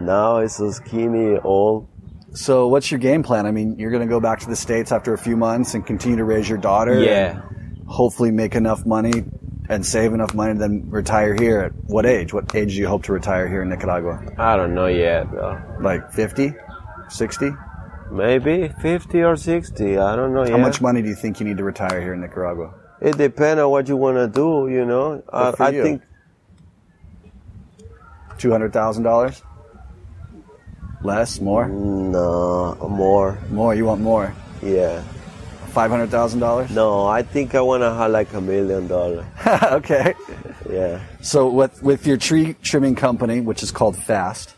now 0.00 0.40
he's 0.40 0.56
so 0.56 0.70
skinny, 0.70 1.38
old. 1.38 1.86
So, 2.32 2.68
what's 2.68 2.90
your 2.90 2.98
game 2.98 3.22
plan? 3.22 3.46
I 3.46 3.52
mean, 3.52 3.78
you're 3.78 3.90
going 3.90 4.02
to 4.02 4.08
go 4.08 4.20
back 4.20 4.40
to 4.40 4.48
the 4.48 4.56
states 4.56 4.90
after 4.90 5.12
a 5.12 5.18
few 5.18 5.36
months 5.36 5.74
and 5.74 5.86
continue 5.86 6.16
to 6.16 6.24
raise 6.24 6.48
your 6.48 6.58
daughter. 6.58 6.98
Yeah. 6.98 7.42
hopefully, 7.86 8.30
make 8.30 8.54
enough 8.54 8.86
money 8.86 9.24
and 9.68 9.84
save 9.84 10.12
enough 10.12 10.34
money 10.34 10.52
to 10.54 10.58
then 10.58 10.90
retire 10.90 11.34
here 11.34 11.60
at 11.60 11.72
what 11.86 12.04
age? 12.06 12.32
What 12.34 12.54
age 12.54 12.72
do 12.72 12.76
you 12.78 12.86
hope 12.88 13.04
to 13.04 13.12
retire 13.12 13.48
here 13.48 13.62
in 13.62 13.68
Nicaragua? 13.70 14.20
I 14.38 14.56
don't 14.56 14.74
know 14.74 14.86
yet, 14.86 15.30
bro. 15.30 15.58
Like 15.80 16.12
50? 16.12 16.54
60? 17.08 17.50
Maybe 18.10 18.68
50 18.80 19.22
or 19.22 19.36
60. 19.36 19.98
I 19.98 20.16
don't 20.16 20.34
know 20.34 20.42
How 20.44 20.50
yet. 20.50 20.60
much 20.60 20.80
money 20.80 21.02
do 21.02 21.08
you 21.08 21.14
think 21.14 21.40
you 21.40 21.46
need 21.46 21.56
to 21.56 21.64
retire 21.64 22.00
here 22.00 22.14
in 22.14 22.20
Nicaragua? 22.20 22.74
It 23.00 23.16
depends 23.18 23.60
on 23.60 23.70
what 23.70 23.88
you 23.88 23.96
want 23.96 24.16
to 24.18 24.28
do, 24.28 24.68
you 24.68 24.84
know. 24.84 25.22
For 25.30 25.62
I 25.62 25.70
you? 25.70 25.82
think 25.82 26.02
$200,000? 28.38 29.42
Less? 31.02 31.40
More? 31.40 31.68
no 31.68 32.76
more. 32.88 33.38
More. 33.50 33.74
You 33.74 33.84
want 33.84 34.00
more? 34.00 34.34
Yeah. 34.62 35.02
$500,000? 35.74 36.70
No, 36.70 37.06
I 37.06 37.22
think 37.22 37.54
I 37.54 37.60
want 37.60 37.82
to 37.82 37.92
have 37.92 38.10
like 38.10 38.32
a 38.32 38.40
million 38.40 38.86
dollars. 38.86 39.24
okay. 39.62 40.14
Yeah. 40.70 41.02
So 41.20 41.48
with 41.48 41.82
with 41.82 42.06
your 42.06 42.16
tree 42.16 42.54
trimming 42.62 42.94
company, 42.94 43.40
which 43.40 43.62
is 43.62 43.70
called 43.70 43.96
Fast, 43.96 44.54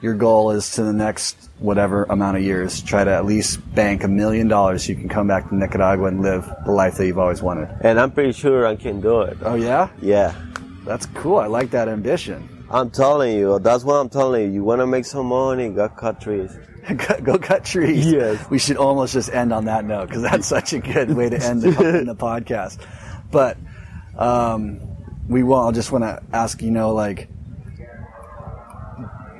your 0.00 0.14
goal 0.14 0.50
is 0.50 0.70
to 0.72 0.82
the 0.82 0.92
next 0.92 1.48
whatever 1.58 2.04
amount 2.04 2.36
of 2.36 2.42
years 2.42 2.80
try 2.82 3.02
to 3.04 3.10
at 3.10 3.24
least 3.24 3.58
bank 3.74 4.04
a 4.04 4.08
million 4.08 4.46
dollars 4.48 4.84
so 4.84 4.90
you 4.92 4.96
can 4.96 5.08
come 5.08 5.26
back 5.26 5.48
to 5.48 5.54
Nicaragua 5.56 6.06
and 6.06 6.20
live 6.22 6.48
the 6.66 6.72
life 6.72 6.96
that 6.96 7.06
you've 7.06 7.18
always 7.18 7.42
wanted. 7.42 7.68
And 7.80 7.98
I'm 7.98 8.10
pretty 8.10 8.32
sure 8.32 8.66
I 8.66 8.76
can 8.76 9.00
do 9.00 9.22
it. 9.22 9.38
Oh 9.42 9.54
yeah, 9.56 9.88
Yeah. 10.02 10.34
that's 10.84 11.06
cool. 11.14 11.38
I 11.38 11.46
like 11.46 11.70
that 11.70 11.88
ambition. 11.88 12.48
I'm 12.70 12.90
telling 12.90 13.34
you, 13.36 13.58
that's 13.60 13.82
what 13.82 13.94
I'm 13.94 14.08
telling 14.10 14.44
you. 14.44 14.50
You 14.52 14.62
want 14.62 14.80
to 14.82 14.86
make 14.86 15.06
some 15.06 15.26
money, 15.26 15.68
go 15.70 15.88
cut 15.88 16.20
trees. 16.20 16.52
Go- 17.22 17.38
cut 17.38 17.64
trees. 17.64 18.10
Yes. 18.10 18.48
We 18.50 18.58
should 18.58 18.76
almost 18.76 19.12
just 19.12 19.32
end 19.32 19.52
on 19.52 19.66
that 19.66 19.84
note 19.84 20.08
because 20.08 20.22
that's 20.22 20.46
such 20.46 20.72
a 20.72 20.78
good 20.78 21.14
way 21.14 21.28
to 21.28 21.36
end 21.36 21.62
the, 21.62 21.70
the 22.06 22.14
podcast. 22.14 22.78
But 23.30 23.56
um, 24.16 24.80
we 25.28 25.42
will. 25.42 25.60
I 25.60 25.72
just 25.72 25.92
want 25.92 26.04
to 26.04 26.22
ask, 26.32 26.62
you 26.62 26.70
know, 26.70 26.94
like 26.94 27.28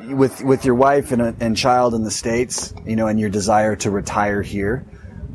with 0.09 0.43
with 0.43 0.65
your 0.65 0.75
wife 0.75 1.13
and, 1.13 1.41
and 1.41 1.57
child 1.57 1.95
in 1.95 2.03
the 2.05 2.11
states, 2.11 2.75
you 2.85 2.97
know, 2.97 3.07
and 3.07 3.19
your 3.19 3.31
desire 3.31 3.77
to 3.77 3.91
retire 3.91 4.43
here. 4.43 4.85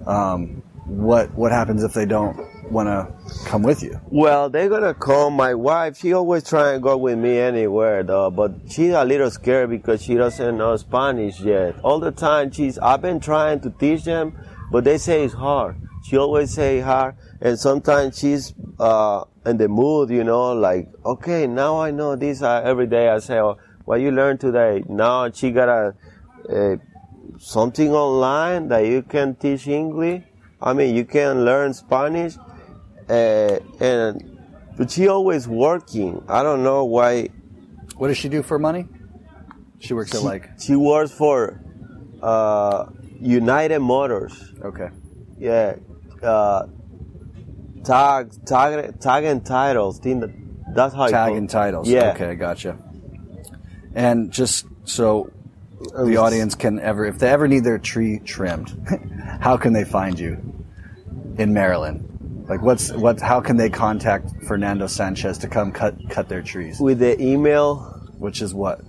Um, 0.06 0.64
what 0.86 1.34
what 1.34 1.52
happens 1.52 1.84
if 1.84 1.94
they 1.94 2.06
don't 2.06 2.53
want 2.70 2.88
to 2.88 3.50
come 3.50 3.64
with 3.64 3.84
you? 3.84 4.00
Well, 4.10 4.50
they're 4.50 4.70
gonna 4.70 4.94
come. 4.94 5.34
My 5.34 5.54
wife, 5.54 5.98
she 5.98 6.14
always 6.14 6.44
try 6.44 6.74
and 6.74 6.84
go 6.84 6.98
with 6.98 7.18
me 7.18 7.38
anywhere, 7.38 8.04
though. 8.04 8.30
But 8.32 8.54
she's 8.70 8.94
a 8.94 9.04
little 9.04 9.30
scared 9.32 9.70
because 9.70 10.04
she 10.04 10.16
doesn't 10.16 10.58
know 10.58 10.76
Spanish 10.78 11.40
yet. 11.40 11.76
All 11.84 12.00
the 12.00 12.12
time, 12.12 12.52
she's. 12.52 12.78
I've 12.80 13.02
been 13.02 13.20
trying 13.20 13.60
to 13.62 13.70
teach 13.70 14.04
them, 14.04 14.38
but 14.72 14.84
they 14.84 14.98
say 14.98 15.24
it's 15.24 15.34
hard. 15.34 15.76
She 16.06 16.18
always 16.18 16.54
say 16.54 16.80
hard, 16.80 17.16
and 17.42 17.58
sometimes 17.58 18.20
she's 18.20 18.54
uh, 18.80 19.24
in 19.46 19.58
the 19.58 19.68
mood, 19.68 20.10
you 20.10 20.24
know, 20.24 20.54
like 20.54 20.90
okay, 21.06 21.48
now 21.48 21.80
I 21.80 21.92
know 21.92 22.16
this. 22.16 22.42
Uh, 22.42 22.62
every 22.64 22.88
day 22.88 23.10
I 23.10 23.20
say, 23.20 23.40
oh, 23.40 23.58
what 23.86 24.02
you 24.02 24.12
learned 24.12 24.40
today? 24.40 24.84
Now 24.88 25.32
she 25.32 25.52
got 25.52 25.70
a. 25.70 25.96
Uh, 26.50 26.78
something 27.40 27.92
online 27.92 28.68
that 28.70 28.86
you 28.86 29.02
can 29.02 29.36
teach 29.36 29.68
English. 29.68 30.24
I 30.62 30.74
mean, 30.74 30.96
you 30.96 31.06
can 31.06 31.46
learn 31.46 31.74
Spanish, 31.74 32.36
uh, 33.14 33.60
and 33.80 34.40
but 34.78 34.90
she 34.92 35.08
always 35.08 35.48
working. 35.48 36.24
I 36.28 36.44
don't 36.44 36.64
know 36.64 36.86
why. 36.86 37.30
What 37.98 38.08
does 38.08 38.18
she 38.18 38.30
do 38.30 38.42
for 38.42 38.58
money? 38.58 38.88
She 39.80 39.94
works 39.94 40.16
at 40.16 40.24
like 40.24 40.50
She 40.60 40.76
works 40.76 41.12
for 41.12 41.62
uh, 42.22 42.86
United 43.20 43.80
Motors. 43.80 44.34
okay. 44.64 44.90
Yeah, 45.38 45.76
uh, 46.22 46.68
tag, 47.84 48.32
tag, 48.46 49.00
tag 49.00 49.24
and 49.26 49.46
titles. 49.46 50.00
That's 50.00 50.96
how 50.96 51.06
you 51.06 51.12
tag 51.12 51.36
and 51.36 51.50
titles. 51.50 51.90
Yeah. 51.90 52.14
Okay, 52.14 52.36
gotcha. 52.36 52.78
And 53.94 54.32
just 54.32 54.66
so 54.86 55.32
the 55.82 56.18
audience 56.18 56.56
can 56.56 56.80
ever, 56.80 57.06
if 57.06 57.20
they 57.20 57.30
ever 57.30 57.48
need 57.48 57.64
their 57.64 57.78
tree 57.78 58.20
trimmed, 58.20 58.70
how 59.42 59.58
can 59.58 59.74
they 59.74 59.84
find 59.84 60.18
you 60.18 60.38
in 61.38 61.54
Maryland? 61.54 62.13
Like, 62.48 62.62
what's 62.62 62.92
what? 62.92 63.20
How 63.22 63.40
can 63.42 63.58
they 63.58 63.70
contact 63.70 64.30
Fernando 64.48 64.88
Sanchez 64.88 65.38
to 65.40 65.48
come 65.48 65.72
cut 65.72 65.96
cut 66.10 66.28
their 66.30 66.42
trees? 66.42 66.80
With 66.80 67.00
the 67.00 67.20
email, 67.22 67.78
Which 68.18 68.42
is 68.42 68.54
what? 68.54 68.82